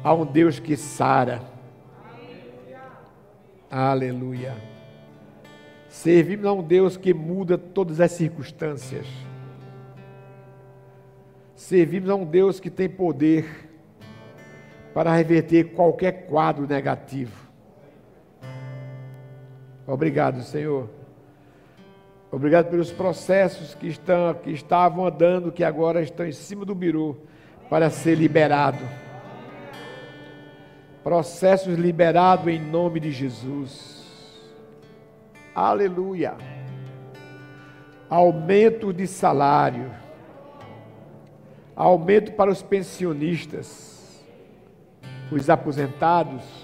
a 0.02 0.12
um 0.12 0.26
Deus 0.26 0.60
que 0.60 0.76
sara. 0.76 1.40
Aleluia. 3.70 4.54
Servimos 5.88 6.44
a 6.44 6.52
um 6.52 6.62
Deus 6.62 6.98
que 6.98 7.14
muda 7.14 7.56
todas 7.56 7.98
as 7.98 8.12
circunstâncias. 8.12 9.06
Servimos 11.54 12.10
a 12.10 12.14
um 12.14 12.26
Deus 12.26 12.60
que 12.60 12.68
tem 12.68 12.90
poder 12.90 13.70
para 14.92 15.16
reverter 15.16 15.72
qualquer 15.72 16.26
quadro 16.26 16.66
negativo. 16.66 17.43
Obrigado, 19.86 20.42
Senhor. 20.42 20.88
Obrigado 22.30 22.68
pelos 22.68 22.90
processos 22.90 23.74
que, 23.74 23.86
estão, 23.86 24.34
que 24.34 24.50
estavam 24.50 25.06
andando, 25.06 25.52
que 25.52 25.62
agora 25.62 26.02
estão 26.02 26.26
em 26.26 26.32
cima 26.32 26.64
do 26.64 26.74
biru 26.74 27.16
para 27.68 27.90
ser 27.90 28.16
liberado. 28.16 28.78
Processos 31.02 31.76
liberados 31.78 32.48
em 32.48 32.58
nome 32.58 32.98
de 32.98 33.12
Jesus. 33.12 34.02
Aleluia. 35.54 36.34
Aumento 38.08 38.92
de 38.92 39.06
salário. 39.06 39.90
Aumento 41.76 42.32
para 42.32 42.50
os 42.50 42.62
pensionistas, 42.62 44.24
os 45.30 45.50
aposentados. 45.50 46.63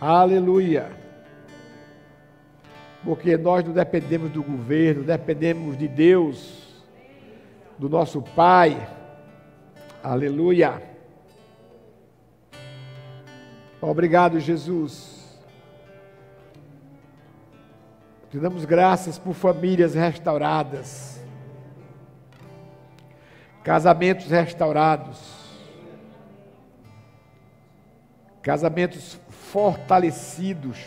Aleluia. 0.00 0.90
Porque 3.04 3.36
nós 3.36 3.64
não 3.64 3.72
dependemos 3.72 4.30
do 4.30 4.42
governo, 4.42 5.02
dependemos 5.02 5.76
de 5.76 5.88
Deus, 5.88 6.84
do 7.78 7.88
nosso 7.88 8.22
Pai. 8.22 8.88
Aleluia. 10.02 10.82
Obrigado, 13.80 14.38
Jesus. 14.40 15.18
Te 18.30 18.38
damos 18.38 18.64
graças 18.64 19.18
por 19.18 19.32
famílias 19.32 19.94
restauradas, 19.94 21.20
casamentos 23.64 24.26
restaurados, 24.26 25.18
casamentos 28.42 29.18
fortalecidos, 29.52 30.78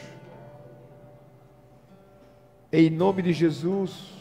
em 2.72 2.90
nome 2.90 3.24
de 3.24 3.34
Jesus. 3.34 4.14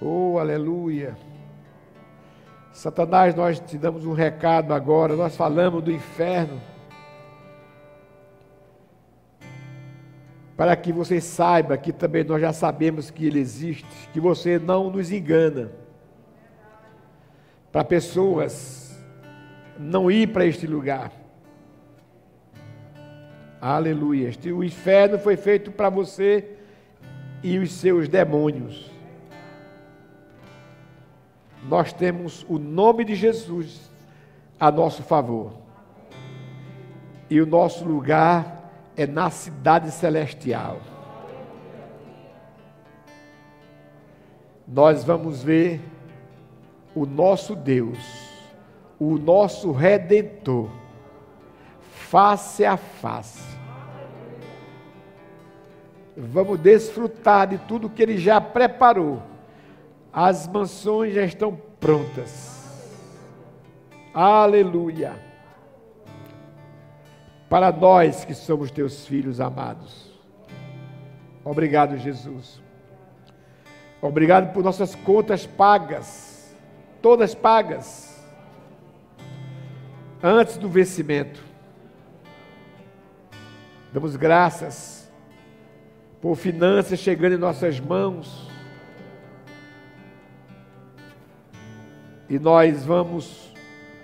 Oh, 0.00 0.38
aleluia. 0.38 1.16
Satanás, 2.72 3.34
nós 3.34 3.58
te 3.58 3.76
damos 3.76 4.04
um 4.06 4.12
recado 4.12 4.72
agora, 4.72 5.16
nós 5.16 5.36
falamos 5.36 5.82
do 5.82 5.90
inferno. 5.90 6.60
Para 10.56 10.76
que 10.76 10.92
você 10.92 11.20
saiba 11.20 11.76
que 11.76 11.92
também 11.92 12.22
nós 12.22 12.40
já 12.40 12.52
sabemos 12.52 13.10
que 13.10 13.26
ele 13.26 13.40
existe, 13.40 14.08
que 14.12 14.20
você 14.20 14.60
não 14.60 14.90
nos 14.90 15.10
engana. 15.10 15.83
Para 17.74 17.84
pessoas 17.84 18.96
não 19.76 20.08
ir 20.08 20.28
para 20.28 20.46
este 20.46 20.64
lugar. 20.64 21.10
Aleluia. 23.60 24.30
O 24.56 24.62
inferno 24.62 25.18
foi 25.18 25.36
feito 25.36 25.72
para 25.72 25.90
você 25.90 26.56
e 27.42 27.58
os 27.58 27.72
seus 27.72 28.08
demônios 28.08 28.94
nós 31.68 31.92
temos 31.92 32.46
o 32.48 32.58
nome 32.60 33.04
de 33.04 33.16
Jesus 33.16 33.90
a 34.60 34.70
nosso 34.70 35.02
favor. 35.02 35.52
E 37.28 37.40
o 37.40 37.46
nosso 37.46 37.84
lugar 37.84 38.70
é 38.96 39.04
na 39.04 39.30
cidade 39.30 39.90
celestial. 39.90 40.78
Nós 44.68 45.02
vamos 45.02 45.42
ver 45.42 45.80
o 46.94 47.06
nosso 47.06 47.56
Deus, 47.56 47.98
o 48.98 49.18
nosso 49.18 49.72
Redentor, 49.72 50.70
face 51.80 52.64
a 52.64 52.76
face. 52.76 53.54
Vamos 56.16 56.60
desfrutar 56.60 57.48
de 57.48 57.58
tudo 57.58 57.90
que 57.90 58.02
Ele 58.02 58.16
já 58.16 58.40
preparou 58.40 59.22
as 60.14 60.46
mansões 60.46 61.12
já 61.12 61.24
estão 61.24 61.60
prontas. 61.80 62.54
Aleluia. 64.14 65.12
Para 67.50 67.72
nós 67.72 68.24
que 68.24 68.32
somos 68.32 68.70
teus 68.70 69.04
filhos 69.04 69.40
amados. 69.40 70.12
Obrigado, 71.44 71.96
Jesus. 71.98 72.62
Obrigado 74.00 74.52
por 74.52 74.62
nossas 74.62 74.94
contas 74.94 75.46
pagas, 75.46 76.33
todas 77.04 77.34
pagas, 77.34 78.18
antes 80.22 80.56
do 80.56 80.70
vencimento. 80.70 81.44
Damos 83.92 84.16
graças 84.16 85.12
por 86.18 86.34
finanças 86.34 86.98
chegando 86.98 87.34
em 87.34 87.36
nossas 87.36 87.78
mãos 87.78 88.50
e 92.26 92.38
nós 92.38 92.86
vamos 92.86 93.52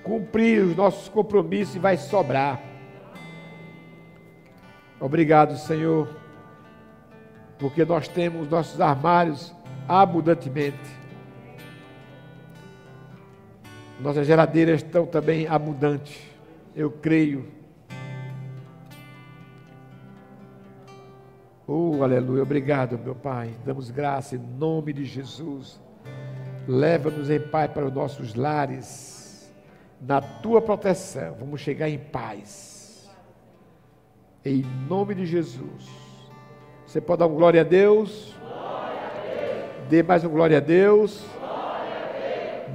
cumprir 0.04 0.62
os 0.62 0.76
nossos 0.76 1.08
compromissos 1.08 1.76
e 1.76 1.78
vai 1.78 1.96
sobrar. 1.96 2.60
Obrigado, 5.00 5.56
Senhor, 5.56 6.06
porque 7.58 7.82
nós 7.82 8.06
temos 8.08 8.46
nossos 8.50 8.78
armários 8.78 9.54
abundantemente. 9.88 10.99
Nossas 14.00 14.26
geladeiras 14.26 14.82
estão 14.82 15.04
também 15.04 15.46
abundantes. 15.46 16.18
Eu 16.74 16.90
creio. 16.90 17.46
Oh, 21.66 22.02
aleluia. 22.02 22.42
Obrigado, 22.42 22.98
meu 22.98 23.14
Pai. 23.14 23.50
Damos 23.64 23.90
graça 23.90 24.36
em 24.36 24.38
nome 24.38 24.94
de 24.94 25.04
Jesus. 25.04 25.78
Leva-nos 26.66 27.28
em 27.28 27.40
paz 27.40 27.70
para 27.70 27.86
os 27.86 27.92
nossos 27.92 28.34
lares, 28.34 29.52
na 30.00 30.20
tua 30.20 30.62
proteção. 30.62 31.36
Vamos 31.38 31.60
chegar 31.60 31.88
em 31.88 31.98
paz. 31.98 33.10
Em 34.42 34.64
nome 34.88 35.14
de 35.14 35.26
Jesus. 35.26 35.88
Você 36.86 37.00
pode 37.02 37.18
dar 37.18 37.26
um 37.26 37.34
glória 37.34 37.60
a 37.60 37.64
Deus? 37.64 38.34
Glória 38.40 38.98
a 38.98 39.76
Deus. 39.76 39.88
Dê 39.90 40.02
mais 40.02 40.24
um 40.24 40.30
glória 40.30 40.56
a 40.56 40.60
Deus. 40.60 41.22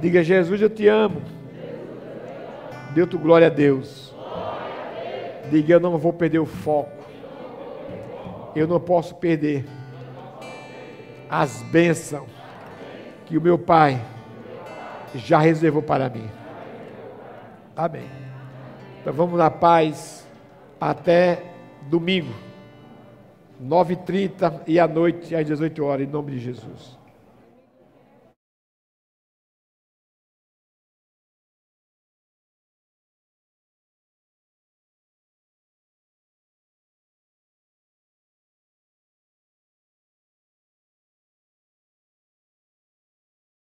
Diga, 0.00 0.22
Jesus, 0.22 0.60
eu 0.60 0.70
te 0.70 0.86
amo. 0.88 1.22
Dê 2.94 3.00
outro 3.00 3.18
glória 3.18 3.46
a 3.46 3.50
Deus. 3.50 4.14
Glória 4.14 4.40
a 4.40 5.40
Deus. 5.40 5.50
Diga, 5.50 5.74
eu 5.74 5.80
não 5.80 5.96
vou 5.96 6.12
perder 6.12 6.38
o 6.38 6.46
foco. 6.46 7.04
Eu 8.54 8.66
não 8.66 8.80
posso 8.80 9.14
perder 9.16 9.66
as 11.28 11.62
bênçãos 11.62 12.30
que 13.26 13.36
o 13.36 13.40
meu 13.40 13.58
Pai 13.58 14.00
já 15.14 15.38
reservou 15.38 15.82
para 15.82 16.08
mim. 16.08 16.28
Amém. 17.76 18.08
Então 19.00 19.12
vamos 19.12 19.38
na 19.38 19.50
paz 19.50 20.26
até 20.80 21.42
domingo, 21.88 22.34
9h30 23.62 24.62
e 24.66 24.80
à 24.80 24.88
noite 24.88 25.34
às 25.34 25.46
18 25.46 25.84
horas, 25.84 26.06
em 26.06 26.10
nome 26.10 26.32
de 26.32 26.38
Jesus. 26.38 26.98